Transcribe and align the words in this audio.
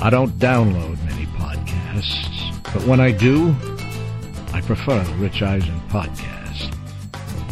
I 0.00 0.10
don't 0.10 0.30
download 0.38 1.04
many 1.06 1.26
podcasts, 1.26 2.72
but 2.72 2.84
when 2.86 3.00
I 3.00 3.10
do, 3.10 3.48
I 4.52 4.60
prefer 4.60 5.02
the 5.02 5.12
Rich 5.14 5.42
Eisen 5.42 5.80
podcast. 5.88 6.72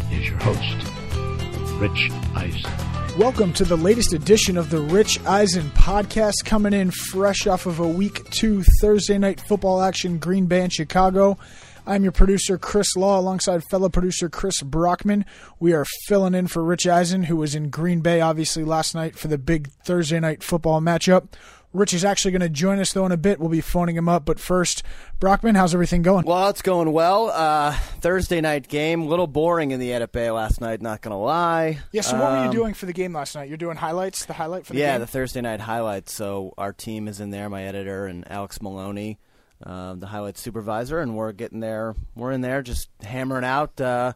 Here's 0.09 0.29
your 0.29 0.37
host, 0.37 1.73
Rich 1.81 2.09
Eisen. 2.35 3.19
Welcome 3.19 3.51
to 3.51 3.65
the 3.65 3.75
latest 3.75 4.13
edition 4.13 4.55
of 4.55 4.69
the 4.69 4.79
Rich 4.79 5.19
Eisen 5.25 5.69
podcast, 5.71 6.45
coming 6.45 6.71
in 6.71 6.89
fresh 6.89 7.47
off 7.47 7.65
of 7.65 7.79
a 7.79 7.87
week 7.87 8.29
two 8.29 8.63
Thursday 8.79 9.17
night 9.17 9.41
football 9.41 9.81
action, 9.81 10.17
Green 10.17 10.45
Bay 10.45 10.61
and 10.61 10.71
Chicago. 10.71 11.37
I'm 11.85 12.03
your 12.03 12.11
producer, 12.11 12.57
Chris 12.57 12.95
Law, 12.95 13.19
alongside 13.19 13.63
fellow 13.65 13.87
producer 13.89 14.29
Chris 14.29 14.61
Brockman. 14.61 15.25
We 15.59 15.73
are 15.73 15.85
filling 16.05 16.33
in 16.33 16.47
for 16.47 16.63
Rich 16.63 16.87
Eisen, 16.87 17.23
who 17.23 17.35
was 17.37 17.55
in 17.55 17.69
Green 17.69 17.99
Bay, 17.99 18.21
obviously, 18.21 18.63
last 18.63 18.95
night 18.95 19.17
for 19.17 19.27
the 19.27 19.37
big 19.37 19.69
Thursday 19.83 20.19
night 20.19 20.43
football 20.43 20.79
matchup. 20.81 21.27
Rich 21.73 21.93
is 21.93 22.05
actually 22.05 22.31
going 22.31 22.41
to 22.41 22.49
join 22.49 22.79
us, 22.79 22.93
though, 22.93 23.05
in 23.05 23.11
a 23.11 23.17
bit. 23.17 23.39
We'll 23.39 23.49
be 23.49 23.61
phoning 23.61 23.95
him 23.97 24.07
up. 24.09 24.25
But 24.25 24.39
first, 24.39 24.83
Brockman, 25.19 25.55
how's 25.55 25.73
everything 25.73 26.01
going? 26.01 26.25
Well, 26.25 26.49
it's 26.49 26.61
going 26.61 26.91
well. 26.91 27.29
Uh, 27.29 27.73
Thursday 27.99 28.39
night 28.41 28.67
game, 28.67 29.01
a 29.01 29.05
little 29.05 29.27
boring 29.27 29.71
in 29.71 29.79
the 29.79 30.07
Bay 30.11 30.31
last 30.31 30.61
night. 30.61 30.81
Not 30.81 31.01
gonna 31.01 31.19
lie. 31.19 31.79
yeah, 31.91 32.01
so 32.01 32.17
what 32.19 32.31
were 32.31 32.37
you 32.43 32.49
Um, 32.49 32.51
doing 32.55 32.73
for 32.73 32.85
the 32.85 32.93
game 32.93 33.13
last 33.13 33.35
night? 33.35 33.49
You're 33.49 33.57
doing 33.57 33.75
highlights, 33.77 34.25
the 34.25 34.33
highlight 34.33 34.65
for 34.65 34.73
the 34.73 34.79
game? 34.79 34.85
yeah, 34.87 34.93
game? 34.93 35.01
the 35.01 35.07
Thursday 35.07 35.41
night 35.41 35.59
highlights. 35.59 36.13
So 36.13 36.53
our 36.57 36.71
team 36.73 37.07
is 37.07 37.19
in 37.19 37.31
there. 37.31 37.49
My 37.49 37.63
editor 37.63 38.05
and 38.07 38.23
Alex 38.31 38.61
Maloney, 38.61 39.19
um, 39.63 39.99
the 39.99 40.07
highlight 40.07 40.37
supervisor, 40.37 40.99
and 40.99 41.15
we're 41.15 41.31
getting 41.33 41.59
there. 41.59 41.95
We're 42.15 42.31
in 42.31 42.41
there, 42.41 42.61
just 42.61 42.89
hammering 43.03 43.43
out, 43.45 43.79
uh, 43.81 44.13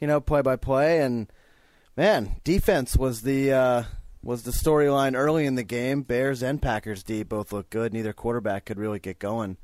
you 0.00 0.06
know, 0.06 0.20
play 0.20 0.40
by 0.40 0.56
play. 0.56 1.00
And 1.00 1.30
man, 1.96 2.36
defense 2.44 2.96
was 2.96 3.22
the 3.22 3.52
uh, 3.52 3.82
was 4.24 4.42
the 4.42 4.50
storyline 4.50 5.14
early 5.16 5.46
in 5.46 5.54
the 5.54 5.62
game. 5.62 6.02
Bears 6.02 6.42
and 6.42 6.60
Packers 6.60 7.02
D 7.02 7.22
both 7.22 7.52
looked 7.52 7.70
good. 7.70 7.92
Neither 7.92 8.12
quarterback 8.12 8.64
could 8.64 8.78
really 8.78 8.98
get 8.98 9.18
going. 9.18 9.56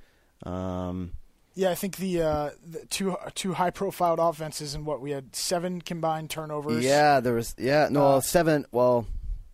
Um, 0.45 1.13
Yeah, 1.55 1.71
I 1.71 1.75
think 1.75 1.97
the, 1.97 2.23
uh, 2.23 2.51
the 2.65 2.87
two 2.87 3.17
two 3.35 3.55
high 3.55 3.71
profiled 3.71 4.19
offenses 4.21 4.75
and 4.75 4.87
what 4.87 5.01
we 5.01 5.11
had 5.11 5.35
seven 5.35 5.81
combined 5.81 6.31
turnovers. 6.31 6.85
Yeah, 6.85 7.21
there 7.21 7.35
was 7.35 7.55
yeah 7.59 7.89
no 7.91 8.05
Uh, 8.17 8.21
seven. 8.21 8.67
Well, 8.71 9.07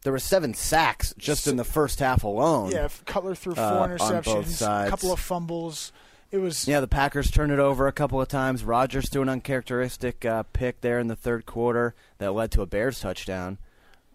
there 0.02 0.12
were 0.12 0.18
seven 0.20 0.54
sacks 0.54 1.14
just 1.18 1.48
in 1.48 1.56
the 1.56 1.64
first 1.64 1.98
half 1.98 2.22
alone. 2.22 2.70
yeah. 2.70 2.88
Cutler 3.06 3.34
threw 3.34 3.54
four 3.54 3.64
Uh, 3.64 3.80
on 3.88 3.96
both 3.96 4.00
interceptions, 4.26 4.86
a 4.86 4.90
couple 4.90 5.12
of 5.12 5.18
fumbles. 5.18 5.90
It 6.30 6.38
was 6.38 6.66
Yeah, 6.68 6.80
the 6.80 6.88
Packers 6.88 7.30
turned 7.30 7.50
it 7.52 7.58
over 7.58 7.86
a 7.86 7.92
couple 7.92 8.20
of 8.20 8.28
times. 8.28 8.62
Rodgers 8.64 9.08
threw 9.08 9.22
an 9.22 9.28
uncharacteristic 9.28 10.24
uh, 10.24 10.42
pick 10.52 10.80
there 10.82 10.98
in 10.98 11.06
the 11.08 11.16
third 11.16 11.46
quarter 11.46 11.94
that 12.18 12.32
led 12.32 12.50
to 12.52 12.62
a 12.62 12.66
Bears 12.66 13.00
touchdown. 13.00 13.58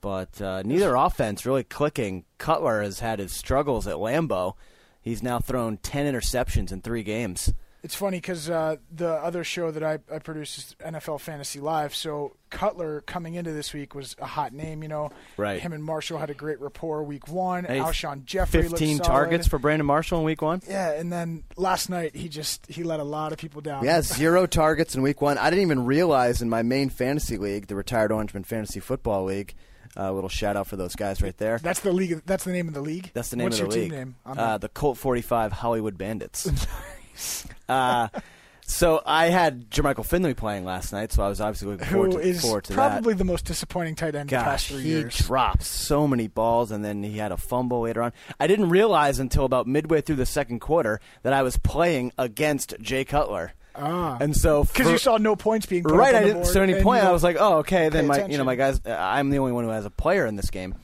But 0.02 0.42
uh, 0.42 0.64
neither 0.66 0.96
offense 0.96 1.46
really 1.46 1.64
clicking. 1.64 2.26
Cutler 2.38 2.82
has 2.82 3.00
had 3.00 3.20
his 3.20 3.32
struggles 3.32 3.88
at 3.88 3.96
Lambeau. 3.96 4.54
He's 5.00 5.22
now 5.24 5.40
thrown 5.40 5.78
ten 5.78 6.12
interceptions 6.12 6.72
in 6.72 6.81
three 6.81 7.03
games. 7.03 7.53
It's 7.84 7.96
funny 7.96 8.18
because 8.18 8.48
uh, 8.48 8.75
the 8.96 9.09
other 9.09 9.44
show 9.44 9.72
that 9.72 9.81
I, 9.84 9.98
I 10.14 10.20
produce 10.20 10.56
is 10.59 10.75
NFL 10.86 11.20
Fantasy 11.20 11.59
Live. 11.59 11.96
So 11.96 12.36
Cutler 12.52 13.02
coming 13.02 13.34
into 13.34 13.53
this 13.53 13.74
week 13.74 13.96
was 13.96 14.16
a 14.20 14.28
hot 14.28 14.53
name. 14.53 14.84
You 14.84 14.90
know, 14.90 15.09
Right. 15.36 15.59
Him 15.59 15.74
and 15.74 15.84
Marshall 15.84 16.20
had 16.20 16.30
a 16.30 16.36
great 16.36 16.62
rapport 16.62 17.02
week 17.04 17.28
one. 17.28 17.64
Hey, 17.64 17.80
Alshon 17.80 18.25
Jeffery 18.25 18.68
Fifteen 18.70 18.98
solid. 18.98 19.08
targets 19.08 19.48
for 19.48 19.58
Brandon 19.58 19.88
Marshall 19.88 20.20
in 20.20 20.25
week 20.25 20.44
one. 20.44 20.62
Yeah, 20.70 20.92
and 20.92 21.12
then 21.12 21.44
last 21.58 21.90
night 21.90 22.16
he 22.16 22.30
just 22.30 22.68
he 22.68 22.84
let 22.84 23.00
a 23.00 23.04
lot 23.04 23.31
of 23.34 23.40
people 23.40 23.62
down. 23.62 23.84
Yeah, 23.84 24.02
zero 24.04 24.46
targets 24.46 24.94
in 24.94 25.02
week 25.02 25.20
one. 25.20 25.40
I 25.40 25.50
didn't 25.50 25.64
even 25.64 25.86
realize 25.86 26.44
in 26.44 26.50
my 26.52 26.62
main 26.62 26.90
fantasy 26.90 27.38
league, 27.38 27.66
the 27.66 27.75
Retired 27.75 28.12
Orangeman 28.12 28.46
Fantasy 28.46 28.80
Football 28.80 29.24
League, 29.24 29.56
a 29.96 30.12
little 30.12 30.29
shout 30.29 30.56
out 30.56 30.68
for 30.68 30.75
those 30.75 30.96
guys 30.96 31.22
right 31.22 31.38
there. 31.38 31.57
That's 31.59 31.81
the 31.81 31.91
league. 31.91 32.22
That's 32.25 32.44
the 32.44 32.52
name 32.52 32.68
of 32.68 32.74
the 32.74 32.81
league. 32.81 33.12
That's 33.13 33.29
the 33.29 33.35
name 33.35 33.46
What's 33.46 33.59
of 33.59 33.69
the 33.69 33.75
your 33.75 33.84
league. 33.84 33.91
team 33.91 34.00
name? 34.00 34.16
Uh, 34.25 34.57
the 34.57 34.69
Colt 34.69 34.97
45 34.97 35.52
Hollywood 35.52 35.97
Bandits. 35.97 36.50
uh, 37.69 38.07
so 38.66 39.01
I 39.06 39.25
had 39.28 39.69
Jermichael 39.69 40.06
Finley 40.06 40.34
playing 40.34 40.63
last 40.63 40.94
night, 40.94 41.12
so 41.12 41.24
I 41.24 41.28
was 41.28 41.41
obviously 41.41 41.69
looking 41.74 41.88
forward 41.88 42.13
who 42.13 42.22
to, 42.22 42.28
is 42.28 42.41
forward 42.41 42.63
to 42.66 42.74
probably 42.74 43.13
that. 43.13 43.18
the 43.18 43.25
most 43.25 43.44
disappointing 43.46 43.96
tight 43.96 44.16
end 44.16 44.30
the 44.30 44.35
past 44.38 44.69
Gosh, 44.69 44.78
three 44.78 44.84
he 44.84 44.90
years. 44.91 45.18
dropped 45.18 45.63
so 45.63 46.07
many 46.07 46.28
balls, 46.28 46.72
and 46.72 46.84
then 46.85 47.03
he 47.03 47.18
had 47.18 47.34
a 47.34 47.38
fumble 47.38 47.81
later 47.81 48.01
on. 48.01 48.13
I 48.40 48.47
didn't 48.47 48.69
realize 48.69 49.19
until 49.19 49.44
about 49.44 49.68
midway 49.68 50.00
through 50.00 50.16
the 50.16 50.25
second 50.25 50.59
quarter 50.62 51.01
that 51.24 51.34
I 51.34 51.44
was 51.44 51.57
playing 51.57 52.13
against 52.18 52.75
Jay 52.80 53.03
Cutler. 53.03 53.53
Ah. 53.76 54.18
And 54.20 54.36
so 54.36 54.64
Because 54.64 54.92
you 54.92 54.98
saw 54.98 55.18
no 55.18 55.36
points 55.36 55.66
being 55.66 55.84
put 55.84 55.94
right, 55.94 56.14
up 56.14 56.22
I 56.22 56.26
didn't 56.26 56.46
see 56.46 56.59
any 56.59 56.82
point. 56.82 57.04
I 57.04 57.12
was 57.12 57.24
like, 57.24 57.38
oh, 57.40 57.59
okay. 57.59 57.90
Then 57.90 58.08
my, 58.08 58.26
you 58.26 58.38
know, 58.38 58.44
my 58.44 58.56
guys. 58.56 58.82
I'm 58.86 59.30
the 59.30 59.40
only 59.40 59.52
one 59.52 59.64
who 59.64 59.70
has 59.70 59.86
a 59.86 59.90
player 59.90 60.26
in 60.26 60.36
this 60.36 60.50
game. 60.50 60.76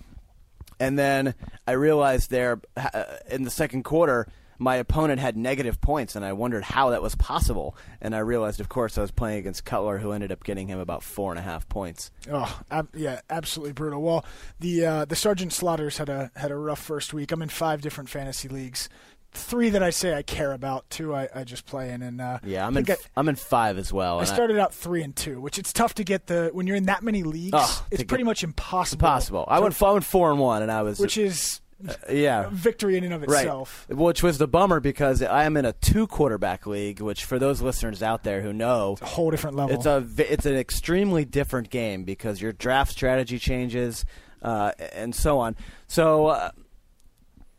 And 0.79 0.97
then 0.97 1.33
I 1.65 1.71
realized 1.71 2.29
there 2.29 2.61
uh, 2.75 3.03
in 3.29 3.43
the 3.43 3.49
second 3.49 3.83
quarter, 3.83 4.27
my 4.59 4.75
opponent 4.77 5.19
had 5.19 5.37
negative 5.37 5.79
points, 5.81 6.15
and 6.15 6.25
I 6.25 6.33
wondered 6.33 6.63
how 6.63 6.89
that 6.89 7.01
was 7.01 7.15
possible. 7.15 7.75
And 8.01 8.15
I 8.15 8.19
realized, 8.19 8.59
of 8.59 8.69
course, 8.69 8.97
I 8.97 9.01
was 9.01 9.11
playing 9.11 9.39
against 9.39 9.65
Cutler, 9.65 9.99
who 9.99 10.11
ended 10.11 10.31
up 10.31 10.43
getting 10.43 10.67
him 10.67 10.79
about 10.79 11.03
four 11.03 11.31
and 11.31 11.39
a 11.39 11.43
half 11.43 11.67
points. 11.69 12.11
Oh, 12.31 12.59
ab- 12.71 12.95
yeah, 12.95 13.21
absolutely 13.29 13.73
brutal. 13.73 14.01
Well, 14.01 14.25
the 14.59 14.85
uh, 14.85 15.05
the 15.05 15.15
Sergeant 15.15 15.53
Slaughters 15.53 15.97
had 15.97 16.09
a 16.09 16.31
had 16.35 16.51
a 16.51 16.55
rough 16.55 16.81
first 16.81 17.13
week. 17.13 17.31
I'm 17.31 17.41
in 17.41 17.49
five 17.49 17.81
different 17.81 18.09
fantasy 18.09 18.47
leagues. 18.47 18.89
Three 19.37 19.69
that 19.69 19.83
I 19.83 19.89
say 19.91 20.13
I 20.13 20.21
care 20.23 20.51
about. 20.51 20.89
Two 20.89 21.15
I, 21.15 21.29
I 21.33 21.43
just 21.43 21.65
play 21.65 21.91
in, 21.91 22.01
and 22.01 22.19
uh, 22.19 22.39
Yeah, 22.43 22.65
I'm 22.65 22.75
in. 22.75 22.89
f- 22.89 23.09
I'm 23.15 23.29
in 23.29 23.35
five 23.35 23.77
as 23.77 23.93
well. 23.93 24.19
I, 24.19 24.21
I 24.21 24.25
started 24.25 24.57
out 24.57 24.73
three 24.73 25.03
and 25.03 25.15
two, 25.15 25.39
which 25.39 25.57
it's 25.59 25.71
tough 25.71 25.93
to 25.95 26.03
get 26.03 26.27
the 26.27 26.49
when 26.53 26.67
you're 26.67 26.75
in 26.75 26.85
that 26.85 27.03
many 27.03 27.23
leagues. 27.23 27.51
Oh, 27.53 27.85
it's 27.91 28.03
pretty 28.03 28.23
much 28.23 28.43
impossible. 28.43 29.05
Impossible. 29.05 29.45
I 29.47 29.59
went. 29.59 29.81
I 29.81 29.91
went 29.91 30.05
four 30.05 30.31
and 30.31 30.39
one, 30.39 30.61
and 30.61 30.71
I 30.71 30.81
was. 30.81 30.99
which 30.99 31.17
is 31.17 31.61
yeah. 32.09 32.49
victory 32.51 32.97
in 32.97 33.03
and 33.03 33.13
of 33.13 33.23
itself. 33.23 33.85
Right. 33.87 33.97
Which 33.97 34.23
was 34.23 34.37
the 34.39 34.47
bummer 34.47 34.79
because 34.79 35.21
I 35.21 35.43
am 35.43 35.55
in 35.57 35.65
a 35.65 35.73
two 35.73 36.07
quarterback 36.07 36.65
league, 36.65 36.99
which 37.01 37.23
for 37.25 37.37
those 37.37 37.61
listeners 37.61 38.01
out 38.01 38.23
there 38.23 38.41
who 38.41 38.51
know, 38.51 38.97
A 39.01 39.05
whole 39.05 39.29
different 39.31 39.55
level. 39.55 39.75
it's 39.75 39.85
a 39.85 40.05
it's 40.31 40.45
an 40.45 40.55
extremely 40.55 41.23
different 41.25 41.69
game 41.69 42.03
because 42.03 42.41
your 42.41 42.51
draft 42.51 42.91
strategy 42.91 43.37
changes 43.39 44.05
uh, 44.41 44.71
and 44.93 45.13
so 45.15 45.39
on. 45.39 45.55
So. 45.87 46.51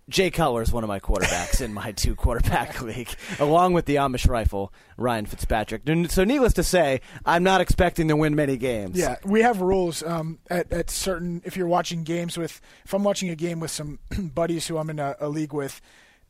Jay 0.09 0.31
Cutler 0.31 0.63
is 0.63 0.73
one 0.73 0.85
of 0.85 0.89
my 0.89 1.01
quarterbacks 1.01 1.61
in 1.61 1.75
my 1.75 1.93
two 1.93 2.15
quarterback 2.15 2.81
league, 2.83 3.11
along 3.39 3.75
with 3.75 3.85
the 3.85 3.97
Amish 3.97 4.29
rifle, 4.29 4.73
Ryan 4.97 5.27
Fitzpatrick. 5.27 5.83
So, 6.11 6.25
needless 6.25 6.55
to 6.55 6.63
say, 6.63 7.01
I'm 7.27 7.43
not 7.43 7.61
expecting 7.61 8.09
to 8.09 8.17
win 8.17 8.35
many 8.35 8.57
games. 8.57 8.97
Yeah, 8.99 9.17
we 9.25 9.43
have 9.43 9.61
rules 9.61 10.03
um, 10.03 10.39
at, 10.49 10.73
at 10.73 10.89
certain. 10.91 11.43
If 11.45 11.57
you're 11.57 11.69
watching 11.69 12.05
games 12.05 12.39
with, 12.39 12.61
if 12.85 12.95
I'm 12.95 13.05
watching 13.05 13.29
a 13.29 13.37
game 13.37 13.61
with 13.61 13.71
some 13.71 13.99
buddies 14.35 14.67
who 14.67 14.79
I'm 14.79 14.89
in 14.91 14.99
a, 14.99 15.15
a 15.21 15.29
league 15.29 15.53
with, 15.53 15.81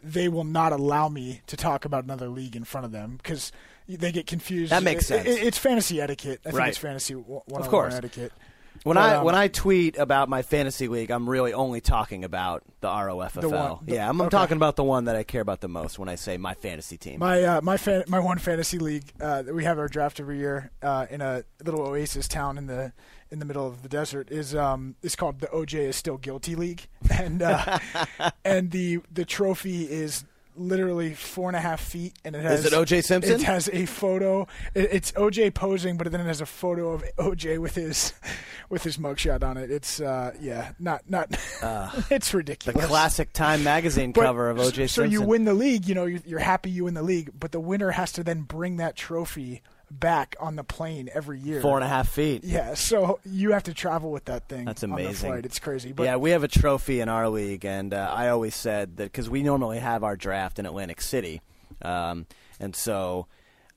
they 0.02 0.28
will 0.28 0.44
not 0.44 0.72
allow 0.72 1.08
me 1.08 1.42
to 1.46 1.56
talk 1.56 1.84
about 1.84 2.04
another 2.04 2.28
league 2.28 2.56
in 2.56 2.64
front 2.64 2.84
of 2.84 2.92
them 2.92 3.16
because 3.22 3.52
they 3.88 4.12
get 4.12 4.26
confused. 4.26 4.72
That 4.72 4.82
makes 4.82 5.04
It- 5.04 5.24
sense. 5.24 5.28
it- 5.28 5.42
it's 5.46 5.58
fantasy 5.58 6.00
etiquette. 6.00 6.40
I 6.44 6.50
think 6.50 6.58
Right. 6.58 6.68
it's 6.68 6.78
fantasy 6.78 7.14
one 7.14 7.42
Of 7.62 7.68
course. 7.68 7.94
etiquette. 7.94 8.32
When 8.84 8.94
But, 8.94 9.02
I 9.02 9.14
um, 9.16 9.24
when 9.24 9.34
I 9.34 9.48
tweet 9.48 9.98
about 9.98 10.28
my 10.28 10.42
fantasy 10.42 10.88
league, 10.88 11.10
I'm 11.10 11.28
really 11.28 11.52
only 11.52 11.80
talking 11.80 12.24
about 12.24 12.62
the 12.80 12.88
ROFFL. 12.88 13.40
The 13.40 13.48
one- 13.48 13.78
the- 13.84 13.94
yeah, 13.94 14.08
I'm, 14.08 14.20
I'm 14.20 14.26
okay. 14.28 14.36
talking 14.36 14.56
about 14.56 14.76
the 14.76 14.84
one 14.84 15.04
that 15.06 15.16
I 15.16 15.22
care 15.24 15.40
about 15.40 15.60
the 15.60 15.68
most 15.68 15.98
when 15.98 16.08
I 16.08 16.14
say 16.14 16.36
my 16.36 16.54
fantasy 16.54 16.96
team. 16.96 17.18
My 17.20 17.42
uh, 17.42 17.60
my 17.60 17.76
fan, 17.76 18.04
my 18.08 18.18
one 18.20 18.38
fantasy 18.38 18.78
league. 18.78 19.04
Uh, 19.20 19.42
that 19.42 19.54
we 19.54 19.64
have 19.64 19.78
our 19.78 19.88
draft 19.88 20.20
every 20.20 20.38
year 20.38 20.70
uh, 20.82 21.06
in 21.10 21.20
a 21.20 21.44
little 21.64 21.80
oasis 21.82 22.28
town 22.28 22.56
in 22.58 22.66
the 22.66 22.92
in 23.30 23.38
the 23.40 23.44
middle 23.44 23.66
of 23.66 23.82
the 23.82 23.88
desert. 23.88 24.30
Is 24.30 24.54
um 24.54 24.94
is 25.02 25.14
called 25.16 25.40
the 25.40 25.48
OJ 25.48 25.74
is 25.80 25.96
still 25.96 26.16
guilty 26.16 26.54
league, 26.54 26.86
and 27.10 27.42
uh, 27.42 27.78
and 28.44 28.70
the 28.70 29.00
the 29.12 29.24
trophy 29.24 29.82
is 29.90 30.24
literally 30.58 31.14
four 31.14 31.48
and 31.48 31.56
a 31.56 31.60
half 31.60 31.80
feet, 31.80 32.14
and 32.24 32.34
it 32.36 32.42
has 32.42 32.64
it 32.66 32.72
O.J. 32.72 33.02
Simpson? 33.02 33.34
It 33.34 33.42
has 33.42 33.68
a 33.72 33.86
photo. 33.86 34.46
It, 34.74 34.88
it's 34.92 35.12
OJ 35.12 35.54
posing, 35.54 35.96
but 35.96 36.10
then 36.10 36.20
it 36.20 36.26
has 36.26 36.40
a 36.40 36.46
photo 36.46 36.92
of 36.92 37.04
OJ 37.18 37.58
with 37.58 37.74
his 37.74 38.12
with 38.68 38.82
his 38.82 38.98
mugshot 38.98 39.42
on 39.42 39.56
it. 39.56 39.70
It's 39.70 40.00
uh 40.00 40.32
yeah, 40.40 40.72
not 40.78 41.08
not. 41.08 41.36
it's 42.10 42.34
ridiculous. 42.34 42.80
the 42.80 42.88
classic 42.88 43.32
Time 43.32 43.62
magazine 43.64 44.12
But- 44.12 44.24
cover 44.24 44.50
of 44.50 44.58
O.J. 44.58 44.86
So 44.88 45.02
Simpson. 45.02 45.10
you 45.10 45.22
win 45.22 45.44
the 45.44 45.54
league, 45.54 45.86
you 45.86 45.94
know, 45.94 46.04
you're, 46.06 46.20
you're 46.26 46.38
happy 46.38 46.70
you 46.70 46.84
win 46.84 46.94
the 46.94 47.02
league, 47.02 47.30
but 47.38 47.52
the 47.52 47.60
winner 47.60 47.90
has 47.92 48.12
to 48.12 48.24
then 48.24 48.42
bring 48.42 48.76
that 48.78 48.96
trophy 48.96 49.62
back 49.90 50.36
on 50.40 50.56
the 50.56 50.64
plane 50.64 51.08
every 51.14 51.38
year. 51.38 51.60
Four 51.60 51.76
and 51.76 51.84
a 51.84 51.88
half 51.88 52.08
feet. 52.08 52.44
Yeah, 52.44 52.74
so 52.74 53.20
you 53.24 53.52
have 53.52 53.64
to 53.64 53.74
travel 53.74 54.10
with 54.10 54.26
that 54.26 54.48
thing. 54.48 54.64
That's 54.64 54.82
On 54.84 54.90
the 54.90 54.96
amazing. 54.96 55.30
flight. 55.30 55.46
It's 55.46 55.58
crazy. 55.58 55.92
But 55.92 56.04
yeah, 56.04 56.16
we 56.16 56.30
have 56.30 56.44
a 56.44 56.48
trophy 56.48 57.00
in 57.00 57.08
our 57.08 57.28
league, 57.28 57.64
and 57.64 57.92
uh, 57.94 58.12
I 58.14 58.28
always 58.28 58.54
said 58.54 58.96
that 58.98 59.04
because 59.04 59.28
we 59.30 59.42
normally 59.42 59.78
have 59.78 60.04
our 60.04 60.16
draft 60.16 60.58
in 60.58 60.66
Atlantic 60.66 61.00
City, 61.00 61.40
um, 61.82 62.26
and 62.60 62.74
so 62.76 63.26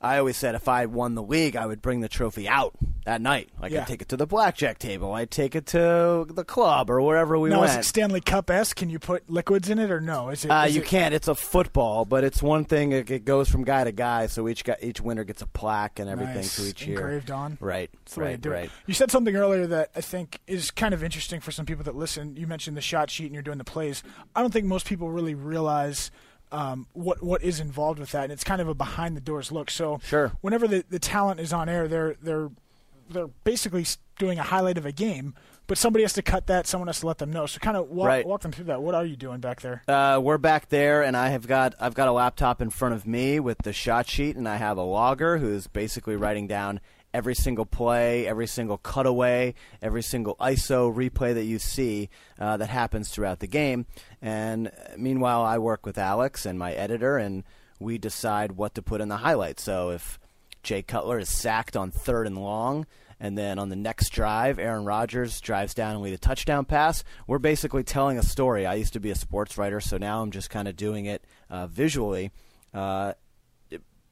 I 0.02 0.18
always 0.18 0.36
said 0.36 0.54
if 0.56 0.68
I 0.68 0.86
won 0.86 1.14
the 1.14 1.22
league, 1.22 1.54
I 1.56 1.64
would 1.66 1.80
bring 1.80 2.00
the 2.00 2.08
trophy 2.08 2.48
out 2.48 2.74
that 3.04 3.20
night. 3.20 3.50
Like 3.60 3.70
Yeah. 3.72 3.82
I'd 3.82 3.86
take 3.86 4.02
it 4.02 4.08
to 4.08 4.16
the 4.16 4.26
blackjack 4.26 4.78
table, 4.78 5.12
I'd 5.12 5.30
take 5.30 5.54
it 5.54 5.66
to 5.66 6.26
the 6.28 6.44
club 6.44 6.90
or 6.90 7.00
wherever 7.00 7.38
we 7.38 7.50
now, 7.50 7.62
is 7.62 7.70
went. 7.70 7.80
it 7.80 7.84
Stanley 7.84 8.20
Cup 8.20 8.50
S? 8.50 8.74
Can 8.74 8.90
you 8.90 8.98
put 8.98 9.30
liquids 9.30 9.70
in 9.70 9.78
it 9.78 9.90
or 9.90 10.00
no? 10.00 10.28
Is 10.30 10.44
it? 10.44 10.50
Uh, 10.50 10.64
is 10.66 10.74
you 10.74 10.82
it- 10.82 10.88
can't. 10.88 11.14
It's 11.14 11.28
a 11.28 11.34
football, 11.34 12.04
but 12.04 12.24
it's 12.24 12.42
one 12.42 12.64
thing. 12.64 12.92
It, 12.92 13.10
it 13.10 13.24
goes 13.24 13.48
from 13.48 13.62
guy 13.64 13.84
to 13.84 13.92
guy, 13.92 14.26
so 14.26 14.48
each 14.48 14.64
guy, 14.64 14.76
each 14.82 15.00
winner 15.00 15.24
gets 15.24 15.40
a 15.42 15.46
plaque 15.46 15.98
and 16.00 16.10
everything 16.10 16.34
Nice. 16.36 16.56
to 16.56 16.62
each 16.68 16.86
year. 16.86 16.98
Engraved 16.98 17.30
on. 17.30 17.58
Right. 17.60 17.90
That's 18.04 18.14
the 18.14 18.20
way 18.20 18.36
to 18.36 18.50
right. 18.50 18.58
it. 18.58 18.60
Right. 18.62 18.70
You 18.86 18.94
said 18.94 19.10
something 19.10 19.36
earlier 19.36 19.66
that 19.68 19.90
I 19.94 20.00
think 20.00 20.40
is 20.46 20.70
kind 20.70 20.92
of 20.94 21.04
interesting 21.04 21.40
for 21.40 21.52
some 21.52 21.64
people 21.66 21.84
that 21.84 21.94
listen. 21.94 22.34
You 22.36 22.46
mentioned 22.48 22.76
the 22.76 22.80
shot 22.80 23.08
sheet 23.10 23.26
and 23.26 23.34
you're 23.34 23.42
doing 23.42 23.58
the 23.58 23.64
plays. 23.64 24.02
I 24.34 24.40
don't 24.40 24.52
think 24.52 24.66
most 24.66 24.86
people 24.86 25.10
really 25.10 25.34
realize 25.34 26.10
um, 26.52 26.86
what 26.92 27.22
what 27.22 27.42
is 27.42 27.58
involved 27.60 27.98
with 27.98 28.12
that, 28.12 28.24
and 28.24 28.32
it's 28.32 28.44
kind 28.44 28.60
of 28.60 28.68
a 28.68 28.74
behind 28.74 29.16
the 29.16 29.20
doors 29.20 29.50
look. 29.50 29.70
So 29.70 30.00
Sure. 30.04 30.32
whenever 30.40 30.68
the, 30.68 30.84
the 30.90 30.98
talent 30.98 31.40
is 31.40 31.52
on 31.52 31.68
air, 31.68 31.88
they're 31.88 32.16
they're 32.22 32.50
they're 33.10 33.28
basically 33.44 33.84
doing 34.18 34.38
a 34.38 34.42
highlight 34.42 34.78
of 34.78 34.86
a 34.86 34.92
game, 34.92 35.34
but 35.66 35.76
somebody 35.76 36.02
has 36.04 36.12
to 36.14 36.22
cut 36.22 36.46
that. 36.46 36.66
Someone 36.66 36.86
has 36.88 37.00
to 37.00 37.06
let 37.06 37.18
them 37.18 37.30
know. 37.32 37.44
So 37.46 37.58
kind 37.58 37.76
of 37.76 37.88
walk, 37.90 38.06
Right. 38.06 38.26
walk 38.26 38.42
them 38.42 38.52
through 38.52 38.66
that. 38.66 38.80
What 38.82 38.94
are 38.94 39.04
you 39.04 39.16
doing 39.16 39.40
back 39.40 39.60
there? 39.60 39.82
Uh, 39.88 40.20
we're 40.22 40.38
back 40.38 40.68
there, 40.68 41.02
and 41.02 41.16
I 41.16 41.28
have 41.30 41.46
got 41.46 41.74
I've 41.80 41.94
got 41.94 42.08
a 42.08 42.12
laptop 42.12 42.62
in 42.62 42.70
front 42.70 42.94
of 42.94 43.06
me 43.06 43.40
with 43.40 43.58
the 43.64 43.72
shot 43.72 44.06
sheet, 44.08 44.36
and 44.36 44.48
I 44.48 44.56
have 44.56 44.76
a 44.78 44.82
logger 44.82 45.38
who's 45.38 45.66
basically 45.66 46.16
writing 46.16 46.46
down 46.46 46.80
every 47.14 47.34
single 47.34 47.66
play, 47.66 48.26
every 48.26 48.46
single 48.46 48.78
cutaway, 48.78 49.54
every 49.80 50.02
single 50.02 50.36
ISO 50.36 50.94
replay 50.94 51.34
that 51.34 51.44
you 51.44 51.58
see 51.58 52.08
uh, 52.38 52.56
that 52.56 52.68
happens 52.68 53.08
throughout 53.08 53.40
the 53.40 53.46
game. 53.46 53.86
And 54.20 54.68
uh, 54.68 54.70
meanwhile, 54.96 55.42
I 55.42 55.58
work 55.58 55.84
with 55.86 55.98
Alex 55.98 56.46
and 56.46 56.58
my 56.58 56.72
editor, 56.72 57.18
and 57.18 57.44
we 57.78 57.98
decide 57.98 58.52
what 58.52 58.74
to 58.74 58.82
put 58.82 59.00
in 59.00 59.08
the 59.08 59.18
highlights. 59.18 59.62
So 59.62 59.90
if 59.90 60.18
Jay 60.62 60.82
Cutler 60.82 61.18
is 61.18 61.28
sacked 61.28 61.76
on 61.76 61.90
third 61.90 62.26
and 62.26 62.38
long. 62.38 62.86
And 63.18 63.38
then 63.38 63.60
on 63.60 63.68
the 63.68 63.76
next 63.76 64.10
drive, 64.10 64.58
Aaron 64.58 64.84
Rodgers 64.84 65.40
drives 65.40 65.74
down 65.74 65.92
and 65.92 66.02
lead 66.02 66.14
a 66.14 66.18
touchdown 66.18 66.64
pass. 66.64 67.04
We're 67.28 67.38
basically 67.38 67.84
telling 67.84 68.18
a 68.18 68.22
story. 68.22 68.66
I 68.66 68.74
used 68.74 68.94
to 68.94 69.00
be 69.00 69.10
a 69.10 69.14
sports 69.14 69.56
writer, 69.56 69.80
so 69.80 69.96
now 69.96 70.22
I'm 70.22 70.32
just 70.32 70.50
kind 70.50 70.66
of 70.66 70.74
doing 70.74 71.06
it 71.06 71.24
uh, 71.48 71.68
visually, 71.68 72.32
uh, 72.74 73.12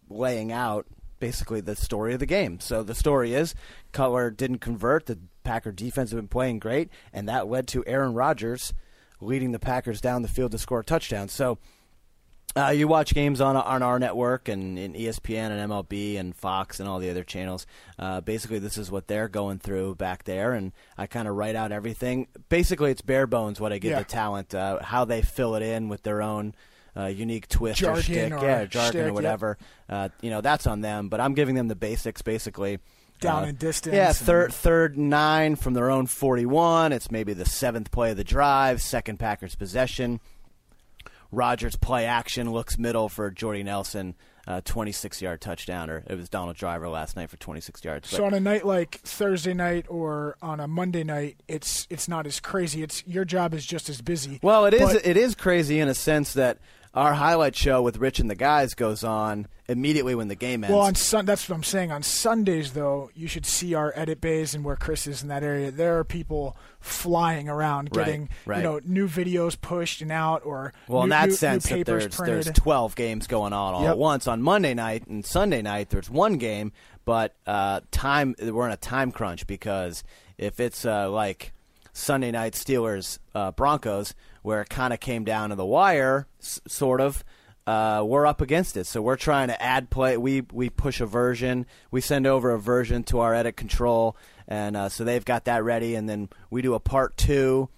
laying 0.08 0.52
out 0.52 0.86
basically 1.20 1.60
the 1.60 1.76
story 1.76 2.12
of 2.14 2.18
the 2.20 2.26
game. 2.26 2.58
So 2.58 2.82
the 2.82 2.94
story 2.94 3.34
is 3.34 3.54
Cutler 3.92 4.30
didn't 4.30 4.58
convert. 4.58 5.06
The 5.06 5.18
Packer 5.44 5.70
defense 5.72 6.10
had 6.10 6.16
been 6.16 6.28
playing 6.28 6.58
great, 6.58 6.88
and 7.12 7.28
that 7.28 7.46
led 7.46 7.68
to 7.68 7.84
Aaron 7.86 8.14
Rodgers 8.14 8.74
leading 9.20 9.52
the 9.52 9.58
Packers 9.58 10.00
down 10.00 10.22
the 10.22 10.28
field 10.28 10.50
to 10.52 10.58
score 10.58 10.80
a 10.80 10.84
touchdown. 10.84 11.28
So 11.28 11.58
uh, 12.56 12.70
you 12.70 12.88
watch 12.88 13.14
games 13.14 13.40
on 13.40 13.54
on 13.56 13.80
our 13.82 13.98
network 14.00 14.48
and 14.48 14.76
in 14.76 14.92
ESPN 14.94 15.50
and 15.50 15.70
MLB 15.70 16.18
and 16.18 16.34
Fox 16.34 16.80
and 16.80 16.88
all 16.88 16.98
the 16.98 17.08
other 17.08 17.22
channels. 17.22 17.64
Uh, 17.96 18.20
basically, 18.20 18.58
this 18.58 18.76
is 18.76 18.90
what 18.90 19.06
they're 19.06 19.28
going 19.28 19.58
through 19.60 19.94
back 19.94 20.24
there, 20.24 20.52
and 20.54 20.72
I 20.98 21.06
kind 21.06 21.28
of 21.28 21.36
write 21.36 21.54
out 21.54 21.70
everything. 21.70 22.26
Basically, 22.48 22.90
it's 22.90 23.02
bare 23.02 23.28
bones 23.28 23.60
what 23.60 23.72
I 23.72 23.78
give 23.78 23.92
Yeah. 23.92 23.98
the 24.00 24.04
talent, 24.04 24.52
uh, 24.54 24.82
how 24.82 25.04
they 25.04 25.22
fill 25.22 25.54
it 25.54 25.62
in 25.62 25.88
with 25.88 26.02
their 26.02 26.22
own 26.22 26.54
uh, 26.96 27.06
unique 27.06 27.48
twist 27.48 27.80
Jargon 27.80 27.98
or 27.98 28.02
shtick, 28.02 28.32
or 28.32 28.44
yeah, 28.44 28.64
jargon 28.66 28.90
shtick, 28.90 29.02
or 29.02 29.04
yep. 29.06 29.14
whatever. 29.14 29.58
Uh, 29.88 30.08
you 30.20 30.30
know, 30.30 30.40
that's 30.40 30.66
on 30.66 30.80
them, 30.80 31.08
but 31.08 31.20
I'm 31.20 31.34
giving 31.34 31.54
them 31.54 31.68
the 31.68 31.76
basics, 31.76 32.22
basically. 32.22 32.78
Down 33.20 33.44
Uh, 33.44 33.46
and 33.48 33.58
distance 33.58 33.94
Yeah, 33.94 34.12
third 34.12 34.52
third 34.52 34.96
nine 34.96 35.54
from 35.56 35.74
their 35.74 35.90
own 35.90 36.06
41. 36.06 36.92
It's 36.92 37.10
maybe 37.10 37.32
the 37.34 37.44
seventh 37.44 37.90
play 37.90 38.12
of 38.12 38.16
the 38.16 38.24
drive, 38.24 38.80
second 38.80 39.18
Packers 39.18 39.54
possession. 39.54 40.20
Rodgers 41.32 41.76
play 41.76 42.06
action 42.06 42.50
looks 42.50 42.76
middle 42.78 43.08
for 43.08 43.30
Jordy 43.30 43.62
Nelson, 43.62 44.16
uh, 44.48 44.60
26 44.64 45.22
yard 45.22 45.40
touchdown, 45.40 45.88
or 45.88 46.02
it 46.08 46.16
was 46.16 46.28
Donald 46.28 46.56
Driver 46.56 46.88
last 46.88 47.14
night 47.14 47.30
for 47.30 47.36
26 47.36 47.84
yards. 47.84 48.08
So 48.08 48.18
But- 48.18 48.24
on 48.24 48.34
a 48.34 48.40
night 48.40 48.66
like 48.66 49.00
Thursday 49.04 49.54
night 49.54 49.86
or 49.88 50.36
on 50.42 50.58
a 50.58 50.66
Monday 50.66 51.04
night, 51.04 51.36
it's 51.46 51.86
it's 51.88 52.08
not 52.08 52.26
as 52.26 52.40
crazy. 52.40 52.82
It's 52.82 53.06
your 53.06 53.24
job 53.24 53.54
is 53.54 53.64
just 53.64 53.88
as 53.88 54.00
busy. 54.00 54.40
well, 54.42 54.64
it 54.64 54.74
is 54.74 54.80
But- 54.94 55.06
it 55.06 55.16
is 55.16 55.34
crazy 55.36 55.78
in 55.78 55.86
a 55.88 55.94
sense 55.94 56.32
that 56.32 56.58
our 56.92 57.14
highlight 57.14 57.54
show 57.54 57.80
with 57.82 57.98
Rich 57.98 58.18
and 58.18 58.28
the 58.28 58.34
guys 58.34 58.74
goes 58.74 59.04
on 59.04 59.46
immediately 59.68 60.16
when 60.16 60.26
the 60.26 60.34
game 60.34 60.64
ends. 60.64 60.74
Well, 60.74 60.82
on 60.84 60.96
Sun, 60.96 61.24
that's 61.24 61.48
what 61.48 61.54
I'm 61.54 61.62
saying. 61.62 61.92
On 61.92 62.02
Sundays, 62.02 62.72
though, 62.72 63.10
you 63.14 63.28
should 63.28 63.46
see 63.46 63.74
our 63.74 63.92
edit 63.94 64.20
bays 64.20 64.54
and 64.54 64.64
where 64.64 64.74
Chris 64.74 65.06
is 65.06 65.22
in 65.22 65.28
that 65.28 65.44
area. 65.44 65.70
There 65.70 65.98
are 65.98 66.04
people 66.04 66.56
flying 66.80 67.48
around, 67.48 67.92
getting 67.92 68.28
right. 68.44 68.58
you 68.58 68.62
know 68.64 68.80
new 68.84 69.06
videos 69.06 69.60
pushed 69.60 70.02
and 70.02 70.10
out, 70.10 70.44
or 70.44 70.72
Well, 70.88 71.02
new, 71.02 71.04
in 71.04 71.10
that 71.10 71.28
new, 71.28 71.34
sense, 71.34 71.70
new 71.70 71.78
that 71.78 71.86
there's 71.86 72.08
printed. 72.08 72.44
there's 72.46 72.56
12 72.56 72.96
games 72.96 73.26
going 73.28 73.52
on 73.52 73.74
all 73.74 73.82
Yep. 73.82 73.90
at 73.90 73.98
once 73.98 74.26
on 74.26 74.42
Monday 74.42 74.74
night 74.74 75.06
and 75.06 75.24
Sunday 75.24 75.62
night. 75.62 75.90
There's 75.90 76.10
one 76.10 76.38
game, 76.38 76.72
but 77.04 77.36
uh, 77.46 77.80
time 77.92 78.34
we're 78.40 78.66
in 78.66 78.72
a 78.72 78.76
time 78.76 79.12
crunch 79.12 79.46
because 79.46 80.02
if 80.38 80.58
it's 80.58 80.84
uh, 80.84 81.08
like 81.08 81.52
Sunday 81.92 82.32
night 82.32 82.54
Steelers 82.54 83.18
uh, 83.34 83.52
Broncos, 83.52 84.14
where 84.42 84.60
it 84.62 84.68
kind 84.68 84.92
of 84.92 85.00
came 85.00 85.24
down 85.24 85.50
to 85.50 85.54
the 85.56 85.66
wire, 85.66 86.26
s- 86.40 86.60
sort 86.66 87.00
of. 87.00 87.24
Uh, 87.66 88.02
we're 88.04 88.26
up 88.26 88.40
against 88.40 88.76
it, 88.76 88.84
so 88.86 89.00
we're 89.00 89.16
trying 89.16 89.46
to 89.48 89.62
add 89.62 89.90
play. 89.90 90.16
We 90.16 90.42
we 90.52 90.70
push 90.70 91.00
a 91.00 91.06
version, 91.06 91.66
we 91.90 92.00
send 92.00 92.26
over 92.26 92.50
a 92.50 92.58
version 92.58 93.04
to 93.04 93.20
our 93.20 93.32
edit 93.34 93.56
control, 93.56 94.16
and 94.48 94.76
uh, 94.76 94.88
so 94.88 95.04
they've 95.04 95.24
got 95.24 95.44
that 95.44 95.62
ready, 95.62 95.94
and 95.94 96.08
then 96.08 96.30
we 96.50 96.62
do 96.62 96.74
a 96.74 96.80
part 96.80 97.16
two 97.16 97.68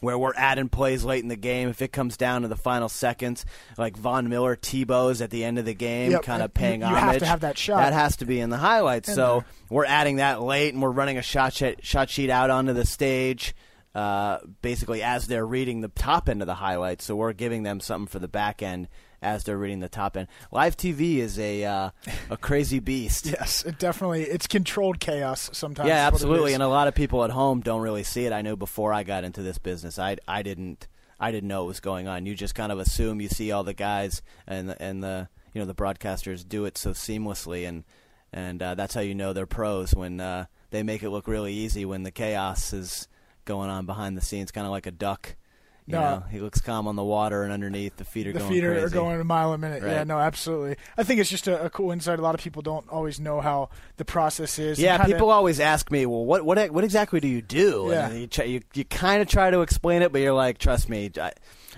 where 0.00 0.18
we're 0.18 0.34
adding 0.36 0.68
plays 0.68 1.04
late 1.04 1.22
in 1.22 1.28
the 1.28 1.36
game. 1.36 1.68
If 1.68 1.80
it 1.80 1.90
comes 1.92 2.16
down 2.16 2.42
to 2.42 2.48
the 2.48 2.56
final 2.56 2.88
seconds, 2.88 3.44
like 3.78 3.96
Von 3.96 4.28
Miller 4.28 4.56
Tebow's 4.56 5.22
at 5.22 5.30
the 5.30 5.42
end 5.44 5.58
of 5.58 5.64
the 5.64 5.74
game, 5.74 6.10
Yep, 6.12 6.22
kind 6.24 6.42
of 6.42 6.52
paying 6.52 6.80
you- 6.82 6.88
you 6.88 6.94
homage. 6.94 7.12
have 7.14 7.18
to 7.20 7.26
have 7.26 7.40
that 7.40 7.56
shot. 7.58 7.76
That 7.78 7.92
has 7.92 8.16
to 8.16 8.24
be 8.26 8.40
in 8.40 8.50
the 8.50 8.56
highlights. 8.56 9.08
In 9.08 9.14
so 9.14 9.38
there. 9.40 9.44
we're 9.70 9.84
adding 9.86 10.16
that 10.16 10.42
late, 10.42 10.74
and 10.74 10.82
we're 10.82 10.90
running 10.90 11.18
a 11.18 11.22
shot 11.22 11.54
sheet, 11.54 11.84
shot 11.84 12.10
sheet 12.10 12.30
out 12.30 12.50
onto 12.50 12.72
the 12.72 12.84
stage. 12.84 13.54
Uh, 13.94 14.38
basically, 14.62 15.02
as 15.02 15.26
they're 15.26 15.46
reading 15.46 15.82
the 15.82 15.88
top 15.88 16.28
end 16.28 16.40
of 16.40 16.46
the 16.46 16.54
highlights, 16.54 17.04
so 17.04 17.14
we're 17.14 17.32
giving 17.32 17.62
them 17.62 17.78
something 17.78 18.06
for 18.06 18.18
the 18.18 18.28
back 18.28 18.62
end 18.62 18.88
as 19.20 19.44
they're 19.44 19.58
reading 19.58 19.80
the 19.80 19.88
top 19.88 20.16
end. 20.16 20.28
Live 20.50 20.76
TV 20.76 21.18
is 21.18 21.38
a 21.38 21.64
uh, 21.64 21.90
a 22.30 22.36
crazy 22.36 22.80
beast. 22.80 23.26
yes, 23.38 23.64
it 23.64 23.78
definitely 23.78 24.22
it's 24.22 24.46
controlled 24.46 24.98
chaos 24.98 25.50
sometimes. 25.52 25.88
Yeah, 25.88 26.06
is 26.06 26.12
what 26.12 26.12
it 26.12 26.14
absolutely. 26.14 26.54
And 26.54 26.62
a 26.62 26.68
lot 26.68 26.88
of 26.88 26.94
people 26.94 27.22
at 27.24 27.30
home 27.30 27.60
don't 27.60 27.82
really 27.82 28.02
see 28.02 28.24
it. 28.24 28.32
I 28.32 28.42
know 28.42 28.56
before 28.56 28.92
I 28.92 29.02
got 29.02 29.24
into 29.24 29.42
this 29.42 29.58
business, 29.58 29.98
I 29.98 30.16
I 30.26 30.42
didn't 30.42 30.88
I 31.20 31.30
didn't 31.30 31.48
know 31.48 31.62
what 31.62 31.68
was 31.68 31.80
going 31.80 32.08
on. 32.08 32.26
You 32.26 32.34
just 32.34 32.54
kind 32.54 32.72
of 32.72 32.80
assume 32.80 33.20
you 33.20 33.28
see 33.28 33.52
all 33.52 33.62
the 33.62 33.74
guys 33.74 34.22
and 34.46 34.70
the, 34.70 34.82
and 34.82 35.02
the 35.02 35.28
you 35.54 35.60
know 35.60 35.66
the 35.66 35.74
broadcasters 35.74 36.46
do 36.46 36.64
it 36.64 36.76
so 36.76 36.90
seamlessly, 36.90 37.66
and 37.66 37.84
and 38.32 38.62
uh, 38.62 38.74
that's 38.74 38.94
how 38.94 39.02
you 39.02 39.14
know 39.14 39.32
they're 39.32 39.46
pros 39.46 39.94
when 39.94 40.20
uh, 40.20 40.46
they 40.70 40.82
make 40.82 41.02
it 41.02 41.10
look 41.10 41.28
really 41.28 41.52
easy 41.52 41.84
when 41.84 42.02
the 42.02 42.10
chaos 42.10 42.72
is 42.72 43.06
going 43.44 43.70
on 43.70 43.86
behind 43.86 44.16
the 44.16 44.20
scenes, 44.22 44.50
kind 44.50 44.66
of 44.66 44.70
like 44.70 44.86
a 44.86 44.90
duck. 44.92 45.36
You 45.84 45.94
No. 45.94 46.00
know, 46.00 46.20
he 46.30 46.38
looks 46.38 46.60
calm 46.60 46.86
on 46.86 46.94
the 46.94 47.02
water, 47.02 47.42
and 47.42 47.52
underneath 47.52 47.96
the 47.96 48.04
feet 48.04 48.28
are 48.28 48.32
the 48.32 48.38
going 48.38 48.52
feet 48.52 48.62
are, 48.62 48.84
are 48.84 48.88
going 48.88 49.20
a 49.20 49.24
mile 49.24 49.52
a 49.52 49.58
minute. 49.58 49.82
Yeah, 49.82 50.04
no, 50.04 50.16
absolutely. 50.16 50.76
I 50.96 51.02
think 51.02 51.18
it's 51.20 51.28
just 51.28 51.48
a, 51.48 51.64
a 51.64 51.70
cool 51.70 51.90
insight. 51.90 52.20
A 52.20 52.22
lot 52.22 52.36
of 52.36 52.40
people 52.40 52.62
don't 52.62 52.88
always 52.88 53.18
know 53.18 53.40
how 53.40 53.68
the 53.96 54.04
process 54.04 54.60
is. 54.60 54.78
Yeah, 54.78 55.04
people 55.04 55.30
always 55.30 55.58
ask 55.58 55.90
me, 55.90 56.06
"Well, 56.06 56.24
what 56.24 56.44
what 56.44 56.70
what 56.70 56.84
exactly 56.84 57.18
do 57.18 57.26
you 57.26 57.42
do?" 57.42 57.88
Yeah. 57.90 58.10
And 58.10 58.20
you 58.20 58.26
try, 58.28 58.44
you, 58.44 58.60
you 58.74 58.84
kind 58.84 59.22
of 59.22 59.26
try 59.28 59.50
to 59.50 59.62
explain 59.62 60.02
it, 60.02 60.12
but 60.12 60.20
you're 60.20 60.32
like, 60.32 60.58
"Trust 60.58 60.88
me, 60.88 61.10
I, 61.20 61.32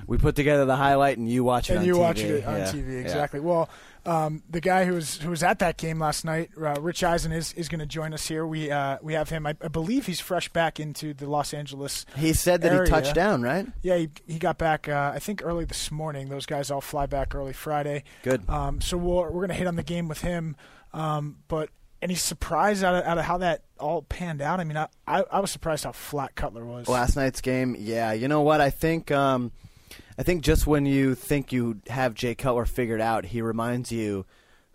we 0.06 0.18
put 0.18 0.36
together 0.36 0.66
the 0.66 0.76
highlight, 0.76 1.16
and 1.16 1.26
you 1.26 1.42
watch 1.42 1.70
it 1.70 1.76
and 1.78 1.86
you 1.86 1.94
TV." 1.94 1.98
watch 1.98 2.20
it 2.20 2.44
on 2.44 2.58
Yeah, 2.58 2.66
TV 2.66 2.92
yeah. 2.92 2.98
exactly. 2.98 3.40
Well, 3.40 3.70
um, 4.06 4.42
the 4.48 4.60
guy 4.60 4.84
who 4.84 4.94
was 4.94 5.18
who 5.18 5.30
was 5.30 5.42
at 5.42 5.58
that 5.60 5.76
game 5.76 5.98
last 5.98 6.24
night, 6.24 6.50
uh, 6.60 6.80
Rich 6.80 7.02
Eisen, 7.02 7.32
is 7.32 7.52
is 7.54 7.68
going 7.68 7.80
to 7.80 7.86
join 7.86 8.12
us 8.12 8.26
here. 8.26 8.46
We 8.46 8.70
uh, 8.70 8.98
we 9.02 9.14
have 9.14 9.30
him. 9.30 9.46
I, 9.46 9.54
I 9.62 9.68
believe 9.68 10.06
he's 10.06 10.20
fresh 10.20 10.48
back 10.50 10.78
into 10.78 11.14
the 11.14 11.28
Los 11.28 11.54
Angeles. 11.54 12.04
He 12.16 12.32
said 12.32 12.60
that 12.62 12.72
area. 12.72 12.84
he 12.84 12.90
touched 12.90 13.14
down, 13.14 13.42
right? 13.42 13.66
Yeah, 13.82 13.96
he, 13.96 14.10
he 14.26 14.38
got 14.38 14.58
back. 14.58 14.88
Uh, 14.88 15.12
I 15.14 15.18
think 15.18 15.42
early 15.44 15.64
this 15.64 15.90
morning. 15.90 16.28
Those 16.28 16.46
guys 16.46 16.70
all 16.70 16.80
fly 16.80 17.06
back 17.06 17.34
early 17.34 17.52
Friday. 17.52 18.04
Good. 18.22 18.48
Um, 18.48 18.80
so 18.80 18.96
we'll, 18.96 19.22
we're 19.22 19.30
going 19.30 19.48
to 19.48 19.54
hit 19.54 19.66
on 19.66 19.76
the 19.76 19.82
game 19.82 20.08
with 20.08 20.20
him. 20.20 20.56
Um, 20.92 21.38
but 21.48 21.70
any 22.02 22.14
surprise 22.14 22.82
out 22.84 22.94
of, 22.94 23.04
out 23.04 23.18
of 23.18 23.24
how 23.24 23.38
that 23.38 23.62
all 23.80 24.02
panned 24.02 24.42
out? 24.42 24.60
I 24.60 24.64
mean, 24.64 24.76
I, 24.76 24.88
I, 25.06 25.24
I 25.32 25.40
was 25.40 25.50
surprised 25.50 25.84
how 25.84 25.92
flat 25.92 26.34
Cutler 26.34 26.64
was. 26.64 26.86
Last 26.88 27.16
night's 27.16 27.40
game, 27.40 27.74
yeah. 27.78 28.12
You 28.12 28.28
know 28.28 28.42
what? 28.42 28.60
I 28.60 28.70
think, 28.70 29.10
um, 29.10 29.50
I 30.18 30.22
think 30.22 30.42
just 30.42 30.66
when 30.66 30.86
you 30.86 31.14
think 31.14 31.52
you 31.52 31.80
have 31.88 32.14
Jay 32.14 32.34
Cutler 32.34 32.64
figured 32.66 33.00
out, 33.00 33.24
he 33.24 33.42
reminds 33.42 33.90
you 33.92 34.26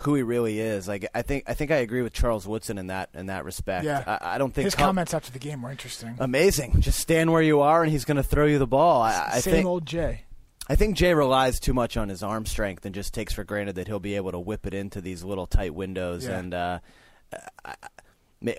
who 0.03 0.15
he 0.15 0.24
really 0.24 0.60
is. 0.60 0.88
Like 0.88 1.08
I 1.13 1.22
think, 1.22 1.43
I 1.48 1.53
think 1.53 1.72
I 1.72 1.77
agree 1.77 2.01
with 2.01 2.13
Charles 2.13 2.48
Woodson 2.48 2.77
in 2.77 2.88
that 2.88 3.10
in 3.13 3.27
that 3.27 3.46
respect. 3.46 3.86
Yeah. 3.86 4.03
I, 4.05 4.36
I 4.36 4.38
don't 4.38 4.53
think 4.53 4.65
His 4.65 4.75
Cut- 4.75 4.86
comments 4.86 5.13
after 5.13 5.31
the 5.31 5.39
game 5.39 5.62
were 5.62 5.72
interesting. 5.72 6.15
Amazing. 6.19 6.81
Just 6.81 7.00
stand 7.00 7.31
where 7.31 7.41
you 7.41 7.62
are, 7.62 7.84
and 7.84 7.91
he's 7.91 8.05
going 8.05 8.17
to 8.17 8.24
throw 8.24 8.46
you 8.46 8.60
the 8.60 8.67
ball. 8.67 9.01
I, 9.01 9.29
I 9.34 9.39
Same 9.39 9.53
think 9.53 9.65
old 9.67 9.86
Jay. 9.86 10.24
I 10.67 10.75
think 10.75 10.96
Jay 10.98 11.13
relies 11.13 11.60
too 11.60 11.74
much 11.74 11.98
on 11.98 12.10
his 12.10 12.22
arm 12.22 12.46
strength 12.46 12.86
and 12.86 12.93
just 12.93 13.13
takes 13.13 13.34
for 13.34 13.43
granted 13.43 13.75
that 13.75 13.88
he'll 13.88 14.00
be 14.00 14.15
able 14.15 14.31
to 14.31 14.39
whip 14.39 14.67
it 14.67 14.74
into 14.74 15.01
these 15.01 15.24
little 15.24 15.48
tight 15.48 15.74
windows 15.74 16.25
Yeah. 16.25 16.39
and. 16.39 16.53
Uh, 16.53 16.79
I- 17.65 17.75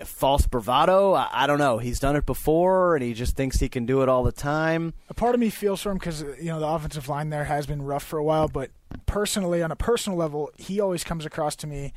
False 0.05 0.45
bravado. 0.45 1.13
I 1.13 1.29
I 1.31 1.47
don't 1.47 1.57
know. 1.57 1.79
He's 1.79 1.99
done 1.99 2.15
it 2.15 2.25
before, 2.25 2.95
and 2.95 3.03
he 3.03 3.13
just 3.13 3.35
thinks 3.35 3.59
he 3.59 3.67
can 3.69 3.85
do 3.85 4.01
it 4.03 4.09
all 4.09 4.23
the 4.23 4.31
time. 4.31 4.93
A 5.09 5.13
part 5.13 5.33
of 5.33 5.41
me 5.41 5.49
feels 5.49 5.81
for 5.81 5.91
him 5.91 5.97
because 5.97 6.21
you 6.21 6.45
know 6.45 6.59
the 6.59 6.67
offensive 6.67 7.09
line 7.09 7.29
there 7.29 7.45
has 7.45 7.65
been 7.65 7.81
rough 7.81 8.03
for 8.03 8.19
a 8.19 8.23
while. 8.23 8.47
But 8.47 8.69
personally, 9.07 9.63
on 9.63 9.71
a 9.71 9.75
personal 9.75 10.17
level, 10.17 10.51
he 10.57 10.79
always 10.79 11.03
comes 11.03 11.25
across 11.25 11.55
to 11.57 11.67
me 11.67 11.93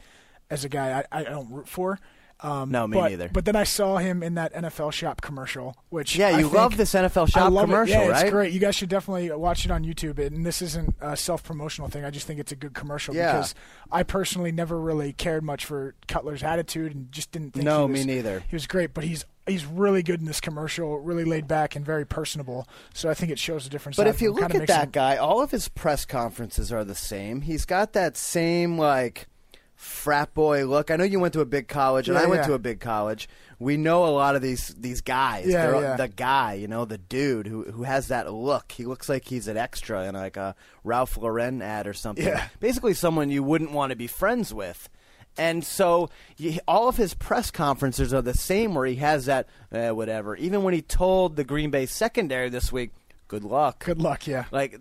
as 0.49 0.65
a 0.65 0.69
guy 0.69 1.05
I, 1.13 1.21
I 1.21 1.25
don't 1.25 1.51
root 1.53 1.69
for. 1.69 1.99
Um, 2.45 2.71
No, 2.71 2.87
me 2.87 2.99
but, 2.99 3.09
neither. 3.09 3.29
But 3.33 3.47
then 3.47 3.57
I 3.57 3.65
saw 3.65 3.97
him 3.97 4.23
in 4.23 4.35
that 4.35 4.53
NFL 4.53 4.93
Shop 4.93 5.21
commercial, 5.23 5.75
which 5.89 6.15
Yeah, 6.17 6.39
you 6.39 6.49
love 6.49 6.77
this 6.77 6.93
NFL 6.95 7.33
Shop 7.33 7.53
commercial, 7.53 7.95
it. 7.97 8.05
Yeah, 8.05 8.09
right? 8.09 8.23
it's 8.23 8.31
great. 8.31 8.53
You 8.53 8.61
guys 8.61 8.77
should 8.77 8.91
definitely 8.91 9.31
watch 9.33 9.65
it 9.65 9.71
on 9.71 9.83
YouTube. 9.85 10.19
And 10.19 10.45
this 10.45 10.61
isn't 10.61 10.95
a 11.01 11.17
self 11.17 11.43
promotional 11.43 11.89
thing. 11.89 12.05
I 12.05 12.11
just 12.11 12.27
think 12.27 12.39
it's 12.39 12.53
a 12.53 12.57
good 12.57 12.75
commercial 12.75 13.15
Yeah. 13.15 13.33
because 13.33 13.55
I 13.91 14.03
personally 14.03 14.53
never 14.53 14.79
really 14.79 15.13
cared 15.15 15.43
much 15.43 15.65
for 15.65 15.95
Cutler's 16.07 16.43
attitude 16.43 16.95
and 16.95 17.11
just 17.11 17.33
didn't 17.33 17.55
think 17.55 17.65
No, 17.65 17.87
he 17.87 17.93
was, 17.93 18.07
me 18.07 18.15
neither. 18.15 18.43
He 18.49 18.55
was 18.55 18.67
great, 18.67 18.93
but 18.93 19.05
he's 19.05 19.25
he's 19.47 19.65
really 19.67 20.03
good 20.03 20.21
in 20.21 20.27
this 20.27 20.41
commercial, 20.41 20.99
really 21.01 21.25
laid 21.25 21.47
back 21.47 21.77
and 21.77 21.85
very 21.85 22.07
personable. 22.07 22.67
So 22.95 23.11
I 23.11 23.15
think 23.15 23.31
it 23.33 23.39
shows 23.39 23.67
a 23.67 23.71
difference. 23.71 23.97
But 23.97 24.07
if 24.07 24.21
you 24.23 24.33
look 24.33 24.55
at 24.55 24.67
that 24.67 24.93
guy, 24.93 25.17
all 25.17 25.43
of 25.43 25.51
his 25.51 25.69
press 25.69 26.05
conferences 26.05 26.73
are 26.73 26.85
the 26.85 26.95
same. 26.95 27.43
He's 27.43 27.65
got 27.65 27.93
that 27.95 28.17
same 28.17 28.79
like 28.79 29.29
frat 29.75 30.35
boy 30.35 30.67
look. 30.67 30.91
I 30.91 30.97
know 30.97 31.05
you 31.05 31.21
went 31.21 31.35
to 31.35 31.41
a 31.41 31.45
big 31.47 31.69
college, 31.69 32.09
and 32.09 32.17
Yeah, 32.17 32.25
I 32.25 32.27
went 32.27 32.43
yeah. 32.43 32.47
to 32.49 32.53
a 32.55 32.59
big 32.59 32.81
college. 32.81 33.29
We 33.59 33.77
know 33.77 34.05
a 34.07 34.11
lot 34.11 34.37
of 34.37 34.43
these 34.43 34.75
these 34.79 35.01
guys. 35.01 35.47
Yeah, 35.47 35.67
They're 35.71 35.81
yeah. 35.81 35.97
the 35.97 36.09
guy, 36.09 36.55
you 36.55 36.69
know, 36.69 36.85
the 36.85 36.99
dude 36.99 37.47
who 37.47 37.65
who 37.65 37.83
has 37.85 38.09
that 38.09 38.33
look. 38.33 38.73
He 38.73 38.85
looks 38.85 39.09
like 39.09 39.27
he's 39.27 39.49
an 39.49 39.57
extra 39.57 40.05
in 40.07 40.15
like 40.15 40.37
a 40.37 40.55
Ralph 40.83 41.17
Lauren 41.17 41.63
ad 41.63 41.87
or 41.87 41.95
something. 41.95 42.25
Yeah. 42.27 42.49
Basically, 42.61 42.95
someone 42.95 43.31
you 43.31 43.43
wouldn't 43.43 43.73
want 43.73 43.91
to 43.91 43.97
be 43.97 44.07
friends 44.07 44.53
with. 44.53 44.89
And 45.37 45.65
so 45.65 46.11
you, 46.37 46.61
all 46.69 46.89
of 46.89 46.97
his 46.97 47.13
press 47.15 47.51
conferences 47.51 48.15
are 48.15 48.23
the 48.23 48.35
same, 48.35 48.73
where 48.75 48.87
he 48.87 48.97
has 48.97 49.27
that 49.27 49.49
eh, 49.73 49.91
whatever. 49.91 50.37
Even 50.37 50.63
when 50.63 50.75
he 50.75 50.83
told 50.83 51.35
the 51.37 51.43
Green 51.45 51.71
Bay 51.71 51.87
secondary 51.87 52.49
this 52.51 52.71
week, 52.73 52.91
"Good 53.29 53.43
luck." 53.45 53.85
good 53.85 54.01
luck, 54.01 54.27
yeah. 54.29 54.45
Like 54.53 54.79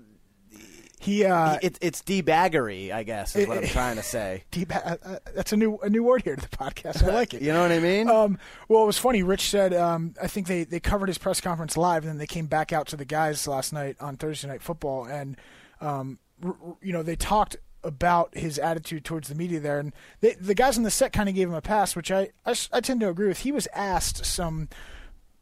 He 1.04 1.26
uh, 1.26 1.60
it, 1.62 1.78
it's 1.82 2.02
debaggery, 2.02 2.94
I 2.94 3.04
guess, 3.04 3.36
is 3.36 3.46
what 3.46 3.58
I'm 3.58 3.68
trying 3.68 3.98
to 3.98 4.04
say. 4.04 4.46
deep, 4.52 4.74
uh, 4.74 4.96
uh, 5.04 5.18
that's 5.36 5.52
a 5.52 5.58
new 5.58 5.78
a 5.80 5.90
new 5.90 6.02
word 6.02 6.22
here 6.24 6.38
to 6.38 6.42
the 6.42 6.56
podcast. 6.56 7.04
I 7.04 7.14
like 7.14 7.34
it. 7.34 7.42
You 7.44 7.52
know 7.52 7.62
what 7.62 7.74
I 7.74 7.80
mean? 7.80 8.10
Um, 8.10 8.38
well, 8.70 8.84
it 8.84 8.86
was 8.86 8.98
funny. 8.98 9.22
Rich 9.22 9.50
said, 9.50 9.74
um, 9.74 10.14
I 10.22 10.28
think 10.28 10.48
they, 10.48 10.64
they 10.64 10.80
covered 10.80 11.10
his 11.10 11.18
press 11.18 11.42
conference 11.42 11.76
live, 11.76 12.04
and 12.04 12.10
then 12.10 12.18
they 12.20 12.26
came 12.26 12.46
back 12.46 12.72
out 12.72 12.88
to 12.88 12.96
the 12.96 13.04
guys 13.04 13.46
last 13.48 13.74
night 13.74 13.98
on 14.00 14.16
Thursday 14.16 14.48
Night 14.48 14.62
Football, 14.62 15.04
and 15.04 15.36
um, 15.82 16.20
r- 16.42 16.56
r- 16.66 16.78
you 16.82 16.94
know 16.94 17.04
they 17.04 17.18
talked 17.18 17.58
about 17.84 18.34
his 18.38 18.58
attitude 18.58 19.04
towards 19.04 19.28
the 19.28 19.36
media 19.36 19.60
there, 19.60 19.80
and 19.80 19.92
they, 20.22 20.36
the 20.36 20.56
guys 20.56 20.78
on 20.78 20.84
the 20.84 20.92
set 20.92 21.12
kind 21.12 21.28
of 21.28 21.36
gave 21.36 21.50
him 21.50 21.54
a 21.54 21.62
pass, 21.62 21.98
which 21.98 22.12
I 22.12 22.30
I 22.46 22.80
tend 22.80 23.02
to 23.02 23.10
agree 23.10 23.28
with. 23.28 23.40
He 23.40 23.52
was 23.52 23.68
asked 23.74 24.26
some 24.26 24.70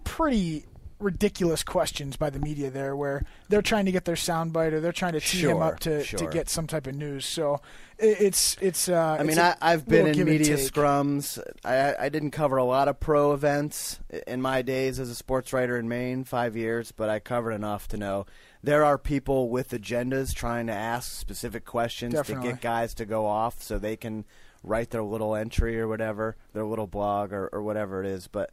pretty 0.04 0.66
ridiculous 1.02 1.64
questions 1.64 2.16
by 2.16 2.30
the 2.30 2.40
media 2.40 2.70
there 2.70 2.96
where 2.96 3.24
they're 3.50 3.62
trying 3.62 3.86
to 3.86 3.92
get 3.92 4.06
their 4.06 4.16
soundbite 4.16 4.74
or 4.74 4.80
they're 4.80 4.92
trying 4.92 5.14
to 5.14 5.20
tee 5.20 5.42
him 5.42 5.62
up 5.62 5.80
to, 5.82 6.04
to 6.04 6.28
get 6.28 6.50
some 6.50 6.68
type 6.68 6.88
of 6.88 6.96
news. 6.96 7.26
So 7.26 7.62
it, 7.98 8.22
it's 8.22 8.58
it's. 8.62 8.90
Uh, 8.90 9.18
I 9.20 9.24
mean, 9.24 9.40
I, 9.40 9.56
I've 9.62 9.88
been 9.88 10.08
in 10.08 10.26
media 10.26 10.58
scrums. 10.58 11.42
I, 11.64 11.96
I 12.00 12.10
didn't 12.10 12.32
cover 12.32 12.58
a 12.58 12.64
lot 12.64 12.88
of 12.88 13.00
pro 13.00 13.34
events 13.34 14.00
in 14.28 14.42
my 14.42 14.62
days 14.62 15.00
as 15.00 15.10
a 15.10 15.16
sports 15.16 15.54
writer 15.54 15.78
in 15.78 15.88
Maine, 15.88 16.24
five 16.24 16.56
years, 16.56 16.92
but 16.92 17.10
I 17.10 17.20
covered 17.20 17.52
enough 17.52 17.88
to 17.90 17.98
know 17.98 18.26
there 18.64 18.84
are 18.84 18.98
people 18.98 19.50
with 19.50 19.72
agendas 19.72 20.34
trying 20.34 20.68
to 20.68 20.74
ask 20.74 21.20
specific 21.20 21.66
questions 21.66 22.14
Definitely. 22.14 22.50
to 22.50 22.54
get 22.54 22.62
guys 22.62 22.94
to 22.96 23.06
go 23.06 23.26
off 23.26 23.62
so 23.62 23.80
they 23.80 23.98
can 23.98 24.26
write 24.64 24.92
their 24.92 25.04
little 25.04 25.36
entry 25.36 25.80
or 25.80 25.88
whatever, 25.88 26.36
their 26.54 26.66
little 26.66 26.88
blog 26.88 27.34
or, 27.34 27.50
or 27.52 27.64
whatever 27.64 28.04
it 28.04 28.08
is. 28.08 28.28
But 28.28 28.52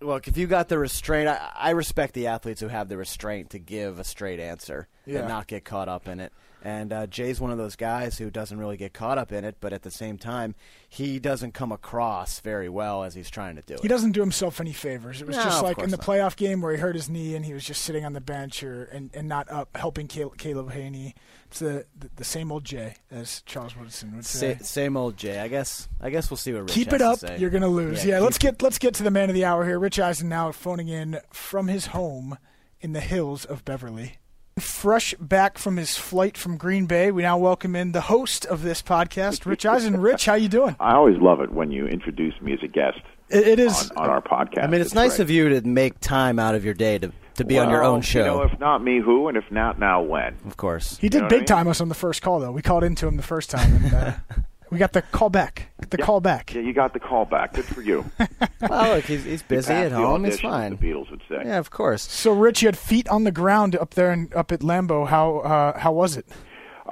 look, 0.00 0.28
if 0.28 0.36
you 0.36 0.46
got 0.46 0.68
the 0.68 0.78
restraint, 0.78 1.28
I, 1.28 1.50
I 1.54 1.70
respect 1.70 2.14
the 2.14 2.26
athletes 2.28 2.60
who 2.60 2.68
have 2.68 2.88
the 2.88 2.96
restraint 2.96 3.50
to 3.50 3.58
give 3.58 3.98
a 3.98 4.04
straight 4.04 4.40
answer 4.40 4.88
Yeah. 5.06 5.20
and 5.20 5.28
not 5.28 5.46
get 5.46 5.64
caught 5.64 5.88
up 5.88 6.08
in 6.08 6.20
it. 6.20 6.32
And 6.62 6.92
uh, 6.92 7.06
Jay's 7.06 7.40
one 7.40 7.50
of 7.50 7.56
those 7.58 7.74
guys 7.74 8.18
who 8.18 8.30
doesn't 8.30 8.58
really 8.58 8.76
get 8.76 8.92
caught 8.92 9.16
up 9.16 9.32
in 9.32 9.44
it, 9.44 9.56
but 9.60 9.72
at 9.72 9.82
the 9.82 9.90
same 9.90 10.18
time, 10.18 10.54
he 10.88 11.18
doesn't 11.18 11.52
come 11.54 11.72
across 11.72 12.40
very 12.40 12.68
well 12.68 13.02
as 13.02 13.14
he's 13.14 13.30
trying 13.30 13.56
to 13.56 13.62
do 13.62 13.74
it. 13.74 13.80
He 13.80 13.88
doesn't 13.88 14.12
do 14.12 14.20
himself 14.20 14.60
any 14.60 14.72
favors. 14.74 15.22
It 15.22 15.26
was 15.26 15.36
No, 15.36 15.44
just 15.44 15.62
like 15.62 15.78
in 15.78 15.90
the 15.90 15.96
not. 15.96 16.04
playoff 16.06 16.36
game 16.36 16.60
where 16.60 16.72
he 16.72 16.78
hurt 16.78 16.94
his 16.94 17.08
knee 17.08 17.34
and 17.34 17.44
he 17.46 17.54
was 17.54 17.64
just 17.64 17.82
sitting 17.82 18.04
on 18.04 18.12
the 18.12 18.20
bench 18.20 18.62
or 18.62 18.84
and, 18.84 19.10
and 19.14 19.26
not 19.26 19.50
up 19.50 19.74
helping 19.76 20.06
Caleb, 20.06 20.36
Caleb 20.36 20.70
Hanie. 20.72 21.14
It's 21.46 21.60
the, 21.60 21.86
the 21.98 22.10
the 22.16 22.24
same 22.24 22.52
old 22.52 22.64
Jay, 22.64 22.94
as 23.10 23.42
Charles 23.42 23.76
Woodson 23.76 24.14
would 24.16 24.24
say. 24.26 24.56
Sa- 24.58 24.64
same 24.64 24.96
old 24.96 25.16
Jay. 25.16 25.40
I 25.40 25.48
guess. 25.48 25.88
I 26.00 26.10
guess 26.10 26.30
we'll 26.30 26.36
see 26.36 26.52
what 26.52 26.62
Rich 26.62 26.72
Keep 26.72 26.92
it 26.92 27.00
up. 27.02 27.18
You're 27.38 27.50
gonna 27.50 27.66
lose. 27.68 28.04
Yeah, 28.04 28.16
Yeah, 28.16 28.20
let's 28.20 28.38
get 28.38 28.62
let's 28.62 28.78
get 28.78 28.94
to 28.94 29.02
the 29.02 29.10
man 29.10 29.30
of 29.30 29.34
the 29.34 29.44
hour 29.44 29.64
here. 29.64 29.78
Rich 29.78 29.98
Eisen 29.98 30.28
now 30.28 30.52
phoning 30.52 30.88
in 30.88 31.18
from 31.32 31.66
his 31.68 31.86
home 31.86 32.38
in 32.80 32.92
the 32.92 33.00
hills 33.00 33.44
of 33.44 33.64
Beverly. 33.64 34.18
Fresh 34.60 35.14
back 35.20 35.58
from 35.58 35.76
his 35.76 35.96
flight 35.96 36.36
from 36.36 36.56
Green 36.56 36.86
Bay, 36.86 37.10
we 37.10 37.22
now 37.22 37.38
welcome 37.38 37.74
in 37.74 37.92
the 37.92 38.02
host 38.02 38.44
of 38.46 38.62
this 38.62 38.82
podcast, 38.82 39.46
Rich 39.46 39.66
Eisen. 39.66 40.00
Rich, 40.00 40.26
how 40.26 40.34
you 40.34 40.48
doing? 40.48 40.76
I 40.78 40.94
always 40.94 41.16
love 41.18 41.40
it 41.40 41.52
when 41.52 41.70
you 41.70 41.86
introduce 41.86 42.40
me 42.40 42.52
as 42.52 42.60
a 42.62 42.68
guest 42.68 43.00
It, 43.28 43.46
it 43.46 43.58
is. 43.60 43.90
on, 43.92 44.04
on 44.04 44.10
our 44.10 44.22
podcast. 44.22 44.64
I 44.64 44.66
mean, 44.66 44.80
it's, 44.80 44.94
nice 44.94 45.16
great. 45.16 45.20
of 45.20 45.30
you 45.30 45.48
to 45.48 45.62
make 45.66 45.98
time 46.00 46.38
out 46.38 46.54
of 46.54 46.64
your 46.64 46.74
day 46.74 46.98
to 46.98 47.12
to 47.34 47.44
be 47.44 47.58
on 47.58 47.70
your 47.70 47.82
own 47.82 48.02
show. 48.02 48.18
You 48.20 48.24
know, 48.26 48.42
if 48.42 48.60
not 48.60 48.84
me, 48.84 49.00
who? 49.00 49.28
And 49.28 49.36
if 49.36 49.50
not 49.50 49.78
now, 49.78 50.02
when? 50.02 50.36
of 50.46 50.56
course. 50.56 50.98
He 50.98 51.08
did 51.08 51.18
know 51.18 51.24
what 51.24 51.32
I 51.32 51.36
big 51.36 51.40
mean? 51.40 51.46
time 51.46 51.68
us 51.68 51.80
on 51.80 51.88
the 51.88 51.94
first 51.94 52.20
call, 52.20 52.40
though. 52.40 52.52
We 52.52 52.60
called 52.60 52.84
into 52.84 53.06
him 53.06 53.16
the 53.16 53.22
first 53.22 53.50
time, 53.50 53.76
and 53.76 53.94
uh, 53.94 54.12
we 54.70 54.78
got 54.78 54.92
the 54.92 55.02
call 55.02 55.30
back. 55.30 55.68
The 55.90 55.98
Yeah. 55.98 56.04
call 56.04 56.20
back. 56.20 56.54
Yeah, 56.54 56.62
you 56.62 56.72
got 56.72 56.92
the 56.92 57.00
call 57.00 57.24
back. 57.24 57.54
Good 57.54 57.64
for 57.64 57.82
you. 57.82 58.04
well, 58.68 58.96
look, 58.96 59.04
he's, 59.04 59.24
he's 59.24 59.42
busy 59.42 59.72
at 59.72 59.92
home. 59.92 60.24
He's 60.24 60.40
fine. 60.40 60.76
The 60.76 60.88
Beatles 60.92 61.10
would 61.10 61.22
say. 61.28 61.42
Yeah, 61.44 61.58
of 61.58 61.70
course. 61.70 62.02
So, 62.10 62.32
Rich, 62.32 62.62
you 62.62 62.68
had 62.68 62.78
feet 62.78 63.08
on 63.08 63.24
the 63.24 63.32
ground 63.32 63.74
up 63.76 63.94
there 63.94 64.10
and 64.12 64.32
up 64.34 64.52
at 64.52 64.60
Lambeau. 64.60 65.06
How 65.08 65.38
uh, 65.38 65.78
how 65.78 65.92
was 65.92 66.16
it? 66.16 66.26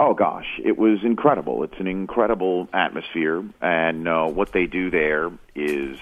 Oh 0.01 0.15
gosh, 0.15 0.47
it 0.65 0.79
was 0.79 1.01
incredible. 1.03 1.63
It's 1.65 1.79
an 1.81 1.89
incredible 1.89 2.69
atmosphere, 2.73 3.43
and 3.61 4.07
uh, 4.07 4.27
what 4.27 4.53
they 4.53 4.67
do 4.67 4.91
there 4.91 5.31
is 5.57 5.99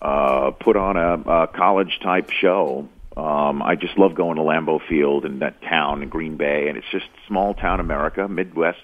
uh, 0.00 0.52
put 0.52 0.76
on 0.76 0.96
a, 0.96 1.14
a 1.30 1.46
college 1.48 1.98
type 2.02 2.30
show. 2.30 2.88
Um, 3.16 3.62
I 3.62 3.74
just 3.76 3.96
love 3.98 4.14
going 4.14 4.36
to 4.36 4.42
Lambeau 4.42 4.80
Field 4.88 5.24
and 5.24 5.40
that 5.42 5.60
town 5.62 6.02
in 6.02 6.08
Green 6.08 6.36
Bay, 6.36 6.68
and 6.68 6.76
it's 6.78 6.86
just 6.90 7.06
small 7.28 7.54
town 7.54 7.78
America, 7.78 8.26
Midwest 8.26 8.80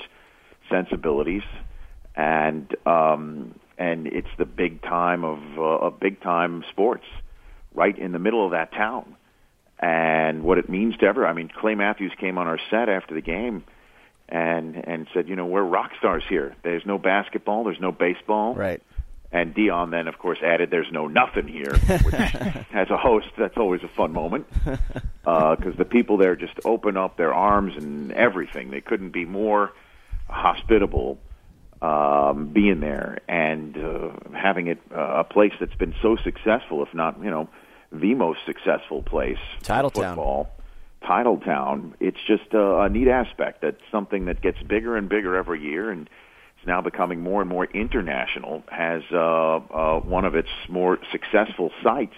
sensibilities, 0.68 1.42
and 2.20 2.76
um, 2.86 3.54
and 3.78 4.06
it's 4.06 4.28
the 4.36 4.44
big 4.44 4.82
time 4.82 5.24
of 5.24 5.38
uh, 5.56 5.86
of 5.86 6.00
big 6.00 6.20
time 6.20 6.64
sports, 6.70 7.06
right 7.74 7.96
in 7.98 8.12
the 8.12 8.18
middle 8.18 8.44
of 8.44 8.50
that 8.52 8.72
town 8.72 9.16
and 9.78 10.42
what 10.42 10.58
it 10.58 10.68
means 10.68 10.96
to 10.98 11.06
ever. 11.06 11.26
I 11.26 11.32
mean, 11.32 11.48
Clay 11.48 11.74
Matthews 11.74 12.12
came 12.18 12.36
on 12.36 12.46
our 12.46 12.58
set 12.70 12.90
after 12.90 13.14
the 13.14 13.22
game 13.22 13.64
and 14.28 14.76
and 14.76 15.06
said, 15.14 15.28
you 15.28 15.36
know, 15.36 15.46
we're 15.46 15.62
rock 15.62 15.92
stars 15.98 16.22
here. 16.28 16.54
There's 16.62 16.84
no 16.84 16.98
basketball, 16.98 17.64
there's 17.64 17.80
no 17.80 17.92
baseball, 17.92 18.54
Right. 18.54 18.82
And 19.32 19.54
Deion 19.54 19.92
then, 19.92 20.08
of 20.08 20.18
course, 20.18 20.38
added, 20.42 20.72
"There's 20.72 20.90
no 20.90 21.06
nothing 21.06 21.46
here." 21.46 21.72
Which, 22.02 22.14
as 22.74 22.90
a 22.90 22.96
host, 22.96 23.28
that's 23.38 23.56
always 23.56 23.80
a 23.84 23.88
fun 23.88 24.12
moment 24.12 24.48
because 25.22 25.76
the 25.78 25.84
people 25.84 26.16
there 26.16 26.34
just 26.34 26.58
open 26.64 26.96
up 26.96 27.16
their 27.16 27.32
arms 27.32 27.74
and 27.76 28.10
everything. 28.10 28.72
They 28.72 28.80
couldn't 28.80 29.10
be 29.10 29.24
more 29.24 29.70
hospitable 30.28 31.20
um, 31.82 32.50
being 32.52 32.80
there 32.80 33.20
and 33.28 33.76
uh, 33.76 34.10
having 34.34 34.66
it 34.66 34.78
uh, 34.94 35.20
a 35.20 35.24
place 35.24 35.52
that's 35.58 35.74
been 35.76 35.94
so 36.02 36.16
successful, 36.22 36.82
if 36.82 36.92
not, 36.94 37.22
you 37.22 37.30
know, 37.30 37.48
the 37.92 38.14
most 38.14 38.40
successful 38.46 39.02
place 39.02 39.38
Titletown. 39.62 39.92
football. 39.92 40.50
Titletown. 41.02 41.94
It's 41.98 42.18
just 42.26 42.52
a, 42.52 42.80
a 42.80 42.88
neat 42.88 43.08
aspect. 43.08 43.62
That's 43.62 43.80
something 43.90 44.26
that 44.26 44.42
gets 44.42 44.62
bigger 44.62 44.96
and 44.96 45.08
bigger 45.08 45.34
every 45.36 45.62
year, 45.62 45.90
and 45.90 46.08
it's 46.58 46.66
now 46.66 46.82
becoming 46.82 47.20
more 47.20 47.40
and 47.40 47.48
more 47.48 47.64
international. 47.64 48.62
Has 48.70 49.02
uh, 49.10 49.16
uh, 49.16 50.00
one 50.00 50.26
of 50.26 50.34
its 50.34 50.50
more 50.68 50.98
successful 51.10 51.70
sites, 51.82 52.14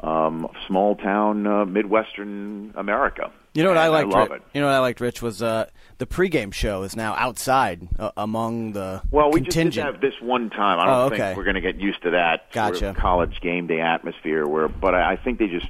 um, 0.00 0.48
small 0.66 0.96
town 0.96 1.46
uh, 1.46 1.64
Midwestern 1.64 2.72
America. 2.76 3.30
You 3.54 3.62
know 3.64 3.70
what 3.70 3.78
And 3.78 3.86
I 3.86 3.88
liked? 3.88 4.14
I 4.14 4.18
love 4.20 4.30
Ri- 4.30 4.36
it. 4.36 4.42
You 4.54 4.60
know 4.60 4.66
what 4.68 4.74
I 4.74 4.78
liked, 4.78 5.00
Rich, 5.00 5.20
was 5.22 5.42
uh, 5.42 5.66
the 5.98 6.06
pregame 6.06 6.52
show 6.52 6.82
is 6.82 6.94
now 6.94 7.14
outside 7.16 7.88
uh, 7.98 8.12
among 8.16 8.72
the 8.72 9.02
Well, 9.10 9.30
we 9.32 9.40
just 9.40 9.56
contingent. 9.56 9.86
did 9.86 9.92
have 9.94 10.00
this 10.00 10.20
one 10.20 10.50
time. 10.50 10.78
I 10.78 10.84
don't 10.86 10.94
Oh, 10.94 11.00
okay. 11.06 11.16
think 11.18 11.36
we're 11.38 11.44
going 11.44 11.54
to 11.56 11.60
get 11.60 11.76
used 11.76 12.02
to 12.02 12.10
that 12.10 12.46
sort 12.54 12.82
of 12.82 12.96
college 12.96 13.40
game 13.40 13.66
day 13.66 13.80
atmosphere. 13.80 14.46
Where, 14.46 14.68
but 14.68 14.94
I, 14.94 15.12
I 15.12 15.16
think 15.16 15.38
they 15.40 15.48
just, 15.48 15.68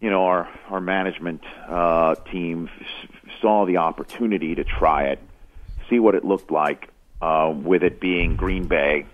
you 0.00 0.10
know, 0.10 0.24
our 0.26 0.48
our 0.68 0.80
management 0.82 1.42
uh, 1.66 2.16
team 2.30 2.68
s- 2.80 3.08
saw 3.40 3.64
the 3.64 3.78
opportunity 3.78 4.54
to 4.56 4.64
try 4.64 5.04
it, 5.04 5.20
see 5.88 5.98
what 5.98 6.14
it 6.14 6.24
looked 6.24 6.50
like 6.50 6.88
uh, 7.22 7.50
with 7.56 7.82
it 7.82 8.00
being 8.00 8.36
Green 8.36 8.66
Bay. 8.66 9.06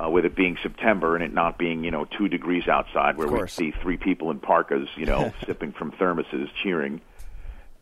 Uh, 0.00 0.08
with 0.08 0.24
it 0.24 0.36
being 0.36 0.56
September 0.62 1.16
and 1.16 1.24
it 1.24 1.32
not 1.34 1.58
being, 1.58 1.82
you 1.82 1.90
know, 1.90 2.04
two 2.04 2.28
degrees 2.28 2.68
outside, 2.68 3.16
where 3.16 3.26
we 3.26 3.48
see 3.48 3.72
three 3.82 3.96
people 3.96 4.30
in 4.30 4.38
parkas, 4.38 4.88
you 4.96 5.04
know, 5.04 5.32
sipping 5.46 5.72
from 5.72 5.90
thermoses, 5.92 6.48
cheering 6.62 7.00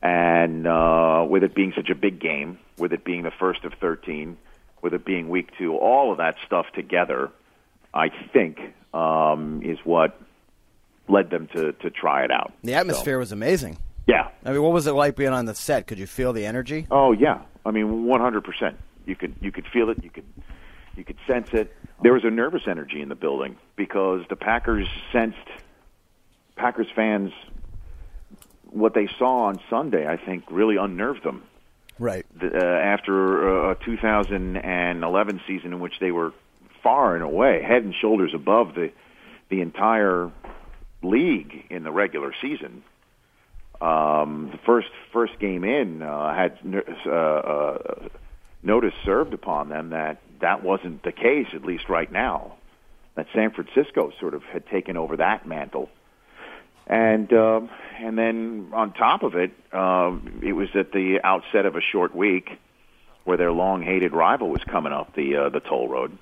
And 0.02 0.66
uh, 0.66 1.26
with 1.28 1.42
it 1.42 1.54
being 1.54 1.74
such 1.76 1.90
a 1.90 1.94
big 1.94 2.18
game, 2.18 2.58
with 2.78 2.92
it 2.94 3.04
being 3.04 3.22
the 3.22 3.30
first 3.30 3.64
of 3.64 3.74
13, 3.74 4.38
with 4.80 4.94
it 4.94 5.04
being 5.04 5.28
week 5.28 5.50
two, 5.58 5.76
all 5.76 6.10
of 6.10 6.18
that 6.18 6.36
stuff 6.46 6.66
together, 6.74 7.30
I 7.92 8.08
think, 8.32 8.60
um, 8.94 9.60
is 9.62 9.78
what 9.84 10.18
led 11.08 11.30
them 11.30 11.48
to, 11.48 11.72
to 11.72 11.90
try 11.90 12.24
it 12.24 12.30
out. 12.30 12.52
The 12.62 12.74
atmosphere 12.74 13.18
was 13.18 13.32
amazing. 13.32 13.78
Yeah. 14.06 14.28
I 14.44 14.52
mean, 14.52 14.62
what 14.62 14.72
was 14.72 14.86
it 14.86 14.92
like 14.92 15.16
being 15.16 15.32
on 15.32 15.46
the 15.46 15.54
set? 15.54 15.86
Could 15.86 15.98
you 15.98 16.06
feel 16.06 16.32
the 16.32 16.46
energy? 16.46 16.86
Oh 16.90 17.12
yeah. 17.12 17.42
I 17.64 17.72
mean, 17.72 18.06
100. 18.06 18.44
percent 18.44 18.76
You 19.04 19.16
could 19.16 19.34
you 19.40 19.50
could 19.50 19.66
feel 19.72 19.90
it. 19.90 20.02
You 20.02 20.10
could 20.10 20.24
you 20.96 21.04
could 21.04 21.18
sense 21.26 21.48
it. 21.52 21.74
There 22.02 22.12
was 22.12 22.24
a 22.24 22.30
nervous 22.30 22.62
energy 22.66 23.00
in 23.00 23.08
the 23.08 23.14
building 23.14 23.56
because 23.76 24.22
the 24.28 24.36
Packers 24.36 24.88
sensed 25.12 25.36
Packers 26.56 26.88
fans 26.94 27.32
what 28.70 28.94
they 28.94 29.08
saw 29.18 29.44
on 29.44 29.60
Sunday. 29.70 30.06
I 30.06 30.16
think 30.16 30.44
really 30.50 30.76
unnerved 30.76 31.22
them. 31.22 31.44
Right. 31.98 32.26
The, 32.38 32.54
uh, 32.54 32.64
after 32.64 33.70
a 33.70 33.74
2011 33.84 35.40
season 35.46 35.72
in 35.72 35.80
which 35.80 35.94
they 36.00 36.10
were 36.10 36.32
far 36.82 37.14
and 37.14 37.24
away, 37.24 37.62
head 37.62 37.82
and 37.84 37.94
shoulders 37.94 38.32
above 38.34 38.74
the 38.74 38.92
the 39.48 39.60
entire 39.60 40.30
league 41.02 41.66
in 41.70 41.84
the 41.84 41.90
regular 41.92 42.34
season. 42.42 42.82
Um, 43.80 44.50
the 44.52 44.58
first 44.64 44.88
first 45.12 45.38
game 45.38 45.64
in 45.64 46.02
uh, 46.02 46.34
had 46.34 46.58
uh, 47.06 47.10
uh, 47.10 48.08
notice 48.62 48.94
served 49.04 49.34
upon 49.34 49.68
them 49.68 49.90
that 49.90 50.20
that 50.40 50.62
wasn't 50.62 51.02
the 51.02 51.12
case, 51.12 51.48
at 51.54 51.64
least 51.64 51.88
right 51.88 52.10
now. 52.10 52.54
That 53.14 53.26
San 53.34 53.50
Francisco 53.50 54.12
sort 54.20 54.34
of 54.34 54.42
had 54.42 54.66
taken 54.66 54.96
over 54.96 55.16
that 55.16 55.46
mantle, 55.46 55.88
and 56.86 57.32
um, 57.32 57.70
and 57.98 58.18
then 58.18 58.70
on 58.74 58.92
top 58.92 59.22
of 59.22 59.34
it, 59.34 59.52
um, 59.72 60.40
it 60.42 60.52
was 60.52 60.68
at 60.74 60.92
the 60.92 61.20
outset 61.24 61.64
of 61.64 61.76
a 61.76 61.80
short 61.80 62.14
week 62.14 62.50
where 63.24 63.38
their 63.38 63.52
long 63.52 63.82
hated 63.82 64.12
rival 64.12 64.50
was 64.50 64.62
coming 64.70 64.92
up 64.92 65.14
the 65.14 65.36
uh, 65.36 65.48
the 65.48 65.60
toll 65.60 65.88
road, 65.88 66.18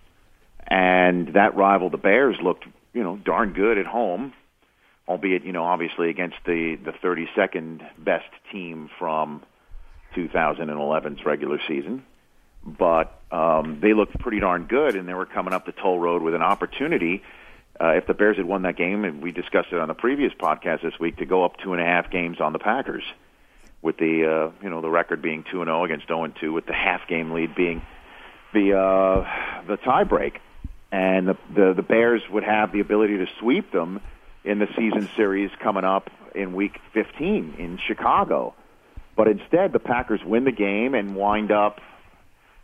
and 0.68 1.34
that 1.34 1.56
rival, 1.56 1.90
the 1.90 1.98
Bears, 1.98 2.36
looked 2.42 2.64
you 2.92 3.02
know 3.02 3.16
darn 3.16 3.52
good 3.52 3.76
at 3.76 3.86
home 3.86 4.32
albeit 5.08 5.44
you 5.44 5.52
know 5.52 5.64
obviously 5.64 6.10
against 6.10 6.36
the 6.46 6.76
the 6.84 6.92
32nd 6.92 7.80
best 7.98 8.28
team 8.50 8.88
from 8.98 9.42
2011's 10.16 11.24
regular 11.24 11.58
season. 11.68 12.04
But 12.64 13.20
um, 13.30 13.80
they 13.80 13.92
looked 13.92 14.18
pretty 14.18 14.40
darn 14.40 14.64
good, 14.64 14.96
and 14.96 15.08
they 15.08 15.14
were 15.14 15.26
coming 15.26 15.52
up 15.52 15.66
the 15.66 15.72
toll 15.72 15.98
road 15.98 16.22
with 16.22 16.34
an 16.34 16.42
opportunity. 16.42 17.22
Uh, 17.80 17.88
if 17.96 18.06
the 18.06 18.14
Bears 18.14 18.36
had 18.36 18.46
won 18.46 18.62
that 18.62 18.76
game, 18.76 19.04
and 19.04 19.22
we 19.22 19.32
discussed 19.32 19.68
it 19.72 19.78
on 19.78 19.88
the 19.88 19.94
previous 19.94 20.32
podcast 20.32 20.82
this 20.82 20.98
week, 20.98 21.16
to 21.16 21.26
go 21.26 21.44
up 21.44 21.56
two 21.62 21.72
and 21.72 21.82
a 21.82 21.84
half 21.84 22.10
games 22.10 22.40
on 22.40 22.52
the 22.52 22.58
Packers, 22.58 23.04
with 23.82 23.98
the 23.98 24.24
uh, 24.24 24.62
you 24.62 24.70
know 24.70 24.80
the 24.80 24.88
record 24.88 25.20
being 25.20 25.44
two 25.50 25.60
and 25.60 25.68
zero 25.68 25.84
against 25.84 26.06
zero 26.06 26.24
and 26.24 26.34
two, 26.40 26.52
with 26.52 26.66
the 26.66 26.72
half 26.72 27.06
game 27.08 27.32
lead 27.32 27.54
being 27.54 27.82
the 28.54 28.78
uh, 28.78 29.64
the 29.66 29.76
tiebreak, 29.76 30.36
and 30.90 31.28
the, 31.28 31.36
the 31.54 31.74
the 31.74 31.82
Bears 31.82 32.22
would 32.30 32.44
have 32.44 32.72
the 32.72 32.80
ability 32.80 33.18
to 33.18 33.26
sweep 33.40 33.72
them 33.72 34.00
in 34.44 34.58
the 34.58 34.68
season 34.76 35.08
series 35.16 35.50
coming 35.60 35.84
up 35.84 36.10
in 36.34 36.54
week 36.54 36.78
15 36.92 37.56
in 37.58 37.78
Chicago. 37.86 38.54
But 39.16 39.28
instead, 39.28 39.72
the 39.72 39.78
Packers 39.78 40.20
win 40.24 40.44
the 40.44 40.52
game 40.52 40.94
and 40.94 41.14
wind 41.14 41.50
up 41.50 41.80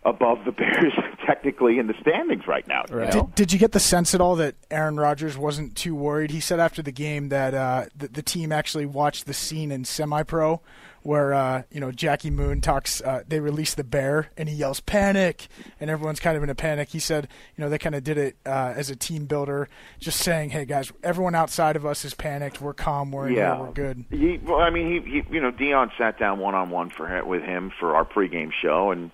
above 0.04 0.44
the 0.44 0.52
Bears 0.60 0.94
technically 1.26 1.78
in 1.78 1.86
the 1.86 1.94
standings 2.00 2.46
right 2.46 2.66
now. 2.66 2.84
know? 3.06 3.10
Did, 3.10 3.34
did 3.34 3.52
you 3.52 3.58
get 3.58 3.72
the 3.72 3.80
sense 3.80 4.14
at 4.14 4.20
all 4.20 4.36
that 4.36 4.54
Aaron 4.70 4.98
Rodgers 4.98 5.36
wasn't 5.36 5.76
too 5.76 5.94
worried? 5.94 6.30
He 6.30 6.40
said 6.40 6.60
after 6.60 6.82
the 6.82 6.92
game 6.92 7.28
that 7.28 7.54
uh, 7.54 7.86
the, 7.96 8.08
the 8.08 8.22
team 8.22 8.52
actually 8.52 8.86
watched 8.86 9.26
the 9.26 9.34
scene 9.34 9.70
in 9.70 9.84
Semi 9.84 10.22
Pro 10.22 10.60
where 11.02 11.32
uh, 11.32 11.62
you 11.70 11.80
know 11.80 11.90
Jackie 11.90 12.30
Moon 12.30 12.60
talks. 12.60 13.00
Uh, 13.00 13.22
they 13.26 13.40
release 13.40 13.74
the 13.74 13.84
bear 13.84 14.30
and 14.36 14.48
he 14.48 14.54
yells 14.54 14.80
"panic," 14.80 15.48
and 15.78 15.90
everyone's 15.90 16.20
kind 16.20 16.36
of 16.36 16.42
in 16.42 16.50
a 16.50 16.54
panic. 16.54 16.90
He 16.90 16.98
said, 16.98 17.28
you 17.56 17.64
know, 17.64 17.70
they 17.70 17.78
kind 17.78 17.94
of 17.94 18.04
did 18.04 18.18
it 18.18 18.36
uh, 18.44 18.74
as 18.76 18.90
a 18.90 18.96
team 18.96 19.26
builder, 19.26 19.68
just 19.98 20.20
saying, 20.20 20.50
"Hey 20.50 20.64
guys, 20.64 20.92
everyone 21.02 21.34
outside 21.34 21.76
of 21.76 21.86
us 21.86 22.04
is 22.04 22.14
panicked. 22.14 22.60
We're 22.60 22.74
calm. 22.74 23.12
We're 23.12 23.30
yeah, 23.30 23.56
here. 23.56 23.64
We're 23.64 23.72
good." 23.72 24.04
He, 24.10 24.38
well, 24.44 24.60
I 24.60 24.70
mean, 24.70 25.04
he, 25.04 25.10
he, 25.10 25.34
you 25.34 25.40
know, 25.40 25.52
Deion 25.52 25.90
sat 25.96 26.18
down 26.18 26.38
one 26.38 26.54
on 26.54 26.70
one 26.70 26.90
for 26.90 27.24
with 27.24 27.42
him 27.42 27.72
for 27.78 27.94
our 27.96 28.04
pregame 28.04 28.50
show, 28.52 28.90
and 28.90 29.10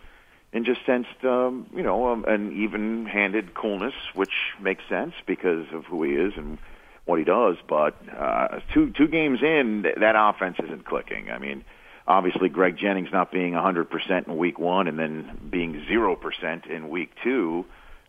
and 0.57 0.65
just 0.65 0.81
sensed, 0.87 1.23
um, 1.23 1.67
you 1.77 1.83
know, 1.83 2.09
um, 2.09 2.25
an 2.25 2.51
even-handed 2.57 3.53
coolness, 3.53 3.93
which 4.15 4.33
makes 4.59 4.83
sense 4.89 5.13
because 5.27 5.67
of 5.75 5.85
who 5.85 6.03
he 6.03 6.13
is 6.13 6.33
and 6.35 6.57
what 7.05 7.19
he 7.19 7.27
does. 7.27 7.57
But 7.69 7.95
uh, 8.09 8.61
two 8.73 8.91
two 8.91 9.07
games 9.07 9.43
in, 9.43 9.83
th- 9.83 9.97
that 9.97 10.15
offense 10.17 10.57
isn't 10.65 10.87
clicking. 10.87 11.31
I 11.31 11.39
mean, 11.39 11.63
obviously, 12.09 12.49
Greg 12.49 12.79
Jennings 12.79 13.11
not 13.13 13.31
being 13.31 13.53
100% 13.53 14.27
in 14.27 14.37
week 14.39 14.59
one 14.59 14.89
and 14.89 14.99
then 14.99 15.39
being 15.51 15.85
0% 15.91 16.67
in 16.71 16.89
week 16.89 17.11
two 17.23 17.67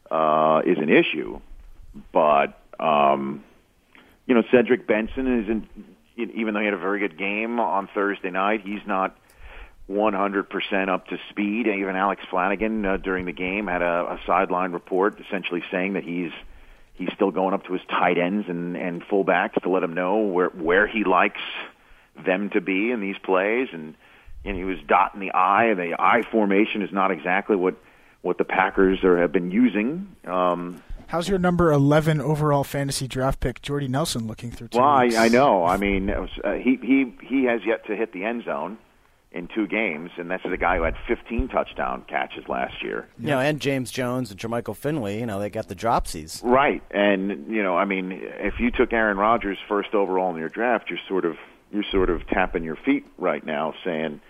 uh, 0.10 0.62
is 0.66 0.78
an 0.78 0.90
issue. 0.90 1.42
But 2.14 2.58
um, 2.80 3.44
you 4.26 4.36
know, 4.36 4.44
Cedric 4.52 4.88
Benson 4.88 5.44
isn't. 5.44 5.68
Even 6.16 6.54
though 6.54 6.62
he 6.62 6.66
had 6.66 6.74
a 6.74 6.80
very 6.80 7.00
good 7.00 7.18
game 7.18 7.60
on 7.60 7.90
Thursday 7.94 8.32
night, 8.32 8.62
he's 8.64 8.82
not 8.88 9.16
100% 9.90 10.90
up 10.90 11.08
to 11.08 11.18
speed. 11.30 11.68
Even 11.68 11.96
Alex 11.96 12.22
Flanagan 12.30 12.86
uh, 12.86 12.98
during 12.98 13.26
the 13.26 13.32
game 13.32 13.68
had 13.68 13.82
a, 13.82 13.86
a 13.86 14.20
sideline 14.26 14.72
report 14.72 15.20
essentially 15.26 15.64
saying 15.72 15.94
that 15.94 16.04
he's 16.04 16.32
he's 16.94 17.10
still 17.14 17.32
going 17.32 17.54
up 17.54 17.66
to 17.66 17.74
his 17.74 17.82
tight 17.90 18.18
ends 18.18 18.48
and 18.50 18.76
and 18.76 19.02
fullbacks 19.04 19.62
to 19.62 19.70
let 19.70 19.84
him 19.84 19.94
know 19.94 20.18
where 20.18 20.50
where 20.50 20.88
he 20.88 21.04
likes 21.04 21.42
them 22.26 22.50
to 22.50 22.60
be 22.60 22.92
in 22.92 23.00
these 23.00 23.18
plays 23.24 23.70
and 23.72 23.96
and 24.44 24.58
he 24.58 24.64
was 24.64 24.78
dotting 24.88 25.20
the 25.20 25.32
I. 25.32 25.74
The 25.74 25.96
I 25.98 26.22
formation 26.22 26.82
is 26.82 26.92
not 26.92 27.12
exactly 27.12 27.56
what 27.56 27.76
what 28.22 28.38
the 28.38 28.46
Packers 28.46 29.04
are, 29.04 29.18
have 29.20 29.32
been 29.32 29.52
using. 29.52 30.16
Um, 30.26 30.84
How's 31.08 31.30
your 31.30 31.40
number 31.40 31.72
11 31.72 32.20
overall 32.20 32.66
fantasy 32.66 33.08
draft 33.08 33.40
pick, 33.40 33.62
Jordy 33.62 33.88
Nelson, 33.88 34.28
looking 34.28 34.52
through 34.52 34.68
two 34.70 34.80
well, 34.80 34.88
I. 34.88 35.06
I 35.18 35.28
know. 35.30 35.64
I 35.64 35.78
mean, 35.78 36.08
was, 36.08 36.30
uh, 36.44 36.54
he 36.54 36.78
he 36.82 37.14
he 37.24 37.46
has 37.46 37.62
yet 37.66 37.86
to 37.86 37.96
hit 37.96 38.12
the 38.12 38.26
end 38.26 38.44
zone 38.44 38.78
in 39.38 39.48
two 39.48 39.68
games, 39.68 40.10
and 40.18 40.32
that's 40.32 40.44
the 40.44 40.58
guy 40.58 40.78
who 40.78 40.84
had 40.84 40.96
15 41.08 41.48
touchdown 41.50 42.04
catches 42.08 42.50
last 42.50 42.82
year. 42.82 43.08
You 43.20 43.28
know, 43.28 43.40
and 43.40 43.62
James 43.62 43.92
Jones 43.92 44.32
and 44.32 44.40
Jermichael 44.40 44.76
Finley, 44.76 45.20
you 45.20 45.28
know, 45.28 45.40
they 45.40 45.52
got 45.52 45.68
the 45.68 45.76
dropsies. 45.76 46.42
Right, 46.44 46.82
and 46.90 47.48
you 47.48 47.62
know, 47.62 47.78
I 47.78 47.86
mean, 47.86 48.12
if 48.12 48.60
you 48.60 48.72
took 48.72 48.92
Aaron 48.92 49.18
Rodgers 49.18 49.60
first 49.68 49.94
overall 49.94 50.32
in 50.32 50.38
your 50.38 50.50
draft, 50.50 50.90
you're 50.90 51.00
sort 51.08 51.24
of 51.24 51.38
you're 51.72 51.86
sort 51.92 52.10
of 52.10 52.26
tapping 52.28 52.64
your 52.64 52.78
feet 52.78 53.06
right 53.20 53.46
now, 53.46 53.76
saying, 53.86 54.22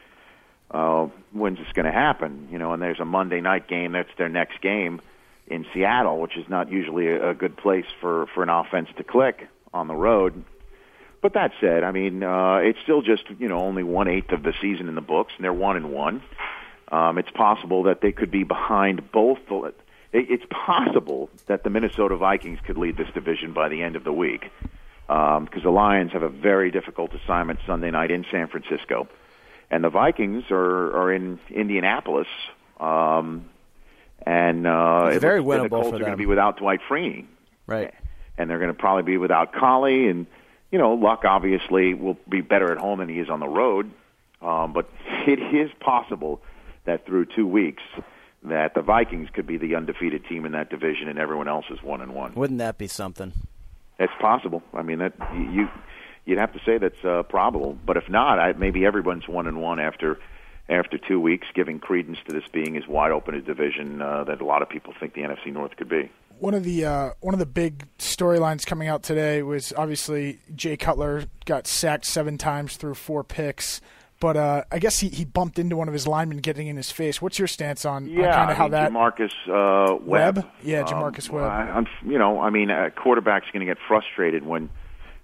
uh, 0.72 1.08
"When's 1.32 1.60
this 1.60 1.72
going 1.74 1.86
to 1.86 1.91
happen?" 1.91 2.50
You 2.52 2.58
know, 2.58 2.74
and 2.74 2.82
there's 2.82 3.00
a 3.00 3.06
Monday 3.06 3.39
night 3.39 3.70
game. 3.70 3.93
That's 3.93 4.10
their 4.17 4.30
next 4.30 4.60
game 4.62 5.02
in 5.48 5.65
Seattle, 5.74 6.20
which 6.20 6.36
is 6.36 6.50
not 6.50 6.70
usually 6.70 7.08
a, 7.08 7.30
a 7.30 7.34
good 7.34 7.56
place 7.56 7.86
for 8.02 8.28
for 8.34 8.43
an 8.43 8.50
offense 8.50 8.89
to 8.98 9.04
click 9.06 9.48
on 9.74 9.88
the 9.88 9.96
road. 9.96 10.43
But 11.21 11.34
that 11.34 11.51
said, 11.60 11.84
I 11.84 11.91
mean, 11.91 12.23
uh, 12.23 12.58
it's 12.58 12.80
still 12.84 13.01
just 13.01 13.23
you 13.39 13.47
know 13.47 13.60
only 13.60 13.84
one 13.84 14.08
eighth 14.08 14.32
of 14.32 14.43
the 14.43 14.53
season 14.62 14.88
in 14.88 14.95
the 14.95 15.01
books, 15.01 15.34
and 15.36 15.43
they're 15.43 15.53
one 15.53 15.75
and 15.75 15.91
one. 15.91 16.21
Um, 16.89 17.17
it's 17.17 17.32
possible 17.32 17.84
that 17.84 18.01
they 18.01 18.12
could 18.12 18.32
be 18.32 18.43
behind 18.43 19.12
both. 19.12 19.39
The, 19.49 19.73
it, 20.13 20.27
it's 20.30 20.45
possible 20.49 21.30
that 21.47 21.63
the 21.63 21.69
Minnesota 21.69 22.15
Vikings 22.15 22.60
could 22.65 22.77
lead 22.77 22.97
this 22.97 23.10
division 23.13 23.51
by 23.53 23.67
the 23.67 23.82
end 23.82 23.95
of 23.95 24.03
the 24.03 24.13
week, 24.13 24.49
because 25.08 25.38
um, 25.38 25.63
the 25.63 25.69
Lions 25.71 26.12
have 26.13 26.23
a 26.23 26.30
very 26.30 26.71
difficult 26.71 27.13
assignment 27.13 27.60
Sunday 27.65 27.91
night 27.91 28.12
in 28.12 28.25
San 28.32 28.47
Francisco, 28.47 29.08
and 29.71 29.84
the 29.84 29.89
Vikings 29.89 30.45
are 30.51 30.95
are 30.97 31.12
in 31.12 31.39
Indianapolis. 31.49 32.27
Um, 32.80 33.49
and 34.25 34.67
uh, 34.67 35.06
It's 35.08 35.17
it 35.17 35.19
very 35.19 35.41
winnable 35.41 35.63
the 35.63 35.69
Colts 35.69 35.89
for 35.89 35.95
are 35.95 35.99
going 35.99 36.12
to 36.12 36.17
be 36.17 36.25
without 36.25 36.58
Dwight 36.58 36.80
Freeney 36.89 37.25
Right. 37.65 37.93
and 38.38 38.49
they're 38.49 38.60
going 38.60 38.71
to 38.73 38.77
probably 38.80 39.03
be 39.03 39.17
without 39.17 39.53
Collie. 39.53 40.08
And 40.10 40.25
you 40.71 40.80
know, 40.80 40.93
Luck 40.93 41.23
obviously 41.25 41.93
will 41.93 42.17
be 42.27 42.41
better 42.41 42.71
at 42.71 42.77
home 42.77 42.99
than 42.99 43.10
he 43.10 43.19
is 43.19 43.30
on 43.30 43.39
the 43.39 43.47
road. 43.47 43.91
Um, 44.41 44.73
but 44.73 44.89
it 45.27 45.39
is 45.39 45.71
possible 45.80 46.41
that 46.86 47.06
through 47.06 47.25
two 47.25 47.47
weeks, 47.47 47.84
that 48.43 48.73
the 48.73 48.82
Vikings 48.82 49.30
could 49.34 49.47
be 49.47 49.58
the 49.58 49.75
undefeated 49.75 50.25
team 50.25 50.45
in 50.45 50.51
that 50.53 50.69
division, 50.69 51.08
and 51.08 51.17
everyone 51.17 51.47
else 51.47 51.65
is 51.69 51.82
one 51.82 52.01
and 52.01 52.13
one. 52.13 52.34
Wouldn't 52.36 52.60
that 52.60 52.77
be 52.77 52.88
something? 52.88 53.34
It's 53.99 54.13
possible. 54.19 54.62
I 54.73 54.84
mean, 54.84 54.99
that 54.99 55.13
you 55.34 55.69
you'd 56.25 56.38
have 56.38 56.53
to 56.53 56.60
say 56.65 56.77
that's 56.77 57.03
uh, 57.03 57.23
probable. 57.23 57.77
But 57.86 57.97
if 57.97 58.10
not, 58.10 58.38
I, 58.38 58.53
maybe 58.53 58.86
everyone's 58.86 59.27
one 59.27 59.47
and 59.47 59.60
one 59.60 59.80
after 59.80 60.19
after 60.69 60.97
two 60.97 61.19
weeks, 61.19 61.47
giving 61.56 61.80
credence 61.80 62.19
to 62.27 62.34
this 62.34 62.43
being 62.51 62.77
as 62.77 62.86
wide 62.88 63.12
open 63.12 63.34
a 63.36 63.41
division 63.41 64.01
uh, 64.01 64.25
that 64.25 64.41
a 64.41 64.45
lot 64.45 64.62
of 64.62 64.69
people 64.69 64.93
think 64.99 65.13
the 65.13 65.21
NFC 65.21 65.51
North 65.51 65.75
could 65.77 65.89
be. 65.89 66.12
One 66.39 66.54
of 66.54 66.63
the 66.63 66.86
uh, 66.86 67.10
one 67.21 67.34
of 67.34 67.39
the 67.39 67.45
big 67.45 67.86
storylines 67.97 68.65
coming 68.65 68.88
out 68.88 69.04
today 69.04 69.41
was 69.43 69.73
obviously 69.76 70.39
Jay 70.56 70.78
Cutler 70.78 71.23
got 71.45 71.67
sacked 71.67 72.06
seven 72.06 72.38
times 72.38 72.78
through 72.78 72.93
four 72.95 73.23
picks, 73.23 73.82
but 74.19 74.38
uh, 74.38 74.63
I 74.71 74.80
guess 74.80 75.00
he, 75.00 75.10
he 75.10 75.26
bumped 75.26 75.58
into 75.60 75.76
one 75.76 75.88
of 75.88 75.93
his 75.93 76.06
linemen 76.08 76.38
getting 76.38 76.67
in 76.67 76.78
his 76.78 76.91
face. 76.91 77.21
What's 77.21 77.39
your 77.39 77.47
stance 77.47 77.86
on, 77.86 78.08
Yeah, 78.08 78.34
kind 78.36 78.52
of 78.52 78.58
how 78.58 78.63
I 78.65 78.67
mean, 78.67 78.71
that? 78.71 78.91
J'Marcus 78.91 79.32
uh, 79.47 79.95
Webb. 80.04 80.36
Webb? 80.38 80.47
Yeah, 80.63 80.84
J'Marcus 80.84 81.30
Um, 81.30 81.36
Webb. 81.36 81.45
I, 81.52 81.62
I'm, 81.71 81.88
you 82.06 82.17
know, 82.19 82.39
I 82.39 82.50
mean, 82.50 82.69
a 82.69 82.91
quarterback's 82.91 83.47
going 83.52 83.65
to 83.65 83.71
get 83.71 83.78
frustrated 83.88 84.45
when 84.45 84.69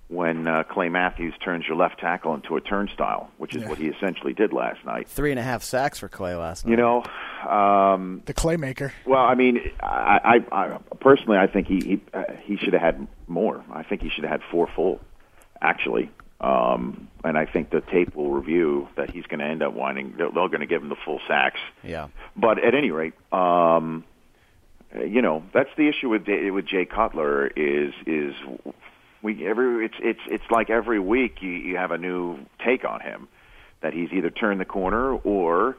when 0.10 0.48
uh, 0.48 0.64
Clay 0.64 0.90
Matthews 0.90 1.34
turns 1.44 1.66
your 1.68 1.76
left 1.78 2.00
tackle 2.00 2.34
into 2.36 2.56
a 2.56 2.62
turnstile, 2.62 3.32
which 3.38 3.56
is 3.56 3.64
Yeah. 3.64 3.70
what 3.70 3.78
he 3.78 3.88
essentially 3.88 4.34
did 4.34 4.54
last 4.54 4.84
night. 4.86 5.08
Three 5.08 5.32
and 5.32 5.40
a 5.40 5.44
half 5.44 5.64
sacks 5.64 6.00
for 6.00 6.08
Clay 6.10 6.36
last 6.36 6.66
night. 6.66 6.72
You 6.72 6.78
know, 6.78 7.04
um, 7.50 8.22
The 8.26 8.34
Claymaker. 8.34 8.92
well, 9.06 9.24
I 9.24 9.34
mean, 9.36 9.60
I, 9.82 10.42
I, 10.52 10.56
I 10.66 10.78
personally, 11.00 11.38
I 11.38 11.48
think 11.48 11.68
he 11.68 11.80
he, 11.80 12.02
uh, 12.14 12.24
he 12.44 12.58
should 12.58 12.74
have 12.74 12.82
had 12.82 13.08
more. 13.28 13.64
I 13.72 13.84
think 13.84 14.02
he 14.02 14.10
should 14.10 14.24
have 14.24 14.32
had 14.32 14.42
four 14.52 14.68
full, 14.76 15.00
actually. 15.62 16.12
Um, 16.42 17.08
and 17.24 17.38
I 17.38 17.46
think 17.46 17.70
the 17.70 17.80
tape 17.80 18.16
will 18.16 18.30
review 18.32 18.90
that 18.98 19.10
he's 19.10 19.26
going 19.28 19.40
to 19.40 19.46
end 19.46 19.64
up 19.64 19.74
winding. 19.74 20.16
They're, 20.18 20.30
they're 20.30 20.50
going 20.50 20.60
to 20.60 20.66
give 20.66 20.82
him 20.82 20.90
the 20.90 20.98
full 21.06 21.22
sacks. 21.26 21.62
Yeah. 21.84 22.10
But 22.36 22.62
at 22.62 22.76
any 22.76 22.92
rate, 22.92 23.14
um, 23.32 24.04
you 24.94 25.22
know, 25.22 25.42
that's 25.54 25.70
the 25.78 25.88
issue 25.88 26.10
with 26.10 26.26
Jay- 26.26 26.52
with 26.52 26.66
Jay 26.68 26.84
Cutler 26.86 27.48
is 27.48 27.94
is 28.06 28.36
we 29.24 29.48
every 29.48 29.86
it's 29.86 29.96
it's 30.00 30.20
it's 30.28 30.52
like 30.52 30.70
every 30.70 31.00
week 31.00 31.42
you, 31.42 31.50
you 31.50 31.78
have 31.78 31.92
a 31.92 31.98
new 31.98 32.38
take 32.64 32.86
on 32.86 33.00
him 33.00 33.28
that 33.82 33.94
he's 33.94 34.12
either 34.12 34.30
turned 34.30 34.60
the 34.60 34.66
corner 34.66 35.16
or 35.16 35.78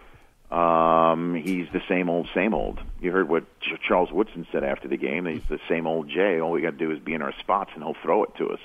um, 0.51 1.35
he's 1.35 1.67
the 1.73 1.83
same 1.89 2.09
old 2.09 2.29
same 2.35 2.55
old. 2.55 2.81
You 3.01 3.13
heard 3.13 3.29
what 3.29 3.45
Ch- 3.61 3.81
Charles 3.87 4.11
Woodson 4.11 4.47
said 4.51 4.65
after 4.65 4.89
the 4.89 4.97
game. 4.97 5.27
He's 5.27 5.47
the 5.49 5.61
same 5.69 5.87
old 5.87 6.09
Jay. 6.09 6.41
All 6.41 6.51
we 6.51 6.63
got 6.63 6.73
to 6.73 6.77
do 6.77 6.91
is 6.91 6.99
be 6.99 7.15
in 7.15 7.23
our 7.23 7.35
spots 7.41 7.71
and 7.75 7.85
he'll 7.85 7.97
throw 8.03 8.25
it 8.25 8.35
to 8.39 8.49
us. 8.51 8.61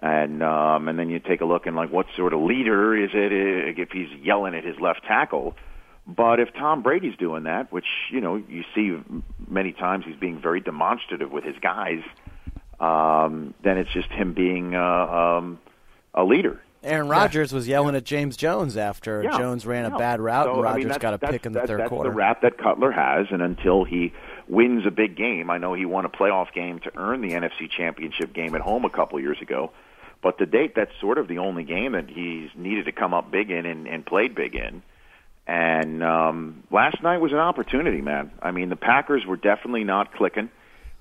And 0.00 0.42
um, 0.42 0.88
and 0.88 0.98
then 0.98 1.10
you 1.10 1.18
take 1.18 1.40
a 1.40 1.44
look 1.44 1.66
and 1.66 1.76
like 1.76 1.92
what 1.92 2.06
sort 2.16 2.32
of 2.32 2.40
leader 2.40 2.96
is 2.96 3.10
it 3.12 3.32
uh, 3.32 3.82
if 3.82 3.90
he's 3.90 4.08
yelling 4.22 4.54
at 4.54 4.64
his 4.64 4.78
left 4.80 5.04
tackle? 5.04 5.56
But 6.06 6.40
if 6.40 6.52
Tom 6.54 6.82
Brady's 6.82 7.16
doing 7.16 7.44
that, 7.44 7.70
which 7.72 7.86
you 8.10 8.20
know 8.20 8.36
you 8.36 8.64
see 8.74 8.98
many 9.48 9.72
times, 9.72 10.04
he's 10.06 10.16
being 10.16 10.40
very 10.40 10.60
demonstrative 10.60 11.30
with 11.30 11.44
his 11.44 11.56
guys. 11.60 12.02
Um, 12.80 13.54
then 13.62 13.76
it's 13.78 13.90
just 13.92 14.08
him 14.10 14.32
being 14.32 14.74
uh, 14.74 14.80
um, 14.82 15.58
a 16.14 16.24
leader. 16.24 16.60
Aaron 16.82 17.08
Rodgers 17.08 17.52
was 17.52 17.68
yelling 17.68 17.94
at 17.94 18.04
James 18.04 18.38
Jones 18.38 18.78
after 18.78 19.22
Yeah, 19.22 19.36
Jones 19.36 19.66
ran 19.66 19.84
a 19.84 19.98
bad 19.98 20.18
route 20.18 20.46
So, 20.46 20.58
and 20.60 20.66
I 20.66 20.76
mean, 20.76 20.86
Rodgers 20.86 20.98
got 20.98 21.12
a 21.12 21.18
that's- 21.18 21.32
pick 21.32 21.44
in 21.46 21.52
the 21.52 21.58
that- 21.60 21.68
third 21.68 21.80
that's 21.80 21.88
quarter. 21.90 22.08
the 22.08 22.16
rap 22.16 22.40
that 22.40 22.56
Cutler 22.56 22.90
has, 22.90 23.26
and 23.30 23.42
until 23.42 23.84
he 23.84 24.14
wins 24.48 24.86
a 24.86 24.90
big 24.90 25.14
game, 25.14 25.50
I 25.50 25.58
know 25.58 25.74
he 25.74 25.84
won 25.84 26.06
a 26.06 26.08
playoff 26.08 26.54
game 26.54 26.78
to 26.80 26.90
earn 26.96 27.20
the 27.20 27.34
NFC 27.34 27.68
Championship 27.70 28.32
game 28.32 28.54
at 28.54 28.62
home 28.62 28.86
a 28.86 28.90
couple 28.90 29.20
years 29.20 29.42
ago. 29.42 29.72
But 30.22 30.38
to 30.38 30.46
date, 30.46 30.74
that's 30.74 30.90
sort 31.00 31.18
of 31.18 31.28
the 31.28 31.38
only 31.38 31.64
game 31.64 31.92
that 31.92 32.08
he's 32.08 32.48
needed 32.56 32.86
to 32.86 32.92
come 32.92 33.12
up 33.12 33.30
big 33.30 33.50
in 33.50 33.66
and, 33.66 33.86
and 33.86 34.04
played 34.04 34.34
big 34.34 34.54
in. 34.54 34.82
And 35.46 36.02
um, 36.02 36.62
last 36.70 37.02
night 37.02 37.18
was 37.18 37.32
an 37.32 37.38
opportunity, 37.38 38.00
man. 38.00 38.30
I 38.42 38.52
mean, 38.52 38.68
the 38.70 38.76
Packers 38.76 39.26
were 39.26 39.36
definitely 39.36 39.84
not 39.84 40.14
clicking. 40.14 40.48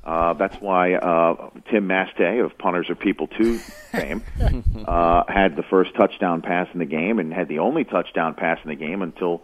Uh, 0.03 0.33
that's 0.33 0.55
why 0.61 0.93
uh, 0.93 1.49
Tim 1.69 1.87
Masthay 1.87 2.43
of 2.43 2.57
Punters 2.57 2.89
Are 2.89 2.95
People 2.95 3.27
Too 3.27 3.57
fame 3.57 4.23
uh, 4.87 5.23
had 5.27 5.55
the 5.55 5.63
first 5.63 5.93
touchdown 5.95 6.41
pass 6.41 6.67
in 6.73 6.79
the 6.79 6.85
game 6.85 7.19
and 7.19 7.33
had 7.33 7.47
the 7.47 7.59
only 7.59 7.83
touchdown 7.83 8.33
pass 8.33 8.59
in 8.63 8.69
the 8.69 8.75
game 8.75 9.01
until 9.01 9.41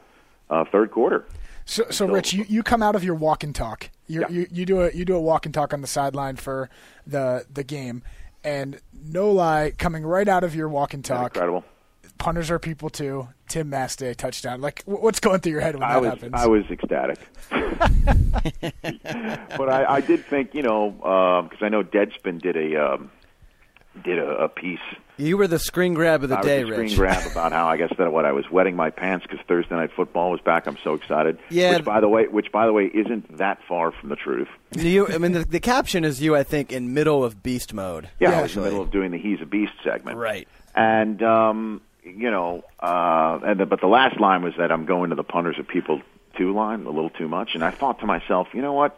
uh, 0.49 0.63
third 0.71 0.91
quarter. 0.91 1.25
So, 1.65 1.83
so 1.89 2.07
Rich, 2.07 2.33
you, 2.33 2.45
you 2.47 2.63
come 2.63 2.81
out 2.81 2.95
of 2.95 3.03
your 3.03 3.15
walk 3.15 3.43
and 3.43 3.53
talk. 3.53 3.89
you 4.07 4.21
Yeah. 4.21 4.29
you 4.29 4.47
you 4.51 4.65
do 4.65 4.81
a 4.81 4.91
you 4.91 5.03
do 5.03 5.15
a 5.15 5.21
walk 5.21 5.45
and 5.45 5.53
talk 5.53 5.73
on 5.73 5.81
the 5.81 5.87
sideline 5.87 6.35
for 6.35 6.69
the 7.05 7.45
the 7.51 7.63
game, 7.63 8.03
and 8.43 8.79
no 9.03 9.31
lie, 9.31 9.73
coming 9.77 10.05
right 10.05 10.27
out 10.27 10.43
of 10.43 10.55
your 10.55 10.69
walk 10.69 10.93
and 10.93 11.03
talk, 11.03 11.35
Incredible. 11.35 11.65
Punters 12.17 12.49
are 12.51 12.59
people 12.59 12.89
too. 12.89 13.27
Tim 13.47 13.69
Masthay 13.69 14.15
touchdown. 14.15 14.61
Like, 14.61 14.81
what's 14.85 15.19
going 15.19 15.39
through 15.41 15.51
your 15.53 15.61
head 15.61 15.75
when 15.75 15.83
I 15.83 15.93
that 15.93 16.01
was 16.01 16.09
happens? 16.09 16.31
I 16.33 16.47
was 16.47 16.63
ecstatic, 16.69 17.19
but 19.57 19.69
I, 19.69 19.85
I 19.95 20.01
did 20.01 20.25
think 20.25 20.53
you 20.55 20.63
know 20.63 20.91
because 21.49 21.63
I 21.63 21.69
know 21.69 21.83
Deadspin 21.83 22.41
did 22.41 22.57
a 22.57 22.75
um, 22.93 23.11
did 24.03 24.19
a, 24.19 24.27
a 24.43 24.49
piece 24.49 24.79
You 25.17 25.37
were 25.37 25.47
the 25.47 25.59
screen 25.59 25.93
grab 25.93 26.23
of 26.23 26.29
the 26.29 26.39
I 26.39 26.41
day, 26.41 26.63
was 26.63 26.71
a 26.71 26.73
screen 26.73 26.87
Rich. 26.89 26.97
grab 26.97 27.31
about 27.31 27.51
how 27.51 27.67
I 27.67 27.77
guess 27.77 27.91
that 27.97 28.11
what 28.11 28.25
I 28.25 28.31
was 28.33 28.45
wetting 28.51 28.75
my 28.75 28.89
pants 28.89 29.25
because 29.29 29.43
Thursday 29.47 29.75
night 29.75 29.91
football 29.95 30.31
was 30.31 30.41
back. 30.41 30.67
I'm 30.67 30.77
so 30.83 30.93
excited. 30.93 31.37
Yeah. 31.49 31.75
Which 31.75 31.85
by 31.85 31.99
the 32.01 32.09
way, 32.09 32.27
which 32.27 32.51
by 32.51 32.65
the 32.65 32.73
way 32.73 32.85
isn't 32.85 33.37
that 33.37 33.59
far 33.67 33.91
from 33.91 34.09
the 34.09 34.15
truth. 34.15 34.49
You, 34.75 35.07
I 35.07 35.17
mean, 35.17 35.31
the, 35.31 35.45
the 35.45 35.59
caption 35.59 36.03
is 36.03 36.21
you, 36.21 36.35
I 36.35 36.43
think, 36.43 36.71
in 36.71 36.93
middle 36.93 37.23
of 37.23 37.41
beast 37.41 37.73
mode. 37.73 38.09
Yeah, 38.19 38.31
Yeah, 38.31 38.39
I 38.39 38.41
was 38.41 38.55
in 38.55 38.63
the 38.63 38.69
middle 38.69 38.83
of 38.83 38.91
doing 38.91 39.11
the 39.11 39.17
"He's 39.17 39.41
a 39.41 39.45
Beast" 39.45 39.73
segment. 39.83 40.17
Right. 40.17 40.47
And 40.75 41.23
um, 41.23 41.81
you 42.05 42.31
know, 42.31 42.63
uh, 42.79 43.39
and 43.43 43.59
the, 43.59 43.65
but 43.65 43.81
the 43.81 43.87
last 43.87 44.19
line 44.19 44.43
was 44.43 44.53
that 44.57 44.71
I'm 44.71 44.85
going 44.85 45.09
to 45.09 45.15
the 45.15 45.23
punters 45.23 45.57
of 45.59 45.67
people 45.67 46.01
two 46.37 46.53
line 46.53 46.85
a 46.85 46.89
little 46.89 47.09
too 47.09 47.27
much, 47.27 47.55
and 47.55 47.63
I 47.63 47.71
thought 47.71 47.99
to 47.99 48.05
myself, 48.05 48.49
you 48.53 48.61
know 48.61 48.73
what? 48.73 48.97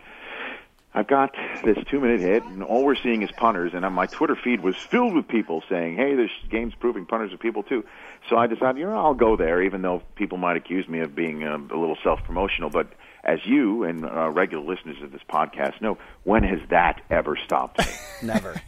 I've 0.93 1.08
got 1.08 1.36
this 1.63 1.78
two 1.91 2.00
minute 2.00 2.22
hit, 2.22 2.43
and 2.43 2.63
all 2.63 2.84
we're 2.84 2.96
seeing 2.96 3.22
is 3.22 3.30
punters, 3.32 3.74
and 3.76 3.86
my 3.93 4.08
Twitter 4.08 4.36
feed 4.36 4.62
was 4.62 4.76
filled 4.76 5.13
with 5.13 5.28
people 5.28 5.63
saying, 5.70 5.96
"Hey, 5.96 6.15
this 6.15 6.32
game's 6.50 6.74
proving 6.74 7.06
punters 7.06 7.32
are 7.34 7.38
people 7.38 7.62
too." 7.62 7.86
So 8.30 8.38
I 8.38 8.48
decided, 8.48 8.80
you 8.80 8.86
know, 8.86 8.98
I'll 8.98 9.13
go 9.13 9.36
there, 9.36 9.62
even 9.62 9.84
though 9.84 10.02
people 10.15 10.39
might 10.39 10.58
accuse 10.58 10.88
me 10.88 11.02
of 11.02 11.13
being 11.13 11.43
uh, 11.43 11.56
a 11.56 11.78
little 11.78 11.98
self 12.04 12.24
promotional. 12.24 12.72
But 12.72 12.88
as 13.24 13.46
you 13.46 13.84
and 13.84 14.06
uh, 14.06 14.30
regular 14.30 14.65
listeners 14.65 14.98
of 15.04 15.12
this 15.12 15.22
podcast 15.30 15.82
know, 15.82 16.00
when 16.24 16.43
has 16.43 16.62
that 16.70 17.02
ever 17.12 17.38
stopped? 17.46 17.80
Never. 18.24 18.60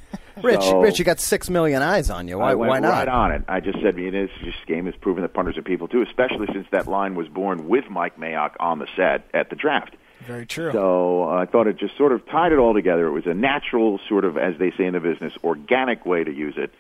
Rich, 0.43 0.63
So- 0.63 0.81
Rich, 0.81 0.99
you 0.99 1.05
got 1.05 1.19
six 1.19 1.49
million 1.49 1.81
eyes 1.81 2.09
on 2.09 2.27
you. 2.27 2.37
Why, 2.37 2.53
why 2.55 2.79
not? 2.79 2.91
right 2.91 3.07
on 3.07 3.31
it. 3.31 3.43
I 3.47 3.59
just 3.59 3.79
said 3.81 3.97
it 3.97 4.13
is 4.15 4.29
this 4.43 4.55
game 4.67 4.85
has 4.85 4.95
proven 4.95 5.21
that 5.23 5.33
punters 5.33 5.57
are 5.57 5.61
people 5.61 5.87
too, 5.87 6.01
especially 6.01 6.47
since 6.53 6.67
that 6.71 6.87
line 6.87 7.15
was 7.15 7.27
born 7.27 7.67
with 7.67 7.89
Mike 7.89 8.17
Mayock 8.17 8.51
on 8.59 8.79
the 8.79 8.87
set 8.95 9.25
at 9.33 9.49
the 9.49 9.55
draft. 9.55 9.95
Very 10.21 10.45
true. 10.45 10.71
So 10.71 11.23
uh, 11.23 11.27
I 11.37 11.45
thought 11.45 11.67
it 11.67 11.77
just 11.77 11.95
sort 11.97 12.11
of 12.11 12.25
tied 12.27 12.51
it 12.51 12.57
all 12.59 12.73
together. 12.73 13.07
It 13.07 13.11
was 13.11 13.25
a 13.25 13.33
natural 13.33 13.99
sort 14.09 14.25
of, 14.25 14.37
as 14.37 14.57
they 14.59 14.71
say 14.71 14.85
in 14.85 14.93
the 14.93 14.99
business, 14.99 15.33
organic 15.43 16.05
way 16.05 16.23
to 16.23 16.31
use 16.33 16.55
it. 16.57 16.71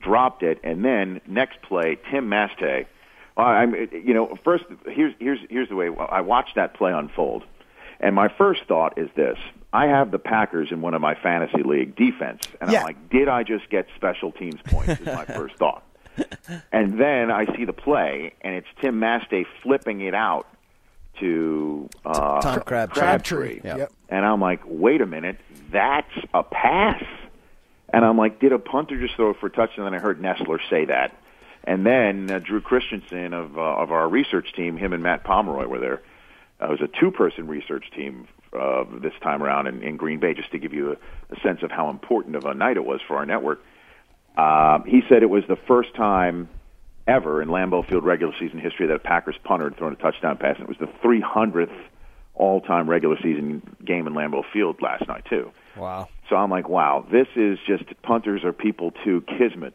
Dropped 0.00 0.42
it, 0.42 0.58
and 0.62 0.84
then 0.84 1.20
next 1.26 1.60
play, 1.62 1.98
Tim 2.10 2.28
Masthay. 2.28 2.86
Uh, 3.36 3.40
I'm, 3.40 3.74
you 3.74 4.14
know, 4.14 4.36
first 4.44 4.64
here's 4.86 5.14
here's 5.18 5.38
here's 5.48 5.68
the 5.68 5.74
way 5.76 5.88
I 5.88 6.20
watched 6.20 6.54
that 6.56 6.74
play 6.74 6.92
unfold, 6.92 7.44
and 8.00 8.14
my 8.14 8.28
first 8.28 8.60
thought 8.68 8.96
is 8.98 9.08
this: 9.16 9.38
I 9.72 9.86
have 9.86 10.10
the 10.10 10.18
Packers 10.18 10.68
in 10.70 10.80
one 10.80 10.94
of 10.94 11.00
my 11.02 11.14
fantasy 11.14 11.62
league 11.62 11.94
defense, 11.96 12.42
and 12.60 12.70
Yeah. 12.72 12.78
I'm 12.80 12.84
like, 12.84 13.10
did 13.10 13.28
I 13.28 13.42
just 13.42 13.68
get 13.70 13.86
special 13.96 14.32
teams 14.32 14.60
points? 14.64 15.00
Is 15.00 15.06
my 15.06 15.24
first 15.26 15.56
thought. 15.56 15.84
And 16.72 16.98
then 16.98 17.30
I 17.30 17.44
see 17.56 17.64
the 17.64 17.72
play, 17.72 18.32
and 18.40 18.54
it's 18.54 18.66
Tim 18.80 18.98
Masthay 19.00 19.44
flipping 19.62 20.00
it 20.00 20.14
out 20.14 20.46
to 21.20 21.88
uh, 22.04 22.40
Tom 22.40 22.60
Crabtree. 22.60 23.00
Crabtree. 23.00 23.60
Yeah. 23.64 23.76
Yep. 23.76 23.92
and 24.08 24.24
I'm 24.24 24.40
like, 24.40 24.60
wait 24.66 25.00
a 25.00 25.06
minute, 25.06 25.38
that's 25.70 26.10
a 26.32 26.42
pass. 26.42 27.02
And 27.92 28.04
I'm 28.04 28.16
like, 28.18 28.40
did 28.40 28.52
a 28.52 28.58
punter 28.58 28.98
just 29.00 29.16
throw 29.16 29.30
it 29.30 29.36
for 29.40 29.46
a 29.46 29.50
touchdown? 29.50 29.86
And 29.86 29.94
then 29.94 30.00
I 30.00 30.02
heard 30.02 30.20
Nessler 30.20 30.58
say 30.70 30.84
that. 30.86 31.16
And 31.64 31.84
then 31.84 32.30
uh, 32.30 32.38
Drew 32.38 32.60
Christensen 32.60 33.34
of 33.34 33.58
uh, 33.58 33.60
of 33.60 33.92
our 33.92 34.08
research 34.08 34.52
team, 34.54 34.76
him 34.76 34.92
and 34.92 35.02
Matt 35.02 35.24
Pomeroy 35.24 35.66
were 35.66 35.78
there. 35.80 36.02
Uh, 36.60 36.66
it 36.66 36.70
was 36.70 36.80
a 36.80 37.00
two 37.00 37.10
person 37.10 37.46
research 37.46 37.84
team 37.94 38.26
uh, 38.52 38.84
this 39.00 39.12
time 39.22 39.42
around 39.42 39.66
in, 39.66 39.82
in 39.82 39.96
Green 39.96 40.18
Bay, 40.18 40.34
just 40.34 40.50
to 40.52 40.58
give 40.58 40.72
you 40.72 40.92
a, 40.92 41.34
a 41.34 41.40
sense 41.40 41.62
of 41.62 41.70
how 41.70 41.90
important 41.90 42.36
of 42.36 42.44
a 42.44 42.54
night 42.54 42.76
it 42.76 42.84
was 42.84 43.00
for 43.06 43.16
our 43.16 43.26
network. 43.26 43.60
Uh, 44.36 44.80
he 44.86 45.02
said 45.08 45.22
it 45.22 45.30
was 45.30 45.44
the 45.48 45.58
first 45.66 45.94
time 45.94 46.48
ever 47.06 47.42
in 47.42 47.48
Lambeau 47.48 47.86
Field 47.88 48.04
regular 48.04 48.32
season 48.38 48.58
history 48.58 48.86
that 48.86 48.94
a 48.94 48.98
Packers 48.98 49.36
punter 49.42 49.68
had 49.70 49.78
thrown 49.78 49.92
a 49.92 49.96
touchdown 49.96 50.36
pass, 50.36 50.56
and 50.58 50.68
it 50.68 50.68
was 50.68 50.78
the 50.78 50.92
300th 51.06 51.74
all-time 52.34 52.88
regular 52.88 53.16
season 53.16 53.76
game 53.84 54.06
in 54.06 54.14
Lambeau 54.14 54.44
Field 54.52 54.80
last 54.80 55.08
night 55.08 55.24
too. 55.28 55.50
Wow. 55.76 56.08
So 56.28 56.36
I'm 56.36 56.50
like, 56.50 56.68
wow, 56.68 57.04
this 57.10 57.26
is 57.34 57.58
just 57.66 57.84
punters 58.02 58.44
are 58.44 58.52
people 58.52 58.92
too 59.04 59.22
kismet. 59.22 59.74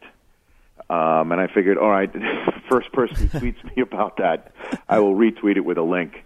Um, 0.89 1.31
and 1.31 1.41
I 1.41 1.47
figured, 1.47 1.77
all 1.77 1.89
right, 1.89 2.11
first 2.69 2.91
person 2.91 3.27
who 3.27 3.39
tweets 3.39 3.63
me 3.75 3.81
about 3.81 4.17
that, 4.17 4.53
I 4.87 4.99
will 4.99 5.15
retweet 5.15 5.57
it 5.57 5.65
with 5.65 5.77
a 5.77 5.83
link 5.83 6.23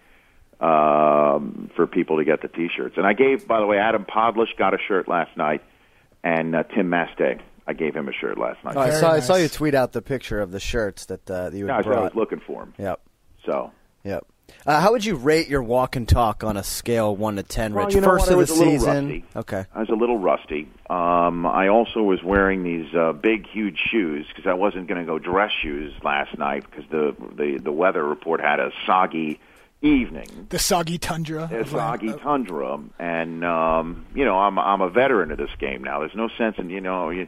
um, 0.59 1.69
for 1.75 1.87
people 1.87 2.17
to 2.17 2.23
get 2.25 2.41
the 2.41 2.47
T-shirts. 2.47 2.95
And 2.97 3.05
I 3.05 3.13
gave, 3.13 3.47
by 3.47 3.59
the 3.59 3.65
way, 3.65 3.77
Adam 3.77 4.05
Podlesh 4.05 4.55
got 4.57 4.73
a 4.73 4.77
shirt 4.87 5.07
last 5.07 5.35
night, 5.37 5.61
and 6.23 6.55
uh, 6.55 6.63
Tim 6.63 6.89
Masthay, 6.89 7.39
I 7.67 7.73
gave 7.73 7.95
him 7.95 8.07
a 8.07 8.13
shirt 8.13 8.37
last 8.37 8.63
night. 8.63 8.75
Oh, 8.75 8.81
I 8.81 8.89
Very 8.89 8.99
saw 9.01 9.11
I 9.11 9.19
saw 9.19 9.35
you 9.35 9.47
tweet 9.49 9.75
out 9.75 9.91
the 9.93 10.01
picture 10.01 10.39
of 10.39 10.51
the 10.51 10.59
shirts 10.59 11.05
that 11.07 11.29
uh, 11.29 11.49
that 11.49 11.57
you 11.57 11.67
Yeah, 11.67 11.75
had 11.77 11.79
I 11.79 11.83
said 11.83 11.91
I 11.91 11.95
brought. 11.95 12.03
was 12.03 12.15
looking 12.15 12.39
for 12.39 12.63
him. 12.63 12.73
Yep. 12.77 12.99
So 13.45 13.71
Yep. 14.03 14.25
Uh, 14.65 14.79
how 14.79 14.93
would 14.93 15.03
you 15.03 15.15
rate 15.17 15.49
your 15.49 15.61
walk 15.61 15.97
and 15.97 16.07
talk 16.07 16.41
on 16.41 16.55
a 16.55 16.63
scale 16.63 17.13
one 17.13 17.35
to 17.35 17.43
ten, 17.43 17.73
Well, 17.73 17.85
Rich? 17.85 17.95
you 17.95 18.01
know 18.01 18.07
First 18.07 18.29
of 18.31 18.39
the 18.39 18.47
season. 18.47 19.23
Okay. 19.35 19.65
I 19.75 19.79
was 19.81 19.89
a 19.89 19.93
little 19.95 20.17
rusty. 20.17 20.69
Um, 20.89 21.45
I 21.45 21.67
also 21.67 22.01
was 22.01 22.23
wearing 22.23 22.63
these 22.63 22.87
uh, 22.95 23.11
big, 23.11 23.45
huge 23.45 23.77
shoes 23.91 24.25
because 24.33 24.49
I 24.49 24.53
wasn't 24.53 24.87
going 24.87 25.01
to 25.01 25.05
go 25.05 25.19
dress 25.19 25.51
shoes 25.61 25.93
last 26.01 26.37
night 26.37 26.63
because 26.69 26.85
the, 26.89 27.13
the 27.35 27.59
the 27.61 27.71
weather 27.73 28.01
report 28.07 28.39
had 28.39 28.61
a 28.61 28.71
soggy 28.85 29.41
evening, 29.81 30.47
The 30.49 30.59
soggy 30.59 30.97
tundra. 30.97 31.49
a 31.51 31.59
of 31.59 31.73
Lam- 31.73 31.99
soggy 31.99 32.13
tundra, 32.13 32.79
and 32.99 33.43
um, 33.45 34.05
you 34.15 34.25
know 34.25 34.37
I'm 34.37 34.57
I'm 34.59 34.81
a 34.81 34.89
veteran 34.89 35.31
of 35.31 35.37
this 35.37 35.49
game 35.59 35.83
now. 35.83 35.99
There's 35.99 36.15
no 36.15 36.29
sense 36.37 36.55
in 36.57 36.69
you 36.69 36.81
know. 36.81 37.09
You, 37.09 37.27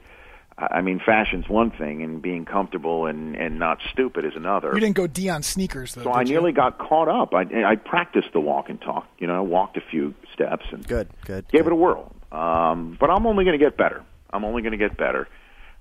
I 0.57 0.77
I 0.77 0.81
mean, 0.81 0.99
fashion's 1.05 1.47
one 1.47 1.71
thing, 1.71 2.01
and 2.03 2.21
being 2.21 2.45
comfortable 2.45 3.05
and 3.05 3.35
and 3.35 3.59
not 3.59 3.77
stupid 3.91 4.25
is 4.25 4.33
another. 4.35 4.71
You 4.73 4.79
didn't 4.79 4.95
go 4.95 5.07
Deion 5.07 5.43
sneakers 5.43 5.93
though. 5.95 6.03
So 6.03 6.12
I 6.12 6.23
did 6.23 6.29
you? 6.29 6.33
nearly 6.35 6.51
got 6.51 6.77
caught 6.79 7.07
up. 7.07 7.33
I, 7.33 7.43
I 7.63 7.75
practiced 7.75 8.29
the 8.33 8.39
walk 8.41 8.69
and 8.69 8.81
talk. 8.81 9.07
You 9.19 9.27
know, 9.27 9.38
I 9.38 9.41
walked 9.41 9.77
a 9.77 9.81
few 9.81 10.13
steps 10.33 10.65
and 10.71 10.85
Good. 10.88 11.09
Good. 11.25 11.47
gave 11.49 11.63
good. 11.63 11.67
it 11.67 11.73
a 11.73 11.75
whirl. 11.75 12.12
Um, 12.31 12.97
but 12.99 13.09
I'm 13.09 13.25
only 13.25 13.43
going 13.45 13.57
to 13.57 13.63
get 13.63 13.77
better. 13.77 14.03
I'm 14.31 14.43
only 14.45 14.62
going 14.62 14.73
to 14.73 14.77
get 14.77 14.97
better. 14.97 15.27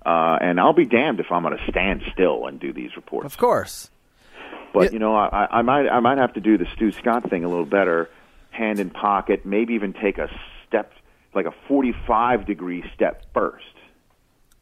uh, 0.07 0.39
and 0.41 0.59
I'll 0.61 0.73
be 0.73 0.87
damned 0.87 1.21
if 1.21 1.27
I'm 1.31 1.43
going 1.43 1.59
to 1.59 1.71
stand 1.71 2.03
still 2.13 2.47
and 2.47 2.59
do 2.61 2.73
these 2.73 2.95
reports. 2.97 3.27
Of 3.27 3.37
course. 3.37 3.91
But 4.79 4.85
Yeah. 4.85 4.91
you 4.93 4.99
know, 5.01 5.17
I, 5.17 5.49
I 5.51 5.63
might 5.63 5.89
I 5.89 5.99
might 5.99 6.19
have 6.19 6.35
to 6.35 6.41
do 6.41 6.57
the 6.57 6.67
Stu 6.75 6.93
Scott 6.93 7.29
thing 7.29 7.43
a 7.43 7.49
little 7.49 7.65
better, 7.67 8.09
hand 8.51 8.79
in 8.79 8.91
pocket, 8.91 9.45
maybe 9.45 9.75
even 9.75 9.93
take 9.93 10.19
a 10.19 10.29
step 10.69 10.93
like 11.35 11.47
a 11.47 11.53
45 11.67 12.47
degree 12.47 12.85
step 12.95 13.25
first. 13.35 13.65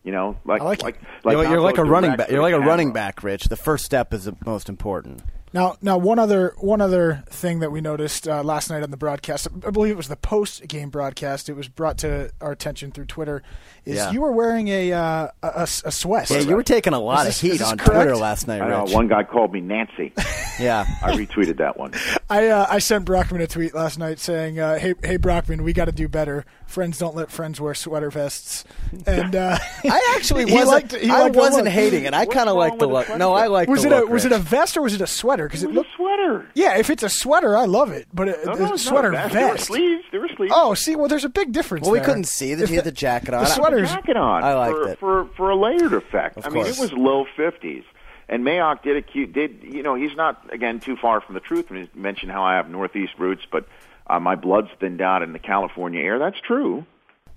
You 0.04 0.12
know, 0.12 0.36
like 0.46 0.62
I 0.62 0.64
like 0.64 0.82
like, 0.82 0.96
you're, 1.24 1.44
you're 1.44 1.60
like 1.60 1.76
a 1.78 1.84
running 1.84 2.16
back. 2.16 2.30
You're 2.30 2.40
like 2.40 2.54
a 2.54 2.60
running 2.60 2.92
back, 2.94 3.22
Rich. 3.22 3.44
The 3.44 3.56
first 3.56 3.84
step 3.84 4.14
is 4.14 4.24
the 4.24 4.36
most 4.46 4.68
important. 4.70 5.22
Now, 5.52 5.76
now 5.80 5.96
one 5.96 6.18
other 6.18 6.54
one 6.58 6.80
other 6.80 7.22
thing 7.30 7.60
that 7.60 7.70
we 7.70 7.80
noticed 7.80 8.26
uh, 8.28 8.42
last 8.42 8.68
night 8.68 8.82
on 8.82 8.90
the 8.90 8.96
broadcast, 8.96 9.46
I 9.66 9.70
believe 9.70 9.92
it 9.92 9.96
was 9.96 10.08
the 10.08 10.16
post 10.16 10.66
game 10.68 10.90
broadcast. 10.90 11.48
It 11.48 11.54
was 11.54 11.68
brought 11.68 11.98
to 11.98 12.30
our 12.40 12.50
attention 12.52 12.90
through 12.90 13.06
Twitter. 13.06 13.42
Is 13.84 13.96
Yeah. 13.96 14.10
you 14.10 14.20
were 14.20 14.32
wearing 14.32 14.68
a 14.68 14.92
uh, 14.92 15.28
a, 15.42 15.46
a, 15.48 15.62
a 15.62 15.66
sweat? 15.92 16.28
Yeah, 16.30 16.40
you 16.40 16.56
were 16.56 16.62
taking 16.64 16.92
a 16.92 16.98
lot 17.00 17.24
this- 17.24 17.42
of 17.42 17.50
heat 17.52 17.62
on 17.62 17.78
correct? 17.78 17.94
Twitter 17.94 18.16
last 18.16 18.46
night, 18.48 18.60
I 18.60 18.68
know 18.68 18.84
one 18.84 19.08
guy 19.08 19.22
called 19.22 19.52
me 19.52 19.60
Nancy. 19.60 20.12
Yeah. 20.58 20.86
I 21.02 21.12
retweeted 21.12 21.58
that 21.58 21.76
one. 21.78 21.92
I 22.30 22.46
uh, 22.48 22.66
I 22.70 22.78
sent 22.78 23.04
Brockman 23.04 23.42
a 23.42 23.46
tweet 23.46 23.74
last 23.74 23.98
night 23.98 24.18
saying, 24.18 24.58
uh, 24.58 24.78
"Hey 24.78 24.94
hey 25.04 25.18
Brockman, 25.18 25.62
we 25.62 25.74
got 25.74 25.84
to 25.84 25.92
do 25.92 26.08
better. 26.08 26.46
Friends 26.66 26.98
don't 26.98 27.14
let 27.14 27.30
friends 27.30 27.60
wear 27.60 27.74
sweater 27.74 28.10
vests." 28.10 28.64
And 29.06 29.34
uh, 29.36 29.56
I 29.84 30.14
actually 30.16 30.44
wasn't. 30.52 30.66
liked, 30.68 30.96
he 30.96 31.08
I 31.10 31.28
wasn't 31.28 31.68
hating 31.68 32.04
it. 32.04 32.12
I 32.12 32.26
kind 32.26 32.48
of 32.48 32.56
wrong 32.56 32.70
like 32.70 32.78
the 32.78 32.86
look. 32.88 33.16
No, 33.16 33.32
I 33.34 33.46
like 33.46 33.68
Was 33.68 33.82
the 33.82 33.88
it 33.88 33.92
a 33.92 34.00
look. 34.00 34.10
was 34.10 34.24
it 34.24 34.32
a 34.32 34.38
vest 34.38 34.76
or 34.76 34.82
was 34.82 34.92
it 34.92 35.00
a 35.00 35.06
sweater? 35.06 35.46
Because 35.46 35.62
It 35.62 35.66
it 35.66 35.68
was 35.70 35.76
looked. 35.76 35.90
a 35.90 35.96
sweater. 35.96 36.46
Yeah, 36.54 36.76
if 36.76 36.90
it's 36.90 37.02
a 37.04 37.08
sweater, 37.08 37.56
I 37.56 37.64
love 37.66 37.92
it. 37.92 38.08
But 38.12 38.28
a, 38.28 38.44
No, 38.46 38.52
a 38.52 38.58
no, 38.58 38.72
it's 38.74 38.84
sweater 38.84 39.08
a 39.10 39.12
vest. 39.12 39.32
There 39.34 39.48
were 39.48 39.58
sleeves. 39.58 40.04
There 40.10 40.20
were 40.20 40.28
sleeves. 40.36 40.52
Oh, 40.54 40.74
see, 40.74 40.96
well, 40.96 41.08
there's 41.08 41.24
a 41.24 41.28
big 41.28 41.52
difference. 41.52 41.84
Well, 41.84 41.92
we 41.92 42.00
couldn't 42.00 42.24
see 42.24 42.54
that 42.54 42.64
If 42.64 42.68
he 42.70 42.74
had 42.76 42.84
the 42.84 42.92
jacket 43.06 43.32
on. 43.32 43.44
the 43.44 43.50
I- 43.50 43.52
sweater's- 43.54 43.90
jacket 43.92 44.16
on. 44.16 44.42
I 44.44 44.54
liked 44.54 44.76
for, 44.76 44.88
it. 44.88 44.98
for 44.98 45.28
for 45.36 45.50
a 45.50 45.56
layered 45.56 45.92
effect. 45.92 46.36
Of 46.38 46.46
I 46.46 46.48
mean, 46.50 46.64
course. 46.64 46.76
it 46.78 46.82
was 46.82 46.92
low 46.92 47.26
fifties, 47.36 47.84
and 48.28 48.44
Mayock 48.44 48.82
did 48.82 48.96
a 48.96 49.02
cute. 49.02 49.32
Did 49.32 49.60
you 49.62 49.82
know 49.84 49.94
he's 49.94 50.16
not 50.16 50.52
again 50.52 50.80
too 50.80 50.96
far 50.96 51.20
from 51.20 51.34
the 51.34 51.40
truth 51.40 51.70
when 51.70 51.82
he 51.82 51.90
mentioned 51.98 52.32
how 52.32 52.42
I 52.42 52.56
have 52.56 52.68
Northeast 52.68 53.12
roots, 53.18 53.42
but 53.50 53.66
uh, 54.08 54.20
my 54.20 54.34
blood's 54.34 54.68
thinned 54.80 55.00
out 55.00 55.22
in 55.22 55.32
the 55.32 55.38
California 55.38 56.00
air. 56.00 56.18
That's 56.18 56.40
true. 56.40 56.86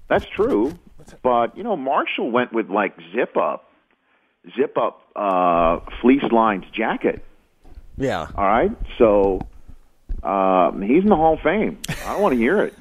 That's 0.08 0.26
true. 0.26 0.74
But 1.24 1.58
you 1.58 1.64
know, 1.64 1.76
Marshall 1.76 2.32
went 2.32 2.54
with 2.54 2.70
like 2.70 2.96
zip 3.14 3.38
up, 3.38 3.70
zip 4.56 4.78
up 4.78 5.02
uh, 5.16 5.80
fleece 6.02 6.24
lined 6.32 6.66
jacket. 6.74 7.24
Yeah. 7.98 8.28
All 8.36 8.46
right, 8.46 8.72
so 8.98 9.42
um, 10.24 10.82
he's 10.82 11.04
in 11.04 11.10
the 11.10 11.16
Hall 11.16 11.34
of 11.36 11.42
Fame. 11.42 11.80
I 12.06 12.14
don't 12.14 12.22
want 12.22 12.34
to 12.34 12.40
hear 12.40 12.64
it. 12.64 12.74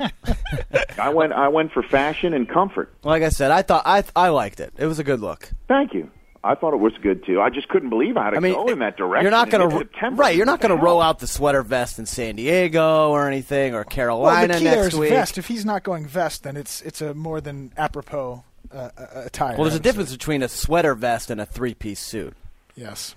I 0.99 1.11
went. 1.11 1.33
I 1.33 1.49
went 1.49 1.73
for 1.73 1.83
fashion 1.83 2.35
and 2.35 2.49
comfort. 2.49 2.93
Like 3.03 3.23
I 3.23 3.29
said, 3.29 3.51
I 3.51 3.63
thought 3.63 3.83
I 3.87 4.05
I 4.17 4.29
liked 4.29 4.61
it. 4.61 4.73
It 4.77 4.87
was 4.87 4.99
a 4.99 5.05
good 5.05 5.21
look. 5.21 5.51
Thank 5.69 5.95
you. 5.95 6.11
I 6.51 6.55
thought 6.55 6.73
it 6.73 6.79
was 6.81 6.93
good 7.03 7.25
too. 7.27 7.41
I 7.41 7.51
just 7.51 7.69
couldn't 7.69 7.91
believe 7.91 8.17
I 8.17 8.25
had 8.25 8.31
to 8.31 8.37
I 8.39 8.41
mean, 8.41 8.55
go 8.55 8.69
in 8.69 8.79
that 8.79 8.97
direction. 8.97 9.25
you're 9.25 9.31
not 9.31 9.51
going 9.51 9.69
to 9.87 10.11
right. 10.13 10.35
You're 10.35 10.47
not 10.47 10.61
going 10.61 10.77
to 10.77 10.83
roll 10.83 11.03
out 11.03 11.19
the 11.19 11.27
sweater 11.27 11.63
vest 11.63 11.99
in 11.99 12.07
San 12.07 12.37
Diego 12.37 13.11
or 13.11 13.29
anything 13.29 13.75
or 13.75 13.79
Well, 13.79 13.85
Carolina 13.85 14.55
the 14.55 14.59
key 14.61 14.65
next 14.65 14.87
is 14.95 14.99
week. 14.99 15.11
vest. 15.11 15.37
If 15.39 15.47
he's 15.49 15.65
not 15.65 15.83
going 15.83 16.07
vest, 16.07 16.45
then 16.45 16.57
it's 16.57 16.81
it's 16.83 17.01
a 17.03 17.13
more 17.13 17.41
than 17.41 17.73
apropos 17.77 18.45
uh, 18.73 18.77
uh, 18.97 19.07
attire. 19.27 19.55
Well, 19.57 19.65
there's 19.65 19.75
a 19.75 19.77
I'd 19.77 19.83
difference 19.83 20.11
between 20.13 20.43
a 20.43 20.49
sweater 20.49 20.95
vest 20.95 21.31
and 21.31 21.41
a 21.41 21.47
three-piece 21.47 22.01
suit. 22.01 22.35
Yes. 22.75 23.15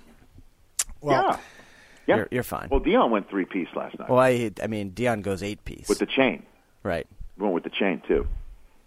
Well, 0.99 1.21
Yeah. 1.23 1.37
Yeah. 2.07 2.15
You're, 2.17 2.27
you're 2.31 2.43
fine. 2.43 2.67
Well, 2.69 2.81
Deion 2.81 3.11
went 3.11 3.29
three 3.29 3.45
piece 3.45 3.67
last 3.75 3.97
night 3.97 4.09
Well, 4.09 4.19
I 4.19 4.51
I 4.61 4.67
mean, 4.67 4.91
Deion 4.91 5.21
goes 5.21 5.41
eight-piece. 5.43 5.87
with 5.87 5.99
the 5.99 6.05
chain. 6.07 6.43
right. 6.83 7.07
Went 7.37 7.53
with 7.53 7.63
the 7.63 7.69
chain 7.69 8.01
too. 8.07 8.27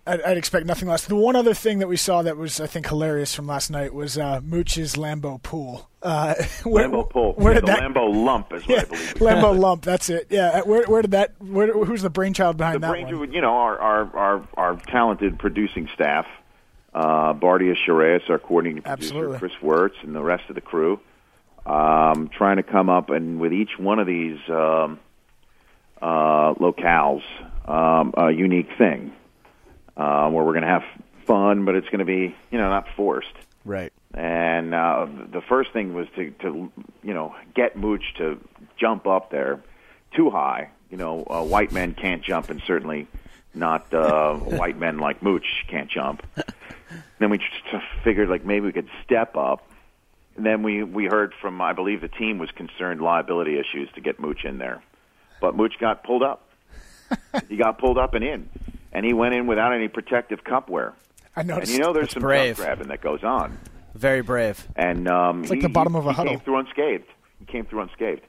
I'd, 0.06 0.20
I'd 0.20 0.36
expect 0.36 0.66
nothing 0.66 0.88
less. 0.88 1.06
The 1.06 1.16
one 1.16 1.34
other 1.34 1.54
thing 1.54 1.78
that 1.78 1.88
we 1.88 1.96
saw 1.96 2.22
that 2.22 2.36
was, 2.36 2.60
I 2.60 2.66
think, 2.66 2.88
hilarious 2.88 3.34
from 3.34 3.46
last 3.46 3.70
night 3.70 3.94
was 3.94 4.18
uh, 4.18 4.40
Mooch's 4.42 4.96
Lambeau 4.96 5.42
pool. 5.42 5.88
Uh, 6.02 6.34
where, 6.64 6.88
Lambeau 6.88 7.08
pool. 7.08 7.32
Where 7.34 7.54
yeah, 7.54 7.60
did 7.60 7.62
the 7.68 7.72
that? 7.72 7.82
Lambeau 7.82 8.24
lump 8.24 8.52
is 8.52 8.66
what 8.66 8.70
yeah, 8.70 8.82
I 8.82 8.84
believe. 8.84 9.14
Lambeau 9.14 9.58
lump. 9.58 9.82
That's 9.82 10.10
it. 10.10 10.26
Yeah. 10.28 10.60
Where, 10.62 10.84
where 10.84 11.02
did 11.02 11.12
that? 11.12 11.40
Where, 11.40 11.72
who's 11.72 12.02
the 12.02 12.10
brainchild 12.10 12.58
behind 12.58 12.76
the 12.76 12.80
that 12.80 12.90
brain, 12.90 13.18
one? 13.18 13.32
you 13.32 13.40
know, 13.40 13.54
our 13.56 13.78
our 13.78 14.16
our, 14.16 14.48
our 14.54 14.76
talented 14.88 15.38
producing 15.38 15.88
staff, 15.94 16.26
uh, 16.92 17.32
Bardia 17.32 17.74
Shireas, 17.74 18.28
our 18.28 18.38
coordinating 18.38 18.82
producer, 18.82 19.14
Absolutely. 19.14 19.38
Chris 19.38 19.52
Wirtz, 19.62 19.96
and 20.02 20.14
the 20.14 20.22
rest 20.22 20.44
of 20.50 20.54
the 20.54 20.60
crew, 20.60 21.00
um, 21.64 22.28
trying 22.28 22.56
to 22.56 22.62
come 22.62 22.90
up 22.90 23.08
and 23.08 23.40
with 23.40 23.54
each 23.54 23.78
one 23.78 23.98
of 23.98 24.06
these 24.06 24.38
um, 24.50 25.00
uh, 26.02 26.52
locales, 26.60 27.22
um, 27.66 28.12
a 28.18 28.30
unique 28.30 28.68
thing 28.76 29.14
uh, 29.96 30.28
where 30.30 30.44
we're 30.44 30.52
going 30.52 30.62
to 30.62 30.68
have 30.68 30.84
fun, 31.26 31.64
but 31.64 31.74
it's 31.74 31.88
going 31.88 32.00
to 32.00 32.04
be 32.04 32.34
you 32.50 32.58
know 32.58 32.68
not 32.68 32.86
forced. 32.96 33.32
Right. 33.64 33.92
And 34.12 34.74
uh, 34.74 35.06
the 35.32 35.40
first 35.40 35.72
thing 35.72 35.94
was 35.94 36.06
to, 36.16 36.30
to, 36.42 36.70
you 37.02 37.14
know, 37.14 37.34
get 37.54 37.76
Mooch 37.76 38.04
to 38.18 38.38
jump 38.76 39.06
up 39.06 39.30
there 39.30 39.60
too 40.14 40.30
high. 40.30 40.70
You 40.90 40.98
know, 40.98 41.26
uh, 41.28 41.42
white 41.42 41.72
men 41.72 41.94
can't 41.94 42.22
jump, 42.22 42.50
and 42.50 42.62
certainly 42.66 43.08
not 43.54 43.92
uh, 43.92 44.34
white 44.36 44.78
men 44.78 44.98
like 44.98 45.22
Mooch 45.22 45.64
can't 45.68 45.90
jump. 45.90 46.24
then 47.18 47.30
we 47.30 47.38
just 47.38 47.84
figured 48.04 48.28
like 48.28 48.44
maybe 48.44 48.66
we 48.66 48.72
could 48.72 48.88
step 49.04 49.36
up. 49.36 49.68
And 50.36 50.44
then 50.44 50.62
we 50.62 50.82
we 50.82 51.06
heard 51.06 51.32
from 51.40 51.60
I 51.60 51.72
believe 51.72 52.00
the 52.00 52.08
team 52.08 52.38
was 52.38 52.50
concerned 52.50 53.00
liability 53.00 53.58
issues 53.58 53.88
to 53.94 54.00
get 54.00 54.18
Mooch 54.18 54.44
in 54.44 54.58
there, 54.58 54.82
but 55.40 55.56
Mooch 55.56 55.74
got 55.78 56.02
pulled 56.02 56.22
up. 56.22 56.48
he 57.48 57.56
got 57.56 57.78
pulled 57.78 57.98
up 57.98 58.14
and 58.14 58.24
in, 58.24 58.48
and 58.94 59.04
he 59.04 59.12
went 59.12 59.34
in 59.34 59.46
without 59.46 59.72
any 59.74 59.88
protective 59.88 60.44
cupwear. 60.44 60.92
I 61.36 61.40
And 61.40 61.48
noticed. 61.48 61.72
you 61.72 61.80
know, 61.80 61.92
there's 61.92 62.04
That's 62.06 62.14
some 62.14 62.22
brave. 62.22 62.56
grabbing 62.56 62.88
that 62.88 63.00
goes 63.00 63.24
on. 63.24 63.58
Very 63.94 64.22
brave. 64.22 64.66
And 64.76 65.08
um, 65.08 65.42
It's 65.42 65.50
like 65.50 65.58
he- 65.58 65.62
the 65.62 65.68
bottom 65.68 65.94
of 65.96 66.06
a 66.06 66.10
he 66.10 66.16
huddle. 66.16 66.32
came 66.32 66.40
through 66.40 66.58
unscathed. 66.58 67.04
He 67.40 67.44
came 67.46 67.64
through 67.66 67.82
unscathed. 67.82 68.22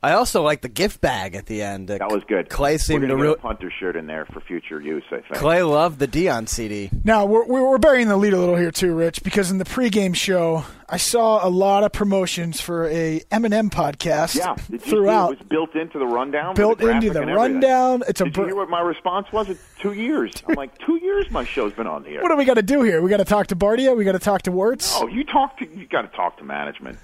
I 0.00 0.12
also 0.12 0.42
like 0.44 0.60
the 0.62 0.68
gift 0.68 1.00
bag 1.00 1.34
at 1.34 1.46
the 1.46 1.60
end. 1.60 1.88
That 1.88 2.08
was 2.12 2.22
good. 2.28 2.48
Clay 2.48 2.74
We're 2.74 2.78
seemed 2.78 3.00
gonna 3.00 3.14
to 3.14 3.16
get 3.16 3.22
real. 3.22 3.32
a 3.32 3.36
punter 3.36 3.68
shirt 3.80 3.96
in 3.96 4.06
there 4.06 4.26
for 4.26 4.40
future 4.40 4.80
use. 4.80 5.02
I 5.08 5.16
think. 5.22 5.34
Clay 5.34 5.60
loved 5.64 5.98
the 5.98 6.06
Deion 6.06 6.48
CD. 6.48 6.88
Now 7.02 7.24
we're 7.24 7.44
we're 7.46 7.68
we're 7.68 7.78
burying 7.78 8.06
the 8.06 8.16
lead 8.16 8.32
a 8.32 8.38
little 8.38 8.54
here 8.54 8.70
too, 8.70 8.94
Rich, 8.94 9.24
because 9.24 9.50
in 9.50 9.58
the 9.58 9.64
pregame 9.64 10.14
show 10.14 10.64
I 10.88 10.98
saw 10.98 11.44
a 11.44 11.50
lot 11.50 11.82
of 11.82 11.90
promotions 11.90 12.60
for 12.60 12.86
a 12.86 13.20
Eminem 13.32 13.70
podcast. 13.70 14.36
Yeah, 14.36 14.54
Did 14.54 14.70
you 14.70 14.78
see 14.78 14.90
throughout. 14.90 15.32
it 15.32 15.38
was 15.40 15.48
built 15.48 15.74
into 15.74 15.98
the 15.98 16.06
rundown. 16.06 16.54
Built 16.54 16.78
the 16.78 16.90
into 16.90 17.10
the 17.10 17.26
rundown. 17.26 18.04
It's 18.06 18.20
a 18.20 18.24
Did 18.24 18.34
br- 18.34 18.40
you 18.42 18.46
hear 18.46 18.56
what 18.56 18.70
my 18.70 18.80
response 18.80 19.26
was? 19.32 19.48
It's 19.48 19.60
two 19.80 19.94
years. 19.94 20.32
I'm 20.48 20.54
like, 20.54 20.78
two 20.78 20.96
years. 21.02 21.28
My 21.32 21.44
show's 21.44 21.72
been 21.72 21.88
on 21.88 22.04
the 22.04 22.10
air. 22.10 22.22
What 22.22 22.28
do 22.28 22.36
we 22.36 22.44
got 22.44 22.54
to 22.54 22.62
do 22.62 22.82
here? 22.82 23.02
We 23.02 23.10
got 23.10 23.16
to 23.16 23.24
talk 23.24 23.48
to 23.48 23.56
Bardia. 23.56 23.96
We 23.96 24.04
got 24.04 24.12
to 24.12 24.18
talk 24.20 24.42
to 24.42 24.52
Wirtz. 24.52 24.94
Oh, 24.94 25.08
you 25.08 25.24
talk 25.24 25.58
to. 25.58 25.64
You 25.68 25.86
got 25.88 26.02
to 26.02 26.16
talk 26.16 26.38
to 26.38 26.44
management. 26.44 26.98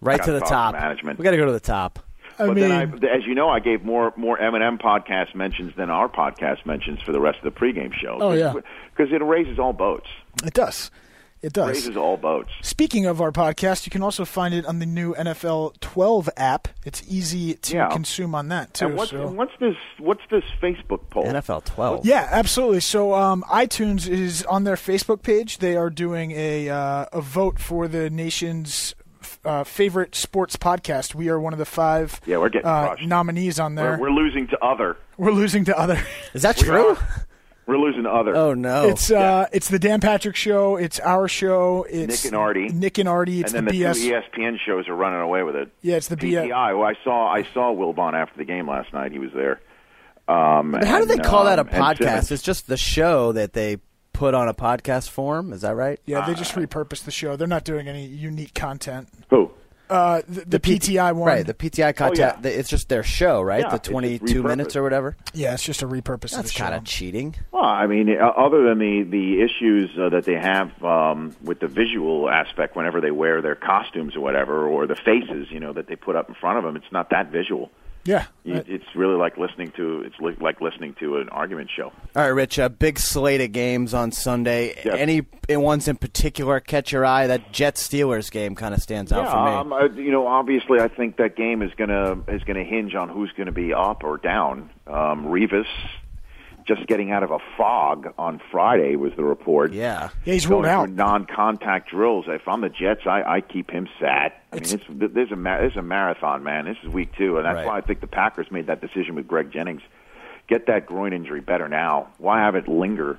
Right 0.00 0.18
Gotta 0.18 0.32
the 0.32 0.40
talk 0.40 0.48
to 0.48 0.54
top. 0.54 0.74
management. 0.74 1.18
We 1.18 1.24
got 1.24 1.30
to 1.32 1.36
go 1.36 1.46
to 1.46 1.52
the 1.52 1.60
top. 1.60 1.98
I 2.38 2.46
but 2.46 2.54
mean, 2.56 2.68
then, 2.68 3.00
I, 3.04 3.16
as 3.16 3.24
you 3.26 3.34
know, 3.34 3.48
I 3.48 3.60
gave 3.60 3.84
more 3.84 4.12
more 4.16 4.36
Eminem 4.38 4.80
podcast 4.80 5.34
mentions 5.34 5.74
than 5.76 5.90
our 5.90 6.08
podcast 6.08 6.64
mentions 6.66 7.00
for 7.02 7.12
the 7.12 7.20
rest 7.20 7.38
of 7.42 7.44
the 7.44 7.58
pregame 7.58 7.92
show. 7.94 8.18
Oh, 8.20 8.32
yeah. 8.32 8.52
because 8.96 9.12
it 9.12 9.22
raises 9.22 9.58
all 9.58 9.72
boats. 9.72 10.08
it 10.44 10.54
does. 10.54 10.90
It 11.42 11.52
does. 11.52 11.68
Raises 11.68 11.96
all 11.98 12.16
boats. 12.16 12.48
Speaking 12.62 13.04
of 13.04 13.20
our 13.20 13.30
podcast, 13.30 13.86
you 13.86 13.90
can 13.90 14.02
also 14.02 14.24
find 14.24 14.54
it 14.54 14.64
on 14.64 14.78
the 14.78 14.86
new 14.86 15.14
NFL 15.14 15.78
12 15.80 16.30
app. 16.36 16.66
It's 16.84 17.02
easy 17.08 17.54
to 17.54 17.76
Yeah. 17.76 17.88
consume 17.90 18.34
on 18.34 18.48
that 18.48 18.72
too. 18.74 18.86
And 18.86 18.96
what's, 18.96 19.10
so. 19.10 19.28
and 19.28 19.36
what's 19.36 19.52
this? 19.60 19.76
What's 19.98 20.22
this 20.30 20.42
Facebook 20.62 21.08
poll? 21.10 21.24
NFL 21.24 21.64
12. 21.66 22.06
Yeah, 22.06 22.26
absolutely. 22.32 22.80
So 22.80 23.14
um, 23.14 23.44
iTunes 23.48 24.08
is 24.08 24.44
on 24.46 24.64
their 24.64 24.74
Facebook 24.76 25.22
page. 25.22 25.58
They 25.58 25.76
are 25.76 25.90
doing 25.90 26.32
a 26.32 26.68
uh, 26.70 27.04
a 27.12 27.20
vote 27.20 27.60
for 27.60 27.86
the 27.86 28.08
nation's 28.10 28.95
uh, 29.46 29.64
favorite 29.64 30.14
sports 30.14 30.56
podcast. 30.56 31.14
We 31.14 31.28
are 31.28 31.40
one 31.40 31.52
of 31.52 31.58
the 31.58 31.64
five 31.64 32.20
Yeah, 32.26 32.38
we're 32.38 32.48
getting 32.48 32.66
uh, 32.66 32.96
nominees 33.02 33.58
on 33.60 33.74
there. 33.76 33.92
We're, 33.92 34.10
we're 34.10 34.16
losing 34.16 34.48
to 34.48 34.58
other. 34.64 34.96
We're 35.16 35.32
losing 35.32 35.64
to 35.66 35.78
other. 35.78 36.00
Is 36.34 36.42
that 36.42 36.56
We 36.58 36.64
true? 36.64 36.90
are. 36.96 37.26
We're 37.66 37.78
losing 37.78 38.04
to 38.04 38.10
other. 38.10 38.36
Oh 38.36 38.54
no. 38.54 38.88
It's 38.88 39.10
uh, 39.10 39.46
it's 39.52 39.68
the 39.68 39.80
Dan 39.80 40.00
Patrick 40.00 40.36
Show. 40.36 40.76
It's 40.76 41.00
our 41.00 41.26
show. 41.26 41.84
It's 41.90 42.22
Nick 42.24 42.32
and 42.32 42.36
Artie. 42.36 42.68
Nick 42.68 42.98
and 42.98 43.08
Artie. 43.08 43.40
It's 43.40 43.52
and 43.52 43.66
then 43.66 43.74
the 43.74 43.82
the, 43.82 43.88
BS. 43.90 43.94
two 44.32 44.40
ESPN 44.40 44.56
shows 44.64 44.88
are 44.88 44.94
running 44.94 45.20
away 45.20 45.42
with 45.42 45.56
it. 45.56 45.72
Yeah, 45.82 45.96
it's 45.96 46.06
the 46.06 46.16
BS. 46.16 46.48
PTI. 46.48 46.78
Well, 46.78 46.86
I 46.88 46.94
saw 47.02 47.26
I 47.28 47.42
saw 47.52 47.74
Wilbon 47.74 48.14
after 48.14 48.36
the 48.38 48.44
game 48.44 48.68
last 48.68 48.92
night. 48.92 49.10
He 49.10 49.18
was 49.18 49.32
there. 49.34 49.60
Um, 50.28 50.72
But 50.72 50.84
how 50.84 50.98
do 51.00 51.06
they 51.06 51.18
call 51.18 51.44
that 51.44 51.58
a 51.58 51.62
um, 51.62 51.68
podcast? 51.68 52.30
It's 52.32 52.42
just 52.42 52.66
the 52.68 52.76
show 52.76 53.32
that 53.32 53.52
they 53.52 53.78
put 54.16 54.34
on 54.34 54.48
a 54.48 54.54
podcast 54.54 55.10
form. 55.10 55.52
Is 55.52 55.60
that 55.60 55.76
right? 55.76 56.00
Yeah, 56.06 56.26
they 56.26 56.34
just 56.34 56.54
repurposed 56.54 57.04
the 57.04 57.10
show. 57.10 57.36
They're 57.36 57.46
not 57.46 57.64
doing 57.64 57.86
any 57.86 58.06
unique 58.06 58.54
content. 58.54 59.08
Who? 59.30 59.50
Uh, 59.88 60.22
the, 60.26 60.44
the, 60.46 60.58
PTI 60.58 61.14
one. 61.14 61.28
Right, 61.28 61.46
the 61.46 61.54
PTI 61.54 61.94
content. 61.94 62.18
Oh, 62.18 62.22
yeah. 62.36 62.40
the- 62.40 62.58
It's 62.58 62.68
just 62.68 62.88
their 62.88 63.04
show, 63.04 63.40
right? 63.40 63.60
Yeah, 63.60 63.68
the 63.68 63.76
it's 63.76 63.86
just 63.86 63.92
22 63.92 64.42
minutes 64.42 64.74
or 64.74 64.82
whatever. 64.82 65.16
yeah, 65.32 65.54
it's 65.54 65.62
just 65.62 65.82
a 65.82 65.86
repurpose 65.86 66.32
of 66.32 66.38
That's 66.38 66.48
the 66.48 66.54
show. 66.54 66.64
kind 66.64 66.74
of 66.74 66.82
cheating. 66.84 67.36
Well, 67.52 67.62
I 67.64 67.86
mean, 67.86 68.08
uh, 68.10 68.24
other 68.24 68.64
than 68.68 68.78
the 68.80 69.02
the 69.04 69.42
issues 69.42 69.90
uh, 69.96 70.08
that 70.08 70.24
they 70.24 70.34
have 70.34 70.82
um, 70.82 71.36
with 71.40 71.60
the 71.60 71.68
visual 71.68 72.28
aspect, 72.28 72.74
whenever 72.74 73.00
they 73.00 73.12
wear 73.12 73.42
their 73.42 73.54
costumes 73.54 74.16
or 74.16 74.20
whatever, 74.20 74.66
or 74.66 74.88
the 74.88 74.96
faces, 74.96 75.52
you 75.52 75.60
know, 75.60 75.72
that 75.74 75.86
they 75.86 75.94
put 75.94 76.16
up 76.16 76.28
in 76.28 76.34
front 76.34 76.58
of 76.58 76.64
them, 76.64 76.74
it's 76.74 76.90
not 76.90 77.10
that 77.10 77.30
visual. 77.30 77.70
Yeah. 78.06 78.26
You, 78.44 78.62
it's 78.66 78.84
really 78.94 79.16
like 79.16 79.36
listening 79.36 79.72
to 79.76 80.02
it's 80.02 80.14
li- 80.20 80.36
like 80.40 80.60
listening 80.60 80.94
to 81.00 81.16
an 81.16 81.28
argument 81.30 81.70
show. 81.74 81.86
All 81.86 82.22
right, 82.22 82.28
Rich. 82.28 82.58
A 82.58 82.70
big 82.70 82.98
slate 82.98 83.40
of 83.40 83.52
games 83.52 83.92
on 83.92 84.12
Sunday. 84.12 84.74
Yes. 84.84 84.96
Any 84.96 85.26
ones 85.48 85.88
in 85.88 85.96
particular 85.96 86.60
catch 86.60 86.92
your 86.92 87.04
eye? 87.04 87.26
That 87.26 87.52
Jets 87.52 87.86
Steelers 87.86 88.30
game 88.30 88.54
kind 88.54 88.74
of 88.74 88.80
stands 88.80 89.12
out 89.12 89.30
for 89.30 89.44
me. 89.44 89.50
um, 89.50 89.72
uh, 89.72 89.86
you 90.00 90.12
know, 90.12 90.26
obviously, 90.26 90.80
I 90.80 90.88
think 90.88 91.16
that 91.16 91.36
game 91.36 91.62
is 91.62 91.72
gonna 91.76 92.22
is 92.28 92.42
gonna 92.44 92.64
hinge 92.64 92.94
on 92.94 93.08
who's 93.08 93.32
going 93.32 93.46
to 93.46 93.52
be 93.52 93.74
up 93.74 94.04
or 94.04 94.18
down. 94.18 94.70
Um, 94.86 95.26
Revis 95.26 95.66
just 96.66 96.86
getting 96.88 97.12
out 97.12 97.22
of 97.22 97.30
a 97.30 97.38
fog 97.56 98.12
on 98.18 98.40
Friday 98.50 98.96
was 98.96 99.12
the 99.16 99.22
report. 99.24 99.72
yeah. 99.72 100.10
yeah, 100.24 100.34
he's 100.34 100.46
Going 100.46 100.62
ruled 100.64 100.66
out. 100.66 100.90
non-contact 100.90 101.90
drills. 101.90 102.24
If 102.28 102.48
I'm 102.48 102.60
the 102.60 102.68
Jets, 102.68 103.02
I, 103.06 103.22
I 103.22 103.40
keep 103.40 103.70
him 103.70 103.88
sat. 104.00 104.42
I 104.52 104.56
It's- 104.56 104.72
mean, 104.88 104.98
it's, 105.02 105.14
there's 105.14 105.30
a 105.32 105.36
ma- 105.36 105.58
there's 105.58 105.76
a 105.76 105.82
marathon, 105.82 106.42
man. 106.42 106.64
This 106.64 106.76
is 106.82 106.88
week 106.88 107.10
two, 107.16 107.36
and 107.36 107.46
that's 107.46 107.56
Right. 107.56 107.66
why 107.66 107.78
I 107.78 107.80
think 107.82 108.00
the 108.00 108.06
Packers 108.08 108.50
made 108.50 108.66
that 108.66 108.80
decision 108.80 109.14
with 109.14 109.26
Greg 109.28 109.52
Jennings. 109.52 109.82
Get 110.48 110.66
that 110.66 110.86
groin 110.86 111.12
injury 111.12 111.40
better 111.40 111.68
now. 111.68 112.08
Why 112.18 112.40
have 112.40 112.54
it 112.54 112.68
linger 112.68 113.18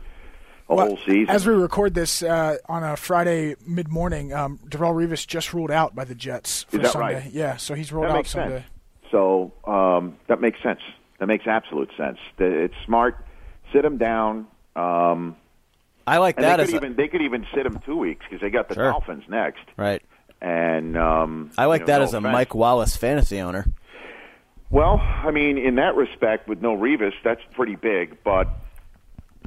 a 0.70 0.76
Well, 0.76 0.88
whole 0.88 0.98
season? 1.06 1.30
As 1.30 1.46
we 1.48 1.54
record 1.54 1.94
this 1.94 2.24
uh, 2.24 2.58
on 2.68 2.84
a 2.84 2.96
Friday 2.98 3.56
mid 3.66 3.88
morning, 3.90 4.34
um, 4.34 4.60
Darrelle 4.68 4.94
Revis 4.94 5.26
just 5.28 5.54
ruled 5.54 5.72
out 5.72 5.94
by 5.96 6.04
the 6.06 6.16
Jets 6.16 6.64
for 6.64 6.78
Is 6.78 6.84
that 6.84 6.92
Sunday. 6.94 7.14
right? 7.16 7.32
Yeah, 7.34 7.56
so 7.58 7.74
he's 7.76 7.92
ruled 7.94 8.06
that 8.08 8.12
out 8.12 8.16
makes 8.18 8.32
Sunday. 8.32 8.60
sense. 8.60 9.12
So 9.12 9.54
um, 9.66 10.18
that 10.28 10.42
makes 10.42 10.62
sense. 10.62 10.80
That 11.20 11.28
makes 11.28 11.48
absolute 11.48 11.90
sense. 11.98 12.18
It's 12.38 12.74
smart. 12.86 13.24
Sit 13.74 13.84
him 13.86 13.98
down. 13.98 14.48
Um, 14.76 15.36
I 16.06 16.18
like 16.20 16.38
that 16.38 16.58
they 16.58 16.64
as 16.64 16.70
could 16.72 16.84
a, 16.84 16.86
even 16.86 16.96
they 16.96 17.08
could 17.08 17.22
even 17.22 17.46
sit 17.54 17.66
him 17.66 17.80
two 17.86 17.98
weeks 17.98 18.26
because 18.30 18.42
they 18.42 18.50
got 18.50 18.70
the 18.70 18.76
Sure. 18.76 18.92
Dolphins 18.92 19.24
next. 19.28 19.62
right. 19.76 20.02
And 20.40 20.96
um, 20.96 21.50
I 21.58 21.66
like 21.66 21.82
you 21.82 21.88
know, 21.88 21.94
that 21.94 21.98
no 22.00 22.04
as 22.06 22.14
a. 22.14 22.22
Mike 22.22 22.54
Wallace 22.54 22.96
fantasy 22.96 23.40
owner. 23.42 23.66
Well, 24.70 25.00
I 25.02 25.32
mean, 25.32 25.58
in 25.58 25.76
that 25.76 25.96
respect, 25.96 26.48
with 26.48 26.62
no 26.62 26.76
Revis, 26.78 27.14
that's 27.24 27.42
pretty 27.54 27.76
big. 27.76 28.24
But 28.24 28.48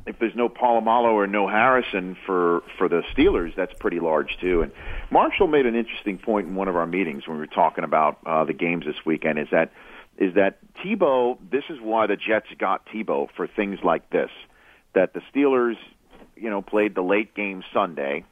if 0.06 0.18
there's 0.18 0.34
no 0.34 0.48
Polamalu 0.48 1.12
or 1.12 1.26
no 1.26 1.46
Harrison 1.46 2.16
for 2.26 2.62
for 2.76 2.88
the 2.88 3.02
Steelers, 3.14 3.54
that's 3.54 3.72
pretty 3.78 4.00
large 4.00 4.36
too. 4.40 4.62
And 4.62 4.72
Marshall 5.10 5.46
made 5.46 5.66
an 5.66 5.76
interesting 5.76 6.18
point 6.18 6.48
in 6.48 6.54
one 6.56 6.68
of 6.68 6.74
our 6.76 6.86
meetings 6.86 7.26
when 7.28 7.36
we 7.36 7.40
were 7.42 7.46
talking 7.46 7.84
about 7.84 8.18
uh, 8.26 8.44
the 8.44 8.54
games 8.54 8.84
this 8.84 8.96
weekend. 9.06 9.38
Is 9.38 9.48
that 9.52 9.70
is 10.20 10.34
that 10.34 10.58
Tebow? 10.84 11.38
This 11.50 11.64
is 11.70 11.80
why 11.80 12.06
the 12.06 12.16
Jets 12.16 12.46
got 12.58 12.86
Tebow 12.86 13.28
for 13.34 13.46
things 13.48 13.78
like 13.82 14.10
this. 14.10 14.30
That 14.92 15.14
the 15.14 15.22
Steelers, 15.34 15.76
you 16.36 16.50
know, 16.50 16.60
played 16.62 16.94
the 16.94 17.02
late 17.02 17.34
game 17.34 17.64
Sunday. 17.72 18.24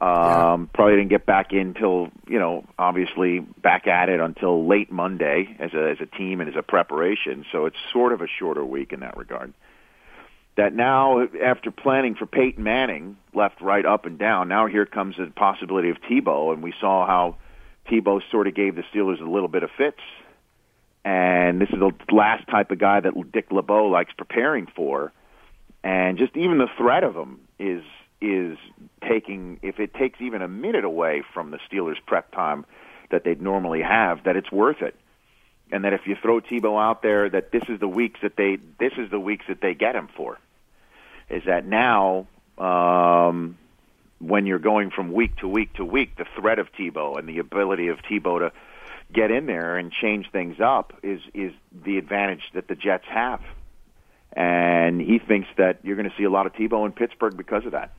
Um, 0.00 0.70
Probably 0.72 0.96
didn't 0.96 1.10
get 1.10 1.26
back 1.26 1.52
in 1.52 1.74
till 1.74 2.08
you 2.28 2.38
know, 2.38 2.64
obviously 2.78 3.40
back 3.40 3.86
at 3.86 4.08
it 4.08 4.20
until 4.20 4.66
late 4.66 4.92
Monday 4.92 5.56
as 5.58 5.74
a 5.74 5.90
as 5.90 5.98
a 6.00 6.06
team 6.06 6.40
and 6.40 6.48
as 6.48 6.56
a 6.56 6.62
preparation. 6.62 7.44
So 7.50 7.66
it's 7.66 7.76
sort 7.92 8.12
of 8.12 8.20
a 8.20 8.28
shorter 8.28 8.64
week 8.64 8.92
in 8.92 9.00
that 9.00 9.16
regard. 9.16 9.52
That 10.56 10.72
now, 10.72 11.26
after 11.42 11.72
planning 11.72 12.14
for 12.14 12.26
Peyton 12.26 12.62
Manning, 12.62 13.16
left, 13.34 13.60
right, 13.60 13.84
up, 13.84 14.06
and 14.06 14.20
down, 14.20 14.46
now 14.46 14.68
here 14.68 14.86
comes 14.86 15.16
the 15.16 15.26
possibility 15.34 15.90
of 15.90 15.96
Tebow, 16.08 16.52
and 16.52 16.62
we 16.62 16.72
saw 16.80 17.04
how 17.08 17.36
Tebow 17.90 18.20
sort 18.30 18.46
of 18.46 18.54
gave 18.54 18.76
the 18.76 18.84
Steelers 18.94 19.20
a 19.20 19.28
little 19.28 19.48
bit 19.48 19.64
of 19.64 19.70
fits. 19.76 19.98
And 21.04 21.60
this 21.60 21.68
is 21.68 21.78
the 21.78 21.92
last 22.10 22.48
type 22.48 22.70
of 22.70 22.78
guy 22.78 23.00
that 23.00 23.12
Dick 23.32 23.52
LeBeau 23.52 23.88
likes 23.88 24.12
preparing 24.16 24.66
for. 24.66 25.12
And 25.82 26.16
just 26.16 26.34
even 26.36 26.58
the 26.58 26.68
threat 26.78 27.04
of 27.04 27.14
him 27.14 27.40
is 27.58 27.82
is 28.20 28.56
taking 29.06 29.58
if 29.60 29.78
it 29.78 29.92
takes 29.92 30.18
even 30.22 30.40
a 30.40 30.48
minute 30.48 30.84
away 30.84 31.22
from 31.34 31.50
the 31.50 31.58
Steelers 31.70 31.98
prep 32.06 32.32
time 32.32 32.64
that 33.10 33.22
they'd 33.22 33.42
normally 33.42 33.82
have 33.82 34.24
that 34.24 34.36
it's 34.36 34.50
worth 34.50 34.80
it. 34.80 34.96
And 35.70 35.84
that 35.84 35.92
if 35.92 36.06
you 36.06 36.16
throw 36.20 36.40
Tebow 36.40 36.82
out 36.82 37.02
there 37.02 37.28
that 37.28 37.52
this 37.52 37.64
is 37.68 37.80
the 37.80 37.88
weeks 37.88 38.20
that 38.22 38.36
they 38.36 38.56
this 38.78 38.92
is 38.96 39.10
the 39.10 39.20
weeks 39.20 39.44
that 39.48 39.60
they 39.60 39.74
get 39.74 39.94
him 39.94 40.08
for. 40.16 40.38
Is 41.28 41.42
that 41.44 41.66
now 41.66 42.26
um 42.56 43.58
when 44.20 44.46
you're 44.46 44.58
going 44.58 44.90
from 44.90 45.12
week 45.12 45.36
to 45.36 45.48
week 45.48 45.74
to 45.74 45.84
week 45.84 46.16
the 46.16 46.24
threat 46.34 46.58
of 46.58 46.72
Tebow 46.72 47.18
and 47.18 47.28
the 47.28 47.40
ability 47.40 47.88
of 47.88 47.98
Tebow 47.98 48.38
to 48.38 48.52
get 49.12 49.30
in 49.30 49.46
there 49.46 49.76
and 49.76 49.92
change 49.92 50.30
things 50.32 50.56
up 50.60 50.92
is 51.02 51.20
is 51.34 51.52
the 51.84 51.98
advantage 51.98 52.42
that 52.54 52.68
the 52.68 52.74
Jets 52.74 53.04
have 53.08 53.40
and 54.32 55.00
he 55.00 55.18
thinks 55.18 55.48
that 55.56 55.78
you're 55.84 55.96
going 55.96 56.10
to 56.10 56.16
see 56.16 56.24
a 56.24 56.30
lot 56.30 56.46
of 56.46 56.52
Tebow 56.54 56.84
in 56.86 56.92
Pittsburgh 56.92 57.36
because 57.36 57.64
of 57.66 57.72
that. 57.72 57.92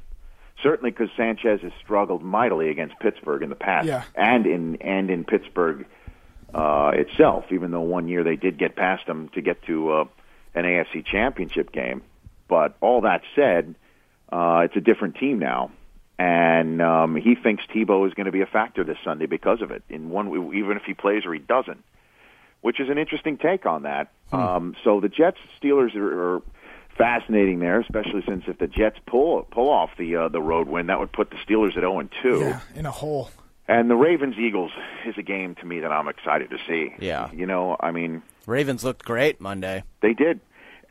Certainly, 0.62 0.92
because 0.92 1.10
Sanchez 1.16 1.62
has 1.62 1.72
struggled 1.84 2.24
mightily 2.24 2.70
against 2.70 2.98
Pittsburgh 3.00 3.42
in 3.44 3.50
the 3.50 3.56
past, 3.56 3.88
Yeah. 3.88 4.04
and 4.16 4.46
in 4.46 4.78
and 4.82 5.10
in 5.10 5.24
Pittsburgh 5.26 5.86
uh, 6.54 6.92
itself. 6.94 7.46
Even 7.52 7.72
though 7.72 7.82
one 7.82 8.08
year 8.08 8.24
they 8.24 8.36
did 8.38 8.58
get 8.58 8.76
past 8.76 9.06
them 9.06 9.30
to 9.36 9.42
get 9.42 9.62
to 9.64 9.92
uh, 9.92 10.06
an 10.54 10.64
AFC 10.64 11.06
Championship 11.06 11.72
game, 11.72 12.02
but 12.48 12.76
all 12.82 13.02
that 13.02 13.22
said, 13.36 13.76
uh, 14.32 14.62
it's 14.66 14.76
a 14.78 14.82
different 14.82 15.16
team 15.16 15.40
now, 15.40 15.72
and 16.18 16.82
um, 16.82 17.16
he 17.16 17.36
thinks 17.36 17.64
Tebow 17.74 18.08
is 18.08 18.14
going 18.14 18.26
to 18.26 18.32
be 18.32 18.42
a 18.42 18.46
factor 18.46 18.84
this 18.84 18.98
Sunday 19.04 19.26
because 19.26 19.62
of 19.62 19.72
it. 19.72 19.84
In 19.90 20.10
one, 20.10 20.54
even 20.56 20.78
if 20.78 20.84
he 20.84 20.94
plays 20.94 21.26
or 21.26 21.34
he 21.34 21.40
doesn't 21.40 21.84
which 22.66 22.80
is 22.80 22.90
an 22.90 22.98
interesting 22.98 23.38
take 23.38 23.68
on 23.68 23.84
that. 23.84 24.12
Um, 24.32 24.76
so 24.84 25.00
the 25.00 25.08
Jets 25.08 25.38
Steelers 25.62 25.96
are, 25.96 26.38
are 26.38 26.42
fascinating 26.98 27.60
there, 27.60 27.80
especially 27.80 28.24
since 28.28 28.46
if 28.48 28.58
the 28.58 28.66
Jets 28.66 28.98
pull 29.06 29.44
pull 29.52 29.70
off 29.70 29.92
the 30.00 30.16
uh, 30.16 30.30
the 30.30 30.42
road 30.42 30.68
win, 30.68 30.88
that 30.88 31.00
would 31.00 31.12
put 31.12 31.30
the 31.30 31.36
Steelers 31.48 31.78
at 31.78 31.82
zero 31.82 32.00
and 32.00 32.10
two. 32.24 32.40
Yeah, 32.40 32.62
in 32.74 32.88
a 32.88 32.92
hole. 32.92 33.30
And 33.68 33.88
the 33.88 33.96
Ravens 33.96 34.38
Eagles 34.40 34.72
is 35.06 35.14
a 35.16 35.22
game 35.22 35.54
to 35.56 35.66
me 35.66 35.82
that 35.82 35.92
I'm 35.92 36.08
excited 36.08 36.50
to 36.50 36.58
see. 36.68 36.96
Yeah. 36.98 37.32
you 37.32 37.46
know, 37.46 37.78
I 37.80 37.92
mean, 37.92 38.24
Ravens 38.48 38.84
looked 38.84 39.06
great 39.06 39.40
Monday. 39.40 39.84
they 40.02 40.14
did. 40.14 40.40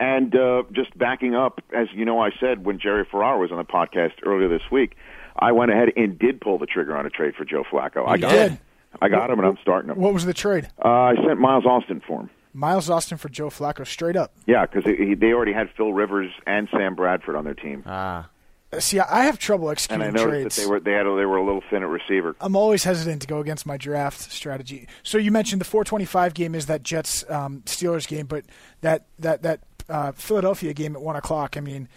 And 0.00 0.35
uh, 0.35 0.64
just 0.72 0.96
backing 0.98 1.35
up, 1.35 1.61
as 1.74 1.88
you 1.94 2.04
know, 2.04 2.20
I 2.20 2.30
said 2.40 2.64
when 2.64 2.78
Jerry 2.78 3.04
Ferrara 3.11 3.38
was 3.38 3.50
on 3.52 3.59
the 3.59 3.64
podcast 3.64 4.12
earlier 4.24 4.48
this 4.48 4.70
week, 4.70 4.96
I 5.38 5.52
went 5.52 5.70
ahead 5.70 5.90
and 5.96 6.18
did 6.18 6.40
pull 6.40 6.59
the 6.59 6.66
trigger 6.66 6.96
on 6.96 7.07
a 7.07 7.11
trade 7.11 7.35
for 7.35 7.44
Joe 7.44 7.64
Flacco. 7.64 8.07
I 8.09 8.16
got 8.18 8.30
did? 8.33 8.50
him. 8.52 8.59
I 9.02 9.09
got 9.09 9.28
him, 9.30 9.38
and 9.40 9.48
I'm 9.48 9.59
starting 9.61 9.90
him. 9.90 9.98
What 9.98 10.14
was 10.14 10.24
the 10.24 10.35
trade? 10.35 10.68
Uh, 10.85 10.88
I 10.88 11.14
sent 11.26 11.40
Miles 11.40 11.66
Austin 11.66 12.00
for 12.07 12.20
him. 12.20 12.30
Miles 12.52 12.88
Austin 12.88 13.18
for 13.18 13.28
Joe 13.28 13.48
Flacco, 13.48 13.85
straight 13.85 14.14
up. 14.14 14.33
Yeah, 14.46 14.64
because 14.66 14.85
they 14.85 15.33
already 15.33 15.52
had 15.52 15.68
Phil 15.76 15.92
Rivers 15.92 16.30
and 16.46 16.68
Sam 16.70 16.94
Bradford 16.94 17.35
on 17.35 17.44
their 17.44 17.54
team, 17.54 17.83
Ah, 17.85 18.28
Uh, 18.72 18.78
See, 18.78 19.00
I 19.00 19.24
have 19.24 19.38
trouble 19.40 19.68
and 19.68 19.72
executing 19.76 20.07
I 20.07 20.11
noticed 20.11 20.28
trades. 20.28 20.57
that 20.57 20.62
they 20.62 20.68
were 20.68 20.78
they 20.80 20.92
had 20.92 21.07
a, 21.07 21.16
they 21.16 21.26
were 21.26 21.37
a 21.38 21.44
little 21.44 21.62
thin 21.70 21.83
at 21.83 21.88
receiver. 21.88 22.37
I'm 22.40 22.54
always 22.54 22.85
hesitant 22.85 23.22
to 23.22 23.26
go 23.28 23.40
against 23.40 23.66
my 23.66 23.76
draft 23.76 24.20
strategy. 24.33 24.87
So 25.02 25.18
you 25.18 25.33
mentioned 25.33 25.61
the 25.61 25.64
425 25.64 26.35
game 26.35 26.54
is 26.54 26.66
that 26.66 26.85
Jets 26.85 27.24
um, 27.28 27.62
Steelers 27.66 28.07
game, 28.07 28.26
but 28.26 28.44
that 28.83 29.07
that 29.18 29.42
that 29.42 29.61
uh, 29.88 30.12
Philadelphia 30.12 30.73
game 30.75 30.94
at 30.97 31.03
one 31.03 31.16
o'clock. 31.16 31.57
I 31.57 31.61
mean, 31.61 31.88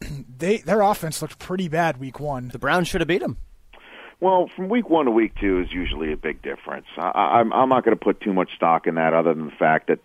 they 0.38 0.58
their 0.58 0.80
offense 0.80 1.20
looked 1.22 1.38
pretty 1.38 1.68
bad 1.68 1.98
week 1.98 2.20
one. 2.20 2.48
the 2.48 2.58
Browns 2.58 2.88
should 2.88 3.00
have 3.00 3.08
beat 3.08 3.20
them. 3.22 3.36
Well, 4.20 4.50
from 4.56 4.68
week 4.68 4.90
one 4.90 5.04
to 5.04 5.10
week 5.12 5.32
two 5.40 5.60
is 5.60 5.72
usually 5.72 6.12
a 6.12 6.16
big 6.16 6.42
difference. 6.42 6.86
I, 6.96 7.08
I- 7.14 7.40
I'm 7.40 7.52
I'm 7.52 7.68
not 7.68 7.84
going 7.84 7.96
to 7.96 8.02
put 8.04 8.20
too 8.20 8.32
much 8.32 8.54
stock 8.56 8.86
in 8.86 8.96
that, 8.96 9.14
other 9.14 9.32
than 9.34 9.46
the 9.46 9.52
fact 9.52 9.86
that 9.88 10.00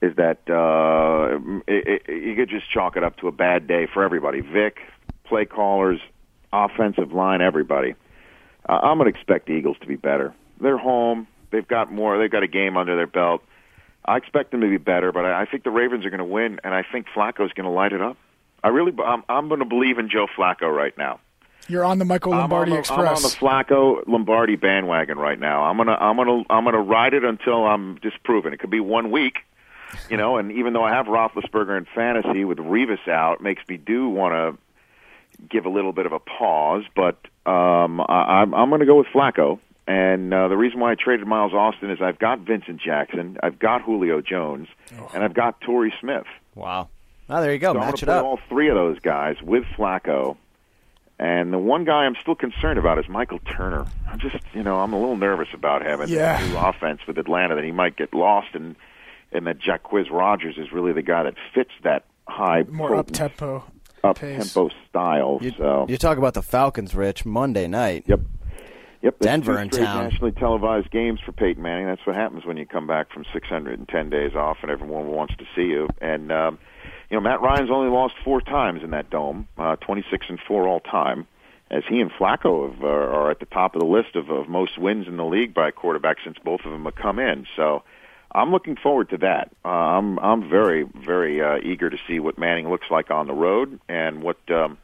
is 0.00 0.16
that 0.16 0.38
uh, 0.50 1.38
it, 1.68 2.02
it, 2.08 2.22
you 2.22 2.34
could 2.34 2.48
just 2.48 2.68
chalk 2.70 2.96
it 2.96 3.04
up 3.04 3.16
to 3.18 3.28
a 3.28 3.32
bad 3.32 3.66
day 3.68 3.86
for 3.92 4.02
everybody. 4.02 4.40
Vick, 4.40 4.78
play 5.24 5.44
callers, 5.44 6.00
offensive 6.52 7.12
line, 7.12 7.40
everybody. 7.40 7.94
Uh, 8.68 8.80
I'm 8.82 8.98
going 8.98 9.12
to 9.12 9.16
expect 9.16 9.46
the 9.46 9.52
Eagles 9.52 9.76
to 9.80 9.86
be 9.86 9.96
better. 9.96 10.34
They're 10.60 10.78
home. 10.78 11.26
They've 11.50 11.66
got 11.66 11.92
more. 11.92 12.18
They've 12.18 12.30
got 12.30 12.42
a 12.42 12.48
game 12.48 12.76
under 12.76 12.96
their 12.96 13.06
belt. 13.06 13.42
I 14.04 14.16
expect 14.16 14.50
them 14.50 14.60
to 14.60 14.68
be 14.68 14.78
better, 14.78 15.12
but 15.12 15.24
I, 15.24 15.42
I 15.42 15.44
think 15.46 15.64
the 15.64 15.70
Ravens 15.70 16.04
are 16.04 16.10
going 16.10 16.18
to 16.18 16.24
win, 16.24 16.60
and 16.64 16.74
I 16.74 16.82
think 16.90 17.06
Flacco's 17.14 17.52
going 17.52 17.64
to 17.64 17.70
light 17.70 17.92
it 17.92 18.00
up. 18.00 18.16
I 18.64 18.68
really, 18.68 18.92
I'm, 19.04 19.22
I'm 19.28 19.48
going 19.48 19.60
to 19.60 19.66
believe 19.66 19.98
in 19.98 20.08
Joe 20.08 20.26
Flacco 20.36 20.74
right 20.74 20.96
now. 20.96 21.20
You're 21.68 21.84
on 21.84 21.98
the 21.98 22.04
Michael 22.04 22.32
Lombardi 22.32 22.72
I'm 22.72 22.76
the, 22.76 22.80
Express. 22.80 22.98
I'm 22.98 23.16
on 23.16 23.22
the 23.22 23.28
Flacco 23.28 24.02
Lombardi 24.08 24.56
bandwagon 24.56 25.18
right 25.18 25.38
now. 25.38 25.62
I'm 25.62 25.76
gonna 25.76 25.92
I'm 25.92 26.16
gonna 26.16 26.42
I'm 26.50 26.64
gonna 26.64 26.80
ride 26.80 27.14
it 27.14 27.24
until 27.24 27.64
I'm 27.64 27.96
disproven. 28.00 28.52
It 28.52 28.58
could 28.58 28.70
be 28.70 28.80
one 28.80 29.12
week, 29.12 29.38
you 30.10 30.16
know. 30.16 30.38
And 30.38 30.50
even 30.50 30.72
though 30.72 30.82
I 30.82 30.90
have 30.90 31.06
Roethlisberger 31.06 31.78
in 31.78 31.86
fantasy 31.94 32.44
with 32.44 32.58
Revis 32.58 33.06
out, 33.08 33.40
makes 33.40 33.62
me 33.68 33.76
do 33.76 34.08
want 34.08 34.32
to 34.32 35.46
give 35.48 35.64
a 35.64 35.68
little 35.68 35.92
bit 35.92 36.04
of 36.04 36.12
a 36.12 36.18
pause. 36.18 36.84
But 36.96 37.18
um, 37.46 38.00
I, 38.00 38.40
I'm 38.42 38.54
I'm 38.54 38.68
gonna 38.68 38.86
go 38.86 38.96
with 38.96 39.06
Flacco. 39.14 39.60
And 39.86 40.32
uh, 40.32 40.48
the 40.48 40.56
reason 40.56 40.78
why 40.80 40.92
I 40.92 40.94
traded 40.94 41.26
Miles 41.26 41.52
Austin 41.52 41.90
is 41.90 42.00
I've 42.00 42.18
got 42.18 42.40
Vincent 42.40 42.80
Jackson, 42.80 43.36
I've 43.42 43.58
got 43.58 43.82
Julio 43.82 44.20
Jones, 44.20 44.68
and 45.12 45.24
I've 45.24 45.34
got 45.34 45.60
Torrey 45.60 45.92
Smith. 46.00 46.26
Wow. 46.54 46.88
Oh, 47.28 47.40
there 47.40 47.52
you 47.52 47.58
go. 47.58 47.72
So 47.72 47.80
Match 47.80 48.02
it 48.02 48.08
up. 48.08 48.24
all 48.24 48.38
three 48.48 48.68
of 48.68 48.74
those 48.76 48.98
guys 49.00 49.36
with 49.42 49.64
Flacco. 49.76 50.36
And 51.18 51.52
the 51.52 51.58
one 51.58 51.84
guy 51.84 52.04
I'm 52.04 52.16
still 52.20 52.34
concerned 52.34 52.78
about 52.78 52.98
is 52.98 53.08
Michael 53.08 53.38
Turner. 53.40 53.86
I'm 54.08 54.18
just, 54.18 54.36
you 54.54 54.62
know, 54.62 54.80
I'm 54.80 54.92
a 54.92 54.98
little 54.98 55.16
nervous 55.16 55.48
about 55.54 55.82
having 55.82 56.08
Yeah. 56.08 56.40
a 56.42 56.48
new 56.48 56.56
offense 56.56 57.00
with 57.06 57.16
Atlanta 57.18 57.54
that 57.54 57.64
he 57.64 57.70
might 57.70 57.96
get 57.96 58.12
lost 58.14 58.48
and 58.54 58.76
and 59.34 59.46
that 59.46 59.58
Jack 59.58 59.84
Jacquizz 59.84 60.10
Rodgers 60.10 60.58
is 60.58 60.72
really 60.72 60.92
the 60.92 61.00
guy 61.02 61.22
that 61.22 61.34
fits 61.54 61.70
that 61.84 62.04
high 62.28 62.64
more 62.68 62.94
up 62.96 63.10
tempo. 63.10 63.64
up 64.04 64.18
tempo 64.18 64.68
style. 64.88 65.38
You, 65.40 65.52
so 65.56 65.86
you 65.88 65.96
talk 65.96 66.18
about 66.18 66.34
the 66.34 66.42
Falcons, 66.42 66.94
Rich, 66.94 67.24
Monday 67.24 67.66
night. 67.66 68.04
Yep. 68.06 68.20
Yep, 69.02 69.18
Denver 69.18 69.58
in 69.60 69.68
town. 69.68 70.04
nationally 70.04 70.30
televised 70.30 70.90
games 70.90 71.18
for 71.24 71.32
Peyton 71.32 71.60
Manning. 71.60 71.86
That's 71.86 72.06
what 72.06 72.14
happens 72.14 72.44
when 72.44 72.56
you 72.56 72.64
come 72.64 72.86
back 72.86 73.12
from 73.12 73.24
610 73.32 74.10
days 74.10 74.34
off 74.36 74.58
and 74.62 74.70
everyone 74.70 75.08
wants 75.08 75.34
to 75.38 75.44
see 75.56 75.66
you. 75.66 75.88
And 76.00 76.30
um, 76.30 76.58
you 77.10 77.16
know, 77.16 77.20
Matt 77.20 77.40
Ryan's 77.40 77.70
only 77.70 77.90
lost 77.90 78.14
four 78.24 78.40
times 78.40 78.82
in 78.84 78.90
that 78.90 79.10
dome, 79.10 79.48
uh, 79.58 79.76
26 79.76 80.26
and 80.28 80.38
four 80.46 80.68
all 80.68 80.80
time. 80.80 81.26
As 81.68 81.82
he 81.88 82.00
and 82.00 82.12
Flacco 82.12 82.70
have, 82.70 82.84
uh, 82.84 82.86
are 82.86 83.30
at 83.30 83.40
the 83.40 83.46
top 83.46 83.74
of 83.74 83.80
the 83.80 83.86
list 83.86 84.14
of, 84.14 84.30
of 84.30 84.48
most 84.48 84.78
wins 84.78 85.08
in 85.08 85.16
the 85.16 85.24
league 85.24 85.54
by 85.54 85.68
a 85.68 85.72
quarterback 85.72 86.18
since 86.22 86.36
both 86.38 86.60
of 86.64 86.70
them 86.70 86.84
have 86.84 86.94
come 86.94 87.18
in. 87.18 87.46
So, 87.56 87.82
I'm 88.34 88.50
looking 88.50 88.76
forward 88.76 89.10
to 89.10 89.18
that. 89.18 89.50
Uh, 89.64 89.68
I'm 89.68 90.18
I'm 90.18 90.48
very 90.48 90.84
very 90.84 91.42
uh, 91.42 91.58
eager 91.62 91.90
to 91.90 91.98
see 92.08 92.18
what 92.18 92.38
Manning 92.38 92.70
looks 92.70 92.86
like 92.90 93.10
on 93.10 93.26
the 93.26 93.34
road 93.34 93.78
and 93.88 94.22
what 94.22 94.38
um, 94.50 94.78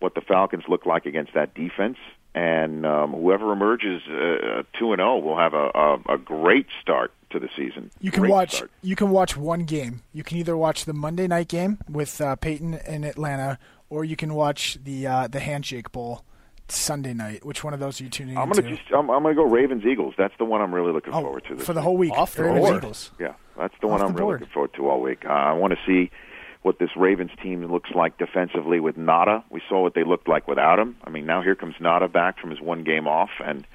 what 0.00 0.14
the 0.14 0.20
Falcons 0.20 0.64
look 0.68 0.86
like 0.86 1.06
against 1.06 1.34
that 1.34 1.54
defense. 1.54 1.98
And 2.34 2.86
um, 2.86 3.12
whoever 3.12 3.52
emerges 3.52 4.02
uh, 4.06 4.62
two 4.78 4.92
and 4.92 5.00
zero 5.00 5.18
will 5.18 5.36
have 5.38 5.54
a, 5.54 5.70
a, 5.74 6.14
a 6.14 6.18
great 6.18 6.66
start 6.80 7.12
to 7.30 7.38
the 7.38 7.48
season. 7.56 7.90
You 8.00 8.10
can 8.10 8.22
Great 8.22 8.32
watch. 8.32 8.56
start. 8.56 8.70
You 8.82 8.96
can 8.96 9.10
watch 9.10 9.36
one 9.36 9.64
game. 9.64 10.02
You 10.12 10.22
can 10.22 10.36
either 10.38 10.56
watch 10.56 10.84
the 10.84 10.92
Monday 10.92 11.26
night 11.26 11.48
game 11.48 11.78
with 11.88 12.20
uh, 12.20 12.36
Peyton 12.36 12.74
in 12.86 13.04
Atlanta, 13.04 13.58
or 13.90 14.04
you 14.04 14.16
can 14.16 14.34
watch 14.34 14.78
the 14.82 15.06
uh, 15.06 15.28
the 15.28 15.40
Handshake 15.40 15.90
Bowl 15.90 16.22
Sunday 16.68 17.14
night. 17.14 17.44
Which 17.44 17.64
one 17.64 17.74
of 17.74 17.80
those 17.80 18.00
are 18.00 18.04
you 18.04 18.10
tuning 18.10 18.36
I'm 18.36 18.50
gonna 18.50 18.68
just 18.68 18.82
I'm, 18.92 19.10
I'm 19.10 19.22
gonna 19.22 19.34
go 19.34 19.44
Ravens 19.44 19.84
Eagles. 19.84 20.14
That's 20.16 20.34
the 20.38 20.44
one 20.44 20.60
I'm 20.60 20.74
really 20.74 20.92
looking 20.92 21.12
oh, 21.14 21.22
forward 21.22 21.44
to. 21.48 21.56
This 21.56 21.66
for 21.66 21.72
the 21.72 21.80
week. 21.80 21.84
whole 21.84 21.96
week. 21.96 22.12
Off 22.12 22.34
the 22.34 22.44
Ravens. 22.44 22.76
Eagles. 22.76 23.10
Yeah, 23.18 23.34
that's 23.56 23.74
the 23.80 23.88
one 23.88 24.00
Off 24.00 24.08
I'm 24.08 24.12
the 24.14 24.18
really 24.18 24.26
board. 24.26 24.40
looking 24.40 24.52
forward 24.52 24.74
to 24.74 24.88
all 24.88 25.00
week. 25.00 25.24
Uh, 25.24 25.30
I 25.30 25.52
want 25.54 25.72
to 25.72 25.78
see 25.86 26.10
what 26.62 26.78
this 26.78 26.90
Ravens 26.96 27.30
team 27.42 27.64
looks 27.66 27.90
like 27.94 28.18
defensively 28.18 28.80
with 28.80 28.96
Nada. 28.96 29.44
We 29.50 29.62
saw 29.68 29.82
what 29.82 29.94
they 29.94 30.04
looked 30.04 30.28
like 30.28 30.48
without 30.48 30.78
him. 30.78 30.96
I 31.04 31.10
mean, 31.10 31.24
now 31.26 31.40
here 31.42 31.54
comes 31.54 31.74
Nada 31.80 32.08
back 32.08 32.38
from 32.38 32.50
his 32.50 32.60
one 32.60 32.82
game 32.84 33.06
off, 33.06 33.30
and 33.44 33.66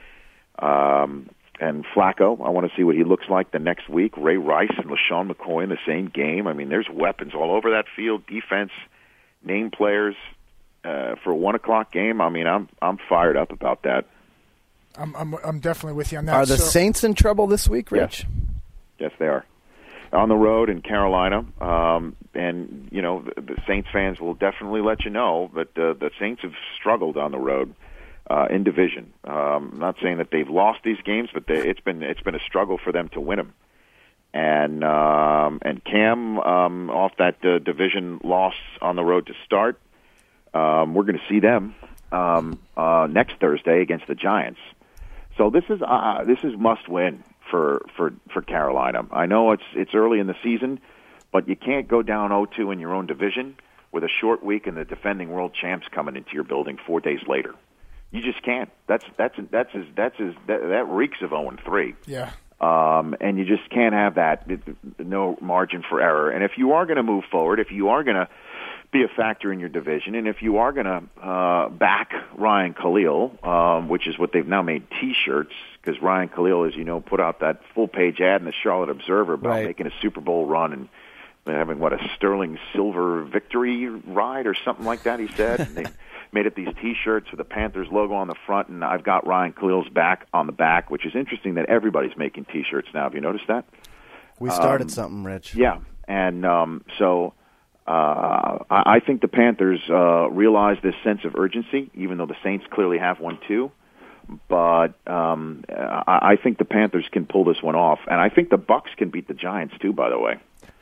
um, 0.59 1.29
and 1.59 1.85
Flacco. 1.95 2.45
I 2.45 2.49
want 2.49 2.69
to 2.69 2.75
see 2.75 2.83
what 2.83 2.95
he 2.95 3.03
looks 3.03 3.25
like 3.29 3.51
the 3.51 3.59
next 3.59 3.87
week. 3.89 4.13
Ray 4.17 4.37
Rice 4.37 4.71
and 4.77 4.87
LeSean 4.87 5.31
McCoy 5.31 5.63
in 5.63 5.69
the 5.69 5.77
same 5.87 6.07
game. 6.07 6.47
I 6.47 6.53
mean, 6.53 6.69
there's 6.69 6.87
weapons 6.91 7.33
all 7.33 7.51
over 7.51 7.71
that 7.71 7.85
field. 7.95 8.25
Defense, 8.27 8.71
name 9.43 9.71
players. 9.71 10.15
Uh, 10.85 11.15
for 11.23 11.31
a 11.31 11.35
one 11.35 11.55
o'clock 11.55 11.93
game, 11.93 12.19
I 12.19 12.27
mean, 12.27 12.45
I'm 12.45 12.67
I'm 12.81 12.97
fired 13.07 13.37
up 13.37 13.53
about 13.53 13.83
that. 13.83 14.03
I'm, 14.97 15.15
I'm 15.15 15.33
I'm 15.35 15.59
definitely 15.59 15.93
with 15.95 16.11
you 16.11 16.17
on 16.17 16.25
that. 16.25 16.35
Are 16.35 16.45
the 16.45 16.57
So- 16.57 16.65
Saints 16.65 17.05
in 17.05 17.13
trouble 17.13 17.47
this 17.47 17.69
week, 17.69 17.89
Yes. 17.89 18.01
Rich? 18.01 18.25
Yes, 18.99 19.11
they 19.17 19.27
are. 19.27 19.45
On 20.13 20.29
the 20.29 20.35
road 20.35 20.69
in 20.69 20.81
Carolina, 20.81 21.43
um, 21.59 22.15
and 22.35 22.87
you 22.91 23.01
know 23.01 23.23
the, 23.23 23.41
the 23.41 23.57
Saints 23.67 23.89
fans 23.91 24.19
will 24.19 24.35
definitely 24.35 24.81
let 24.81 25.05
you 25.05 25.09
know 25.09 25.49
that 25.55 25.75
uh, 25.75 25.93
the 25.93 26.11
Saints 26.19 26.43
have 26.43 26.53
struggled 26.77 27.17
on 27.17 27.31
the 27.31 27.39
road 27.39 27.73
uh, 28.29 28.47
in 28.49 28.63
division. 28.63 29.11
Um, 29.23 29.71
I'm 29.73 29.79
not 29.79 29.95
saying 30.01 30.17
that 30.17 30.29
they've 30.31 30.49
lost 30.49 30.81
these 30.83 31.01
games, 31.03 31.29
but 31.33 31.47
they, 31.47 31.67
it's 31.67 31.79
been 31.79 32.03
it's 32.03 32.21
been 32.21 32.35
a 32.35 32.39
struggle 32.39 32.77
for 32.77 32.91
them 32.91 33.09
to 33.09 33.19
win 33.19 33.37
them. 33.37 33.53
And 34.33 34.83
um, 34.83 35.59
and 35.63 35.83
Cam 35.83 36.39
um, 36.39 36.89
off 36.89 37.13
that 37.17 37.43
uh, 37.43 37.59
division 37.59 38.19
loss 38.23 38.55
on 38.81 38.95
the 38.95 39.03
road 39.03 39.27
to 39.27 39.33
start. 39.45 39.79
Um, 40.53 40.93
we're 40.93 41.03
going 41.03 41.17
to 41.17 41.27
see 41.27 41.39
them 41.39 41.75
um, 42.11 42.59
uh, 42.77 43.07
next 43.09 43.37
Thursday 43.39 43.81
against 43.81 44.07
the 44.07 44.15
Giants. 44.15 44.59
So 45.37 45.49
this 45.49 45.63
is 45.69 45.81
uh, 45.81 46.23
this 46.25 46.39
is 46.43 46.55
must 46.57 46.87
win 46.87 47.23
for 47.53 47.85
for 47.95 48.13
for 48.33 48.41
Carolina. 48.41 49.03
I 49.11 49.27
know 49.27 49.51
it's 49.51 49.63
it's 49.75 49.93
early 49.93 50.17
in 50.19 50.25
the 50.25 50.35
season, 50.43 50.79
but 51.31 51.47
you 51.47 51.55
can't 51.55 51.87
go 51.87 52.01
down 52.01 52.31
0-2 52.31 52.73
in 52.73 52.79
your 52.79 52.95
own 52.95 53.05
division 53.05 53.55
with 53.91 54.03
a 54.03 54.09
short 54.21 54.43
week 54.43 54.65
and 54.65 54.75
the 54.75 54.85
defending 54.85 55.29
world 55.29 55.51
champs 55.61 55.85
coming 55.93 56.15
into 56.15 56.31
your 56.33 56.43
building 56.43 56.79
four 56.87 56.99
days 56.99 57.19
later. 57.27 57.53
You 58.09 58.21
just 58.23 58.41
can't. 58.43 58.71
That's 58.87 59.03
that's 59.17 59.35
that's 59.51 59.69
as 59.75 59.83
that's 59.95 60.15
as 60.19 60.33
that, 60.47 60.61
that 60.61 60.85
reeks 60.89 61.19
of 61.21 61.29
0 61.29 61.55
3 61.63 61.93
Yeah. 62.07 62.31
um, 62.59 63.15
and 63.21 63.37
you 63.37 63.45
just 63.45 63.69
can't 63.69 63.93
have 63.93 64.15
that 64.15 64.49
no 64.97 65.37
margin 65.39 65.83
for 65.87 66.01
error. 66.01 66.31
And 66.31 66.43
if 66.43 66.53
you 66.57 66.73
are 66.73 66.87
going 66.87 66.97
to 66.97 67.03
move 67.03 67.25
forward, 67.31 67.59
if 67.59 67.71
you 67.71 67.89
are 67.89 68.03
going 68.03 68.15
to 68.17 68.27
be 68.91 69.03
a 69.03 69.07
factor 69.07 69.51
in 69.53 69.59
your 69.59 69.69
division, 69.69 70.15
and 70.15 70.27
if 70.27 70.41
you 70.41 70.57
are 70.57 70.71
going 70.71 70.85
to 70.85 71.01
uh, 71.21 71.69
back 71.69 72.11
Ryan 72.35 72.73
Kalil, 72.73 73.37
um, 73.43 73.89
which 73.89 74.07
is 74.07 74.17
what 74.17 74.31
they've 74.33 74.47
now 74.47 74.61
made 74.63 74.83
T-shirts, 75.01 75.53
because 75.83 76.01
Ryan 76.01 76.29
Kalil, 76.29 76.65
as 76.65 76.75
you 76.75 76.83
know, 76.85 77.01
put 77.01 77.19
out 77.19 77.41
that 77.41 77.61
full 77.75 77.87
page 77.87 78.21
ad 78.21 78.41
in 78.41 78.45
the 78.45 78.53
Charlotte 78.63 78.89
Observer 78.89 79.33
about 79.33 79.49
Right. 79.49 79.65
making 79.65 79.87
a 79.87 79.91
Super 80.01 80.21
Bowl 80.21 80.45
run 80.45 80.71
and 80.73 80.89
having 81.45 81.79
what 81.79 81.91
a 81.91 81.99
sterling 82.15 82.57
silver 82.73 83.23
victory 83.23 83.87
ride 83.89 84.47
or 84.47 84.55
something 84.63 84.85
like 84.85 85.03
that. 85.03 85.19
He 85.19 85.27
said. 85.27 85.59
and 85.59 85.75
they 85.75 85.85
made 86.31 86.47
up 86.47 86.55
these 86.55 86.69
T-shirts 86.81 87.29
with 87.31 87.37
the 87.37 87.43
Panthers 87.43 87.87
logo 87.91 88.13
on 88.15 88.27
the 88.27 88.35
front, 88.45 88.69
and 88.69 88.83
I've 88.83 89.03
got 89.03 89.27
Ryan 89.27 89.51
Kalil's 89.53 89.89
back 89.89 90.25
on 90.33 90.45
the 90.47 90.53
back, 90.53 90.89
which 90.89 91.05
is 91.05 91.13
interesting 91.15 91.55
that 91.55 91.65
everybody's 91.67 92.15
making 92.17 92.45
T-shirts 92.45 92.87
now. 92.93 93.03
Have 93.03 93.13
you 93.13 93.21
noticed 93.21 93.45
that? 93.49 93.65
We 94.39 94.49
started 94.49 94.85
Um, 94.85 94.89
something, 94.89 95.23
Rich. 95.23 95.53
Yeah, 95.53 95.79
and 96.07 96.43
um, 96.45 96.83
so 96.97 97.33
uh, 97.87 97.91
I, 98.69 98.95
I 98.95 98.99
think 99.05 99.21
the 99.21 99.27
Panthers 99.27 99.79
uh, 99.89 100.29
realize 100.31 100.77
this 100.81 100.95
sense 101.03 101.19
of 101.25 101.35
urgency, 101.35 101.91
even 101.93 102.17
though 102.17 102.25
the 102.25 102.37
Saints 102.43 102.65
clearly 102.71 102.97
have 102.97 103.19
one 103.19 103.37
too. 103.47 103.71
But 104.47 104.93
um, 105.07 105.63
I, 105.69 106.19
I 106.33 106.35
think 106.41 106.57
the 106.57 106.65
Panthers 106.65 107.05
can 107.11 107.25
pull 107.25 107.43
this 107.43 107.61
one 107.61 107.75
off, 107.75 107.99
and 108.07 108.19
I 108.19 108.29
think 108.29 108.49
the 108.49 108.57
Bucks 108.57 108.91
can 108.97 109.09
beat 109.09 109.27
the 109.27 109.33
Giants 109.33 109.75
too. 109.79 109.93
By 109.93 110.09
the 110.09 110.19
way, 110.19 110.35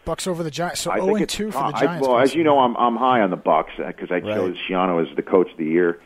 Bucks 0.06 0.28
over 0.28 0.44
the 0.44 0.52
Giants. 0.52 0.82
So 0.82 0.92
I 0.92 1.00
0 1.00 1.16
and 1.16 1.30
2 1.30 1.52
for 1.52 1.58
the 1.60 1.64
I- 1.66 1.80
Giants. 1.80 2.08
well, 2.08 2.20
as 2.20 2.34
you 2.36 2.44
know, 2.44 2.60
I'm 2.60 2.76
I'm 2.78 2.96
high 2.96 3.22
on 3.22 3.30
the 3.30 3.36
Bucks 3.38 3.72
because 3.78 4.10
I 4.12 4.16
Right. 4.16 4.24
chose 4.36 4.58
Schiano 4.70 5.08
as 5.08 5.16
the 5.16 5.22
coach 5.24 5.52
of 5.52 5.58
the 5.58 5.66
year. 5.66 6.00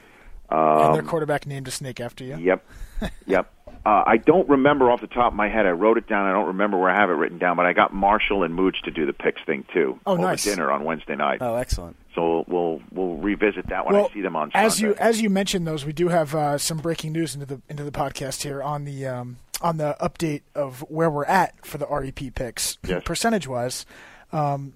and 0.50 0.94
their 0.94 1.02
Um, 1.02 1.08
quarterback 1.08 1.46
named 1.46 1.68
a 1.68 1.72
snake 1.72 2.00
after 2.00 2.24
you. 2.24 2.38
Yep, 2.38 2.66
yep. 3.26 3.52
Uh, 3.86 4.04
I 4.08 4.18
don't 4.18 4.50
remember 4.50 4.90
off 4.90 5.02
the 5.02 5.08
top 5.08 5.28
of 5.34 5.34
my 5.36 5.48
head. 5.48 5.68
I 5.68 5.72
wrote 5.72 5.98
it 6.00 6.08
down. 6.08 6.26
I 6.28 6.32
don't 6.32 6.48
remember 6.48 6.78
where 6.80 6.90
I 6.90 6.96
have 7.00 7.10
it 7.12 7.14
written 7.14 7.38
down, 7.38 7.56
but 7.56 7.68
I 7.68 7.74
got 7.74 7.94
Marshall 7.94 8.42
and 8.44 8.56
Mooch 8.56 8.82
to 8.86 8.92
do 8.92 9.06
the 9.06 9.14
picks 9.14 9.44
thing 9.46 9.64
too. 9.74 10.00
Oh, 10.08 10.14
over 10.14 10.22
nice. 10.24 10.44
dinner 10.44 10.72
on 10.72 10.84
Wednesday 10.86 11.16
night. 11.16 11.38
Oh, 11.42 11.54
excellent. 11.56 11.96
So 12.16 12.46
we'll 12.48 12.82
we'll 12.92 13.18
revisit 13.18 13.68
that 13.68 13.86
when 13.86 13.96
well, 13.96 14.08
I 14.10 14.14
see 14.14 14.22
them 14.22 14.36
on 14.36 14.50
as 14.54 14.80
you 14.80 14.96
as 14.96 15.22
you 15.22 15.30
mentioned 15.30 15.68
those, 15.68 15.86
we 15.86 15.94
do 15.94 16.08
have 16.08 16.34
uh, 16.34 16.58
some 16.58 16.78
breaking 16.78 17.12
news 17.12 17.34
into 17.36 17.46
the 17.46 17.62
into 17.70 17.84
the 17.84 17.92
podcast 17.92 18.44
here 18.44 18.64
on 18.64 18.86
the 18.86 19.06
um, 19.06 19.38
on 19.62 19.78
the 19.78 19.96
update 20.02 20.42
of 20.56 20.80
where 20.90 21.10
we're 21.10 21.26
at 21.26 21.66
for 21.66 21.78
the 21.78 21.86
REP 21.88 22.34
picks 22.34 22.78
Yes. 22.88 23.04
percentage 23.04 23.48
wise. 23.48 23.86
Um, 24.32 24.74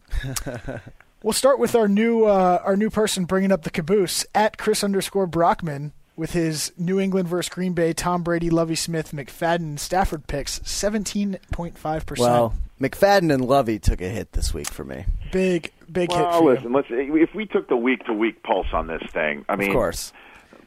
we'll 1.24 1.34
start 1.34 1.60
with 1.60 1.76
our 1.76 1.88
new 1.88 2.26
uh, 2.26 2.62
our 2.64 2.76
new 2.76 2.90
person 2.90 3.26
bringing 3.26 3.52
up 3.52 3.64
the 3.64 3.72
caboose 3.72 4.26
at 4.36 4.58
Chris 4.58 4.84
underscore 4.84 5.28
Brockman 5.28 5.94
with 6.16 6.34
his 6.34 6.74
New 6.78 7.00
England 7.00 7.30
versus 7.30 7.48
Green 7.48 7.72
Bay, 7.74 7.94
Tom 7.94 8.24
Brady, 8.24 8.50
Lovie 8.50 8.76
Smith, 8.76 9.12
McFadden, 9.14 9.80
Stafford 9.80 10.28
picks, 10.28 10.60
seventeen 10.70 11.40
point 11.52 11.78
five 11.78 12.06
percent. 12.06 12.30
Well, 12.30 12.54
McFadden 12.82 13.34
and 13.34 13.46
Lovie 13.46 13.80
took 13.80 14.02
a 14.02 14.10
hit 14.10 14.34
this 14.34 14.54
week 14.54 14.68
for 14.68 14.84
me. 14.84 15.06
Big 15.32 15.72
big 15.92 16.12
hit 16.12 16.20
well, 16.22 16.46
listen. 16.46 16.72
Let's 16.74 16.88
if 16.90 17.34
we 17.34 17.46
took 17.46 17.68
the 17.70 17.78
week 17.78 18.06
to 18.06 18.14
week 18.14 18.44
pulse 18.44 18.68
on 18.74 18.88
this 18.88 19.04
thing. 19.12 19.46
I 19.50 19.56
mean, 19.56 19.70
Of 19.70 19.74
course. 19.76 20.14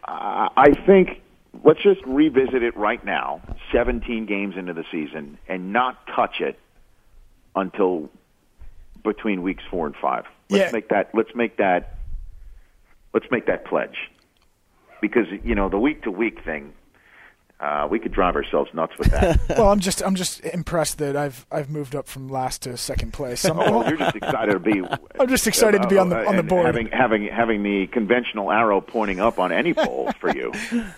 I 0.05 0.49
I 0.57 0.71
think 0.87 1.23
let's 1.65 1.83
just 1.83 2.01
revisit 2.07 2.63
it 2.63 2.77
right 2.77 3.05
now. 3.05 3.41
Seventeen 3.73 4.27
games 4.27 4.57
into 4.57 4.73
the 4.73 4.85
season, 4.91 5.39
and 5.49 5.73
not 5.73 6.07
touch 6.09 6.41
it 6.41 6.59
until 7.55 8.11
between 9.05 9.43
weeks 9.43 9.63
four 9.71 9.87
and 9.87 9.97
five. 9.97 10.25
Let's 10.51 10.67
Yeah. 10.67 10.71
make 10.73 10.89
that. 10.89 11.11
Let's 11.15 11.35
make 11.35 11.57
that. 11.59 11.97
Let's 13.15 13.27
make 13.31 13.47
that 13.47 13.65
pledge, 13.67 14.11
because 15.01 15.27
you 15.45 15.55
know 15.55 15.69
the 15.69 15.79
week 15.79 16.03
to 16.05 16.11
week 16.11 16.43
thing. 16.45 16.73
Uh, 17.63 17.87
we 17.89 18.01
could 18.01 18.11
drive 18.11 18.35
ourselves 18.35 18.69
nuts 18.75 18.93
with 18.99 19.09
that. 19.13 19.39
Well, 19.57 19.71
I'm 19.71 19.79
just 19.79 20.03
I'm 20.03 20.17
just 20.17 20.41
impressed 20.47 20.99
that 20.99 21.17
I've 21.17 21.47
I've 21.53 21.71
moved 21.71 21.95
up 21.95 22.09
from 22.09 22.29
last 22.29 22.63
to 22.63 22.77
second 22.77 23.13
place. 23.13 23.45
I'm, 23.45 23.57
Oh, 23.61 23.87
you're 23.89 23.97
just 23.97 24.17
excited 24.17 24.53
to 24.53 24.59
be. 24.59 24.83
I'm 25.21 25.29
just 25.29 25.47
excited 25.47 25.81
to 25.83 25.87
be 25.89 25.97
on 25.97 26.09
the- 26.09 26.27
on 26.27 26.37
the 26.37 26.43
board. 26.43 26.67
Having 26.67 26.89
having 26.89 27.29
having 27.29 27.63
the 27.63 27.87
conventional 27.87 28.51
arrow 28.51 28.81
pointing 28.81 29.21
up 29.21 29.39
on 29.39 29.53
any 29.53 29.75
poll 29.75 30.11
for 30.19 30.35
you. 30.35 30.53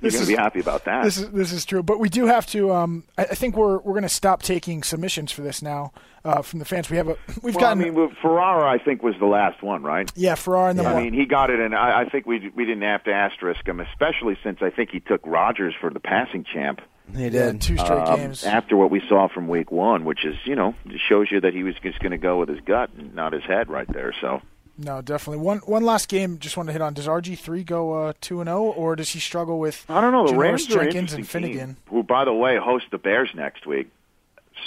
You're 0.00 0.10
going 0.10 0.24
to 0.24 0.28
be 0.28 0.36
happy 0.36 0.60
about 0.60 0.84
that. 0.84 1.04
This 1.04 1.18
is 1.18 1.30
this 1.30 1.52
is 1.52 1.64
true, 1.64 1.82
but 1.82 1.98
we 1.98 2.08
do 2.08 2.26
have 2.26 2.46
to. 2.48 2.72
Um, 2.72 3.04
I, 3.18 3.22
I 3.22 3.34
think 3.34 3.56
we're 3.56 3.78
we're 3.78 3.92
going 3.92 4.02
to 4.02 4.08
stop 4.08 4.42
taking 4.42 4.82
submissions 4.82 5.32
for 5.32 5.42
this 5.42 5.62
now 5.62 5.92
uh, 6.24 6.42
from 6.42 6.58
the 6.58 6.64
fans. 6.64 6.90
We 6.90 6.96
have 6.96 7.08
a 7.08 7.16
we've 7.42 7.54
well, 7.54 7.66
I 7.66 7.74
mean, 7.74 7.94
Ferrara, 8.20 8.70
I 8.70 8.78
think 8.82 9.02
was 9.02 9.14
the 9.18 9.26
last 9.26 9.62
one, 9.62 9.82
right? 9.82 10.10
yeah 10.14 10.34
Ferrara 10.34 10.70
and 10.70 10.78
then 10.78 10.86
I 10.86 11.02
mean, 11.02 11.12
he 11.12 11.26
got 11.26 11.50
it, 11.50 11.60
and 11.60 11.74
I, 11.74 12.02
I 12.02 12.08
think 12.08 12.26
we 12.26 12.50
we 12.54 12.64
didn't 12.64 12.82
have 12.82 13.04
to 13.04 13.12
asterisk 13.12 13.66
him, 13.66 13.80
especially 13.80 14.36
since 14.42 14.58
I 14.62 14.70
think 14.70 14.90
he 14.90 15.00
took 15.00 15.20
Rodgers 15.24 15.74
for 15.80 15.90
the 15.90 16.00
passing 16.00 16.44
champ 16.44 16.80
He 17.14 17.24
yeah, 17.24 17.28
did. 17.28 17.60
two 17.60 17.76
straight 17.76 17.90
um, 17.90 18.16
games. 18.16 18.44
after 18.44 18.76
what 18.76 18.90
we 18.90 19.00
saw 19.08 19.28
from 19.28 19.48
week 19.48 19.70
one, 19.70 20.04
which 20.04 20.24
is 20.24 20.36
you 20.44 20.56
know 20.56 20.74
shows 21.08 21.28
you 21.30 21.40
that 21.40 21.54
he 21.54 21.62
was 21.62 21.74
just 21.82 21.98
going 22.00 22.12
to 22.12 22.18
go 22.18 22.38
with 22.38 22.48
his 22.48 22.60
gut 22.60 22.90
and 22.96 23.14
not 23.14 23.32
his 23.32 23.44
head 23.44 23.68
right 23.68 23.90
there. 23.92 24.14
So 24.20 24.40
No, 24.76 25.00
definitely 25.02 25.38
one 25.44 25.58
one 25.58 25.84
last 25.84 26.08
game. 26.08 26.38
Just 26.38 26.56
want 26.56 26.68
to 26.68 26.72
hit 26.72 26.82
on. 26.82 26.94
Does 26.94 27.06
RG 27.06 27.38
three 27.38 27.62
go 27.62 27.92
uh, 27.92 28.12
two 28.20 28.40
and 28.40 28.48
zero, 28.48 28.62
or 28.64 28.96
does 28.96 29.10
he 29.10 29.20
struggle 29.20 29.58
with? 29.60 29.84
I 29.88 30.00
don't 30.00 30.10
know. 30.12 30.26
The 30.26 30.32
Janoris 30.32 30.38
Rams 30.38 30.74
are 30.74 30.80
an 30.80 30.84
Jenkins 30.90 31.12
and 31.12 31.28
Finnegan. 31.28 31.66
team, 31.68 31.76
who, 31.90 32.02
by 32.02 32.24
the 32.24 32.32
way, 32.32 32.56
host 32.58 32.86
the 32.90 32.98
Bears 32.98 33.30
next 33.34 33.66
week. 33.66 33.88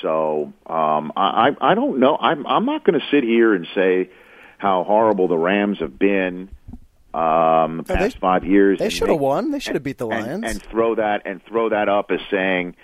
So 0.01 0.53
um, 0.65 1.11
I, 1.15 1.49
I 1.59 1.71
I 1.71 1.75
don't 1.75 1.99
know. 1.99 2.17
I'm 2.19 2.45
I'm 2.47 2.65
not 2.65 2.83
going 2.85 2.99
to 2.99 3.05
sit 3.11 3.23
here 3.23 3.53
and 3.53 3.67
say 3.75 4.09
how 4.57 4.83
horrible 4.83 5.27
the 5.27 5.37
Rams 5.37 5.79
have 5.79 5.97
been 5.99 6.49
um, 7.13 7.77
the 7.77 7.83
Oh, 7.83 7.83
they- 7.87 7.95
past 7.95 8.17
five 8.19 8.43
years. 8.45 8.79
They 8.79 8.89
should 8.89 9.09
have 9.09 9.19
won. 9.19 9.51
They 9.51 9.59
should 9.59 9.75
have 9.75 9.83
beat 9.83 9.97
the 9.97 10.07
and- 10.07 10.25
Lions. 10.25 10.43
and, 10.45 10.63
throw 10.63 10.95
that 10.95 11.23
and 11.25 11.43
throw 11.45 11.69
that 11.69 11.89
up 11.89 12.11
as 12.11 12.19
saying 12.31 12.75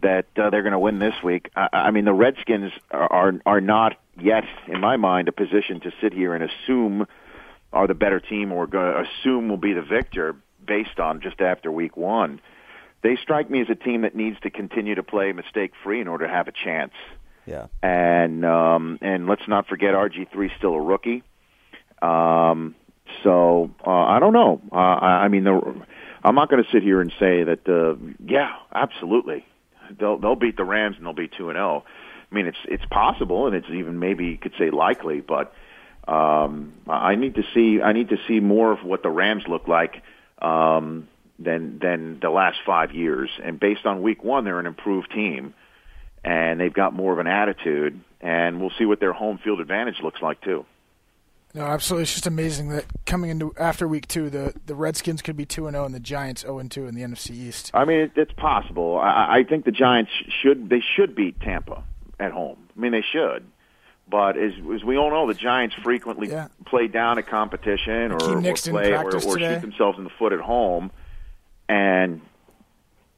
that 0.00 0.26
uh, 0.36 0.50
they're 0.50 0.62
going 0.62 0.72
to 0.72 0.78
win 0.78 0.98
this 0.98 1.14
week. 1.22 1.50
I, 1.56 1.68
I 1.72 1.90
mean, 1.90 2.04
the 2.04 2.14
Redskins 2.14 2.72
are, 2.90 3.12
are 3.12 3.32
are 3.46 3.60
not 3.60 3.96
yet, 4.20 4.44
in 4.68 4.80
my 4.80 4.96
mind, 4.96 5.28
a 5.28 5.32
position 5.32 5.80
to 5.80 5.92
sit 6.00 6.12
here 6.12 6.34
and 6.34 6.44
assume 6.44 7.06
are 7.72 7.86
the 7.86 7.94
better 7.94 8.20
team 8.20 8.52
or 8.52 8.64
assume 8.64 9.48
will 9.48 9.56
be 9.56 9.72
the 9.72 9.82
victor 9.82 10.36
based 10.64 11.00
on 11.00 11.20
just 11.20 11.40
after 11.40 11.72
week 11.72 11.96
one. 11.96 12.40
They 13.02 13.16
strike 13.16 13.50
me 13.50 13.60
as 13.60 13.68
a 13.70 13.74
team 13.74 14.02
that 14.02 14.14
needs 14.14 14.38
to 14.40 14.50
continue 14.50 14.94
to 14.94 15.02
play 15.02 15.32
mistake 15.32 15.72
free 15.82 16.00
in 16.00 16.08
order 16.08 16.26
to 16.26 16.32
have 16.32 16.48
a 16.48 16.52
chance. 16.52 16.92
yeah. 17.46 17.66
And 17.82 18.44
um, 18.44 18.98
and 19.00 19.26
let's 19.26 19.48
not 19.48 19.66
forget 19.66 19.94
RG 19.94 20.30
three 20.30 20.50
still 20.58 20.74
a 20.74 20.80
rookie. 20.80 21.22
Um, 22.00 22.74
so 23.24 23.70
uh, 23.86 23.90
I 23.90 24.18
don't 24.20 24.32
know. 24.32 24.60
Uh, 24.70 24.76
I, 24.76 25.24
I 25.24 25.28
mean, 25.28 25.44
the, 25.44 25.74
I'm 26.22 26.34
not 26.34 26.48
going 26.48 26.62
to 26.62 26.70
sit 26.70 26.82
here 26.82 27.00
and 27.00 27.12
say 27.18 27.42
that. 27.42 27.68
Uh, 27.68 27.96
yeah, 28.24 28.52
absolutely, 28.72 29.44
they'll 29.98 30.18
they'll 30.18 30.36
beat 30.36 30.56
the 30.56 30.64
Rams 30.64 30.96
and 30.96 31.04
they'll 31.04 31.12
be 31.12 31.28
two 31.28 31.48
and 31.48 31.56
zero. 31.56 31.84
I 32.32 32.34
mean, 32.34 32.46
it's 32.46 32.58
it's 32.64 32.84
possible 32.86 33.46
and 33.46 33.54
it's 33.54 33.68
even 33.68 33.98
maybe 33.98 34.24
you 34.26 34.38
could 34.38 34.54
say 34.58 34.70
likely, 34.70 35.20
but 35.20 35.52
um, 36.08 36.72
I 36.88 37.14
need 37.14 37.34
to 37.34 37.42
see 37.54 37.80
I 37.82 37.92
need 37.92 38.08
to 38.08 38.16
see 38.26 38.40
more 38.40 38.72
of 38.72 38.82
what 38.82 39.02
the 39.02 39.10
Rams 39.10 39.44
look 39.46 39.68
like 39.68 40.02
um, 40.40 41.08
than 41.38 41.78
than 41.78 42.20
the 42.20 42.30
last 42.30 42.58
five 42.64 42.92
years. 42.92 43.30
And 43.42 43.60
based 43.60 43.84
on 43.84 44.00
Week 44.00 44.24
One, 44.24 44.44
they're 44.44 44.58
an 44.58 44.66
improved 44.66 45.12
team, 45.12 45.52
and 46.24 46.58
they've 46.58 46.72
got 46.72 46.94
more 46.94 47.12
of 47.12 47.18
an 47.18 47.26
attitude. 47.26 48.00
And 48.20 48.60
we'll 48.60 48.72
see 48.78 48.86
what 48.86 49.00
their 49.00 49.12
home 49.12 49.38
field 49.42 49.60
advantage 49.60 49.96
looks 50.02 50.22
like 50.22 50.40
too. 50.40 50.64
No, 51.54 51.62
absolutely. 51.64 52.04
It's 52.04 52.12
just 52.12 52.26
amazing 52.26 52.70
that 52.70 52.86
coming 53.04 53.28
into 53.28 53.52
after 53.58 53.86
week 53.86 54.08
two, 54.08 54.30
the, 54.30 54.54
the 54.64 54.74
Redskins 54.74 55.20
could 55.20 55.36
be 55.36 55.44
two 55.44 55.66
and 55.66 55.74
zero, 55.74 55.84
and 55.84 55.94
the 55.94 56.00
Giants 56.00 56.42
zero 56.42 56.58
and 56.58 56.70
two 56.70 56.86
in 56.86 56.94
the 56.94 57.02
NFC 57.02 57.32
East. 57.32 57.70
I 57.74 57.84
mean, 57.84 57.98
it, 57.98 58.12
it's 58.16 58.32
possible. 58.32 58.96
I, 58.96 59.40
I 59.40 59.44
think 59.44 59.66
the 59.66 59.72
Giants 59.72 60.10
should 60.42 60.70
they 60.70 60.82
should 60.96 61.14
beat 61.14 61.38
Tampa 61.40 61.84
at 62.22 62.32
home. 62.32 62.68
I 62.76 62.80
mean, 62.80 62.92
they 62.92 63.02
should. 63.02 63.44
But 64.08 64.36
as, 64.36 64.52
as 64.74 64.84
we 64.84 64.96
all 64.96 65.10
know, 65.10 65.26
the 65.26 65.34
Giants 65.34 65.74
frequently 65.82 66.28
Yeah. 66.28 66.48
play 66.66 66.86
down 66.88 67.18
a 67.18 67.22
competition 67.22 68.12
or, 68.12 68.16
or 68.22 68.40
play 68.54 68.92
or, 68.92 69.14
or 69.14 69.38
shoot 69.38 69.60
themselves 69.60 69.98
in 69.98 70.04
the 70.04 70.10
foot 70.18 70.32
at 70.32 70.40
home. 70.40 70.90
And 71.68 72.20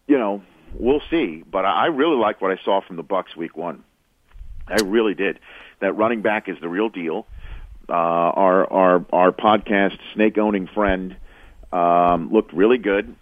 you 0.07 0.19
know, 0.19 0.43
we'll 0.75 1.03
see. 1.11 1.43
But 1.51 1.65
I 1.65 1.87
really 1.87 2.17
like 2.17 2.41
what 2.41 2.51
I 2.51 2.63
saw 2.65 2.81
from 2.81 2.97
the 2.97 3.03
Bucks 3.03 3.35
week 3.37 3.57
one. 3.57 3.83
I 4.69 4.77
really 4.85 5.15
did. 5.15 5.39
That 5.81 5.93
running 5.95 6.23
back 6.23 6.49
is 6.49 6.57
the 6.61 6.69
real 6.69 6.89
deal. 6.89 7.27
Uh, 7.89 7.93
our 7.93 8.73
our 8.73 9.05
our 9.13 9.33
podcast 9.33 9.99
snake 10.15 10.39
owning 10.39 10.67
friend 10.69 11.17
um, 11.73 12.31
looked 12.33 12.53
really 12.53 12.79
good. 12.79 13.15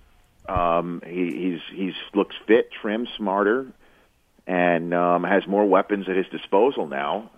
Um, 0.49 1.03
he, 1.07 1.31
he's 1.31 1.61
he's 1.77 1.95
looks 2.15 2.37
fit, 2.47 2.71
trim, 2.81 3.07
smarter, 3.17 3.67
and 4.47 4.93
um, 4.95 5.25
has 5.25 5.47
more 5.47 5.65
weapons 5.67 6.09
at 6.09 6.17
his 6.17 6.27
disposal 6.29 6.87
now. 6.87 7.31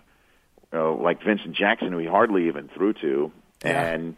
Uh, 0.73 0.93
like 0.95 1.23
Vincent 1.23 1.55
Jackson, 1.55 1.91
who 1.91 1.99
he 1.99 2.05
hardly 2.07 2.47
even 2.47 2.67
threw 2.69 2.91
to, 2.93 3.31
Yeah. 3.63 3.81
and 3.93 4.15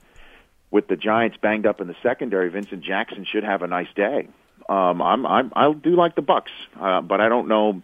with 0.72 0.88
the 0.88 0.96
Giants 0.96 1.38
banged 1.42 1.66
up 1.68 1.82
in 1.82 1.88
the 1.88 1.96
secondary, 2.02 2.50
Vincent 2.50 2.84
Jackson 2.84 3.26
should 3.26 3.44
have 3.44 3.62
a 3.62 3.68
nice 3.68 3.88
day. 3.96 4.28
Um, 4.68 5.02
I'm, 5.02 5.26
I'm 5.26 5.52
I 5.56 5.72
do 5.72 5.96
like 5.96 6.16
the 6.16 6.22
Bucks, 6.22 6.52
uh, 6.80 7.02
but 7.02 7.22
I 7.22 7.30
don't 7.30 7.48
know. 7.48 7.82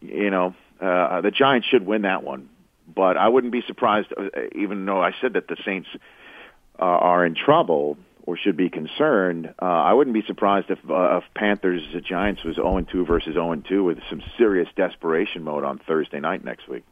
You 0.00 0.30
know, 0.30 0.54
uh, 0.80 1.20
the 1.20 1.30
Giants 1.30 1.66
should 1.68 1.84
win 1.86 2.02
that 2.02 2.22
one, 2.22 2.48
but 2.92 3.16
I 3.16 3.28
wouldn't 3.28 3.52
be 3.52 3.62
surprised. 3.66 4.08
Uh, 4.16 4.28
even 4.54 4.86
though 4.86 5.00
I 5.02 5.12
said 5.20 5.34
that 5.34 5.46
the 5.48 5.56
Saints 5.64 5.88
uh, 6.78 6.82
are 6.82 7.24
in 7.26 7.34
trouble 7.34 7.98
or 8.26 8.36
should 8.36 8.56
be 8.56 8.68
concerned, 8.68 9.54
uh, 9.62 9.64
I 9.64 9.92
wouldn't 9.94 10.14
be 10.14 10.22
surprised 10.26 10.68
if 10.70 10.78
uh, 10.90 11.18
if 11.18 11.24
Panthers 11.34 11.82
uh, 11.94 12.00
Giants 12.00 12.42
was 12.44 12.56
0 12.56 12.80
2 12.82 13.04
versus 13.06 13.34
0 13.34 13.54
2 13.56 13.84
with 13.84 13.98
some 14.10 14.20
serious 14.36 14.68
desperation 14.76 15.42
mode 15.44 15.64
on 15.64 15.78
Thursday 15.78 16.20
night 16.20 16.44
next 16.44 16.68
week. 16.68 16.84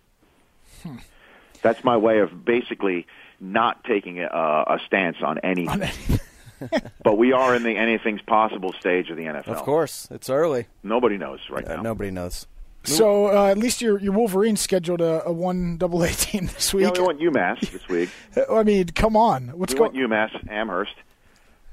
That's 1.62 1.82
my 1.82 1.96
way 1.96 2.20
of 2.20 2.44
basically 2.44 3.06
not 3.40 3.84
taking 3.84 4.20
a, 4.20 4.26
a 4.26 4.78
stance 4.86 5.16
on 5.24 5.38
anything. 5.38 5.90
but 7.02 7.18
we 7.18 7.32
are 7.32 7.54
in 7.54 7.62
the 7.64 7.76
anything's 7.76 8.22
possible 8.22 8.72
stage 8.78 9.10
of 9.10 9.16
the 9.16 9.24
NFL. 9.24 9.48
Of 9.48 9.62
course, 9.62 10.06
it's 10.10 10.30
early. 10.30 10.66
Nobody 10.82 11.18
knows 11.18 11.40
right 11.50 11.66
Uh, 11.66 11.76
now. 11.76 11.82
nobody 11.82 12.10
knows. 12.10 12.46
So 12.84 13.26
uh, 13.36 13.46
at 13.50 13.56
least 13.58 13.80
your 13.82 13.98
your 13.98 14.12
Wolverines 14.12 14.60
scheduled 14.60 15.00
a, 15.00 15.24
a 15.24 15.32
one 15.32 15.78
double 15.78 16.02
A 16.02 16.08
team 16.24 16.46
this 16.46 16.72
Yeah, 16.74 16.90
week. 16.90 16.98
we 16.98 17.00
want 17.02 17.18
UMass 17.20 17.60
this 17.72 17.88
week. 17.88 18.10
I 18.50 18.62
mean, 18.62 18.86
come 18.88 19.16
on, 19.16 19.48
what's 19.58 19.72
we 19.72 19.78
going? 19.78 19.94
want 19.94 20.10
UMass 20.12 20.50
Amherst. 20.50 20.94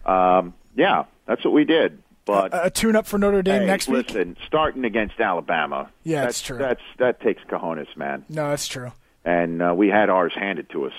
Um, 0.05 0.53
yeah, 0.75 1.05
that's 1.25 1.43
what 1.43 1.53
we 1.53 1.65
did. 1.65 2.01
But 2.25 2.53
A, 2.53 2.65
a 2.65 2.69
tune 2.69 2.95
up 2.95 3.07
for 3.07 3.17
Notre 3.17 3.41
Dame 3.41 3.61
hey, 3.61 3.67
next 3.67 3.87
week. 3.87 4.07
listen, 4.09 4.37
starting 4.45 4.85
against 4.85 5.19
Alabama. 5.19 5.89
Yeah, 6.03 6.21
that's 6.21 6.39
it's 6.39 6.47
true. 6.47 6.57
That's 6.57 6.81
that 6.99 7.19
takes 7.21 7.41
cojones, 7.43 7.95
man. 7.97 8.25
No, 8.29 8.49
that's 8.49 8.67
true. 8.67 8.91
And 9.25 9.61
uh, 9.61 9.73
we 9.75 9.87
had 9.89 10.09
ours 10.09 10.33
handed 10.35 10.69
to 10.71 10.85
us 10.85 10.93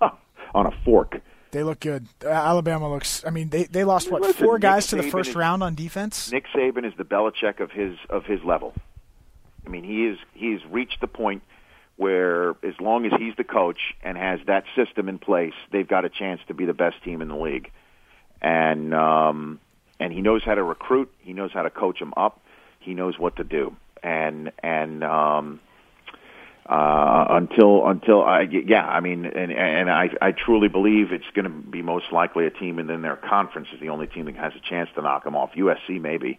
on 0.54 0.66
a 0.66 0.72
fork. 0.84 1.20
They 1.52 1.62
look 1.62 1.80
good. 1.80 2.06
Uh, 2.24 2.28
Alabama 2.28 2.90
looks. 2.90 3.24
I 3.26 3.30
mean, 3.30 3.48
they 3.50 3.64
they 3.64 3.84
lost 3.84 4.10
what 4.10 4.22
Listen, 4.22 4.44
four 4.44 4.54
Nick 4.54 4.62
guys 4.62 4.86
to 4.88 4.96
the 4.96 5.02
first 5.02 5.30
is- 5.30 5.36
round 5.36 5.62
on 5.62 5.74
defense. 5.74 6.30
Nick 6.32 6.46
Saban 6.54 6.86
is 6.86 6.94
the 6.96 7.04
Belichick 7.04 7.60
of 7.60 7.70
his 7.70 7.96
of 8.08 8.24
his 8.24 8.42
level. 8.44 8.74
I 9.66 9.68
mean, 9.68 9.84
he 9.84 10.06
is 10.06 10.18
he's 10.32 10.60
reached 10.70 11.00
the 11.00 11.06
point 11.06 11.42
where 11.96 12.50
as 12.64 12.74
long 12.80 13.04
as 13.04 13.12
he's 13.18 13.34
the 13.36 13.44
coach 13.44 13.78
and 14.02 14.16
has 14.16 14.40
that 14.46 14.64
system 14.74 15.08
in 15.08 15.18
place, 15.18 15.52
they've 15.70 15.86
got 15.88 16.04
a 16.06 16.08
chance 16.08 16.40
to 16.48 16.54
be 16.54 16.64
the 16.64 16.72
best 16.72 17.02
team 17.04 17.20
in 17.20 17.28
the 17.28 17.36
league. 17.36 17.70
And 18.42 18.94
um 18.94 19.60
and 19.98 20.12
he 20.12 20.22
knows 20.22 20.42
how 20.44 20.54
to 20.54 20.62
recruit, 20.62 21.10
he 21.18 21.32
knows 21.32 21.50
how 21.52 21.62
to 21.62 21.70
coach 21.70 21.98
them 21.98 22.14
up, 22.16 22.40
he 22.78 22.94
knows 22.94 23.18
what 23.18 23.36
to 23.36 23.44
do. 23.44 23.76
And 24.02 24.50
and 24.62 25.04
um 25.04 25.60
uh, 26.66 27.26
until 27.30 27.86
until 27.88 28.22
I 28.22 28.42
yeah 28.42 28.86
I 28.86 29.00
mean 29.00 29.24
and 29.26 29.50
and 29.52 29.90
I 29.90 30.10
I 30.22 30.32
truly 30.32 30.68
believe 30.68 31.10
it's 31.12 31.24
going 31.34 31.44
to 31.44 31.50
be 31.50 31.82
most 31.82 32.12
likely 32.12 32.46
a 32.46 32.50
team 32.50 32.78
and 32.78 32.88
then 32.88 33.02
their 33.02 33.16
conference 33.16 33.68
is 33.74 33.80
the 33.80 33.88
only 33.88 34.06
team 34.06 34.26
that 34.26 34.36
has 34.36 34.52
a 34.54 34.60
chance 34.60 34.88
to 34.94 35.02
knock 35.02 35.24
them 35.24 35.34
off. 35.34 35.50
USC 35.56 36.00
maybe. 36.00 36.38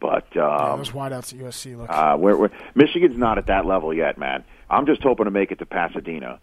But 0.00 0.26
Yeah, 0.34 0.72
um, 0.72 0.78
those 0.80 0.90
wideouts 0.90 1.32
at 1.32 1.40
USC 1.40 1.76
look. 1.78 1.88
uh, 1.88 2.16
where, 2.18 2.36
where 2.36 2.50
Michigan's 2.74 3.16
not 3.16 3.38
at 3.38 3.46
that 3.46 3.64
level 3.64 3.94
yet 3.94 4.18
man 4.18 4.44
I'm 4.68 4.84
just 4.84 5.02
hoping 5.02 5.24
to 5.24 5.30
make 5.30 5.50
it 5.50 5.58
to 5.60 5.66
Pasadena 5.66 6.40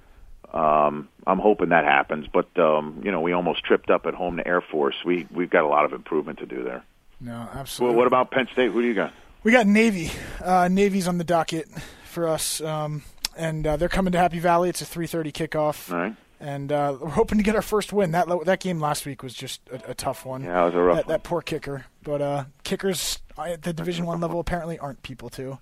um, 0.56 1.10
I'm 1.28 1.40
hoping 1.40 1.70
that 1.70 1.84
happens 1.84 2.28
but 2.32 2.48
um, 2.58 3.02
you 3.04 3.12
know 3.12 3.22
we 3.22 3.34
almost 3.34 3.64
tripped 3.64 3.90
up 3.90 4.06
at 4.06 4.14
home 4.14 4.38
to 4.38 4.48
Air 4.48 4.62
Force 4.62 4.96
we 5.06 5.28
we've 5.32 5.50
got 5.50 5.64
a 5.64 5.68
lot 5.68 5.86
of 5.86 5.94
improvement 5.94 6.40
to 6.40 6.46
do 6.46 6.64
there 6.64 6.84
no, 7.20 7.48
absolutely. 7.54 7.94
well 7.94 7.98
what 7.98 8.08
about 8.08 8.32
Penn 8.32 8.48
State 8.54 8.72
who 8.72 8.82
do 8.82 8.88
you 8.88 8.94
got 8.94 9.14
We 9.44 9.52
got 9.52 9.68
Navy. 9.68 10.12
Uh, 10.44 10.68
Navy's 10.70 11.08
on 11.08 11.18
the 11.18 11.24
docket 11.24 11.68
for 12.06 12.28
us, 12.28 12.62
um, 12.62 13.04
and 13.38 13.66
uh, 13.68 13.78
they're 13.78 13.90
coming 13.90 14.12
to 14.14 14.18
Happy 14.18 14.40
Valley. 14.40 14.70
It's 14.70 14.82
a 14.82 14.86
3:30 14.86 15.32
kickoff, 15.32 15.92
all 15.92 16.00
right 16.00 16.16
and 16.40 16.72
uh, 16.72 16.98
we're 17.00 17.10
hoping 17.10 17.38
to 17.38 17.44
get 17.44 17.56
our 17.56 17.62
first 17.62 17.94
win. 17.94 18.12
That 18.12 18.28
that 18.46 18.60
game 18.60 18.80
last 18.80 19.06
week 19.06 19.24
was 19.24 19.34
just 19.34 19.62
a, 19.72 19.92
a 19.92 19.94
tough 19.94 20.26
one. 20.26 20.44
Yeah, 20.44 20.64
it 20.64 20.66
was 20.66 20.74
a 20.76 20.80
rough 20.80 20.96
that, 20.98 21.06
one. 21.08 21.14
that 21.14 21.24
poor 21.24 21.42
kicker, 21.42 21.86
but 22.04 22.22
uh, 22.22 22.46
kickers 22.64 23.20
at 23.38 23.62
the 23.64 23.74
Division 23.74 24.06
One 24.06 24.20
level 24.20 24.40
apparently 24.40 24.78
aren't 24.80 25.02
people 25.02 25.30
too. 25.30 25.58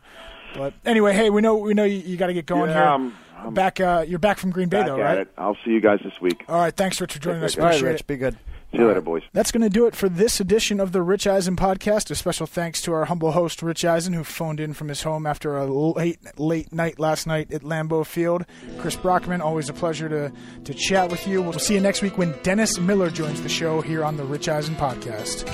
But 0.56 0.74
anyway, 0.86 1.14
hey, 1.14 1.30
we 1.30 1.42
know 1.42 1.56
we 1.58 1.74
know 1.74 1.84
you, 1.84 1.98
you 2.00 2.18
got 2.18 2.28
to 2.28 2.34
get 2.34 2.46
going 2.46 2.70
Yeah, 2.70 2.76
here. 2.76 2.84
I'm- 2.84 3.16
I'm 3.46 3.54
back. 3.54 3.80
Uh, 3.80 4.06
you're 4.08 4.20
back 4.20 4.38
from 4.38 4.52
Green 4.52 4.70
Bay, 4.70 4.78
back 4.80 4.88
though, 4.88 5.00
right? 5.00 5.18
it 5.20 5.30
I'll 5.38 5.58
see 5.66 5.72
you 5.72 5.82
guys 5.82 6.00
this 6.04 6.20
week 6.22 6.44
All 6.48 6.58
right. 6.60 6.76
Thanks, 6.76 7.00
Rich, 7.02 7.14
for 7.14 7.20
joining 7.20 7.44
us. 7.44 7.56
All 7.58 7.64
All 7.64 7.68
right, 7.70 7.76
Appreciate 7.76 7.92
Rich, 7.92 8.02
it. 8.02 8.08
be 8.08 8.18
good. 8.18 8.38
see 8.72 8.78
you 8.80 8.88
later 8.88 9.02
boys 9.02 9.22
That's 9.34 9.52
going 9.52 9.62
to 9.62 9.70
do 9.70 9.86
it 9.86 9.96
for 9.96 10.10
this 10.10 10.40
edition 10.40 10.80
of 10.80 10.92
the 10.92 11.02
Rich 11.02 11.28
Eisen 11.28 11.56
podcast. 11.56 12.10
A 12.12 12.16
special 12.16 12.48
thanks 12.48 12.82
to 12.84 12.94
our 12.94 13.06
humble 13.06 13.32
host, 13.34 13.62
Rich 13.62 13.86
Eisen, 13.86 14.14
who 14.14 14.24
phoned 14.24 14.60
in 14.60 14.74
from 14.74 14.88
his 14.88 15.04
home 15.04 15.26
after 15.28 15.58
a 15.58 15.66
late, 15.66 16.20
late 16.40 16.72
night 16.74 17.00
last 17.00 17.28
night 17.28 17.52
at 17.54 17.62
Lambeau 17.62 18.06
Field. 18.06 18.46
Chris 18.80 18.96
Brockman, 18.96 19.42
always 19.42 19.70
a 19.70 19.74
pleasure 19.74 20.10
to, 20.10 20.32
to 20.64 20.74
chat 20.74 21.12
with 21.12 21.28
you. 21.28 21.42
We'll 21.42 21.54
see 21.54 21.74
you 21.76 21.82
next 21.82 22.02
week 22.02 22.18
when 22.18 22.34
Dennis 22.44 22.80
Miller 22.80 23.10
joins 23.10 23.42
the 23.42 23.50
show 23.50 23.82
here 23.82 24.04
on 24.04 24.18
the 24.18 24.24
Rich 24.24 24.48
Eisen 24.50 24.76
podcast. 24.76 25.48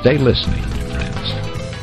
Stay 0.00 0.18
listening, 0.18 0.62
friends. 0.90 1.77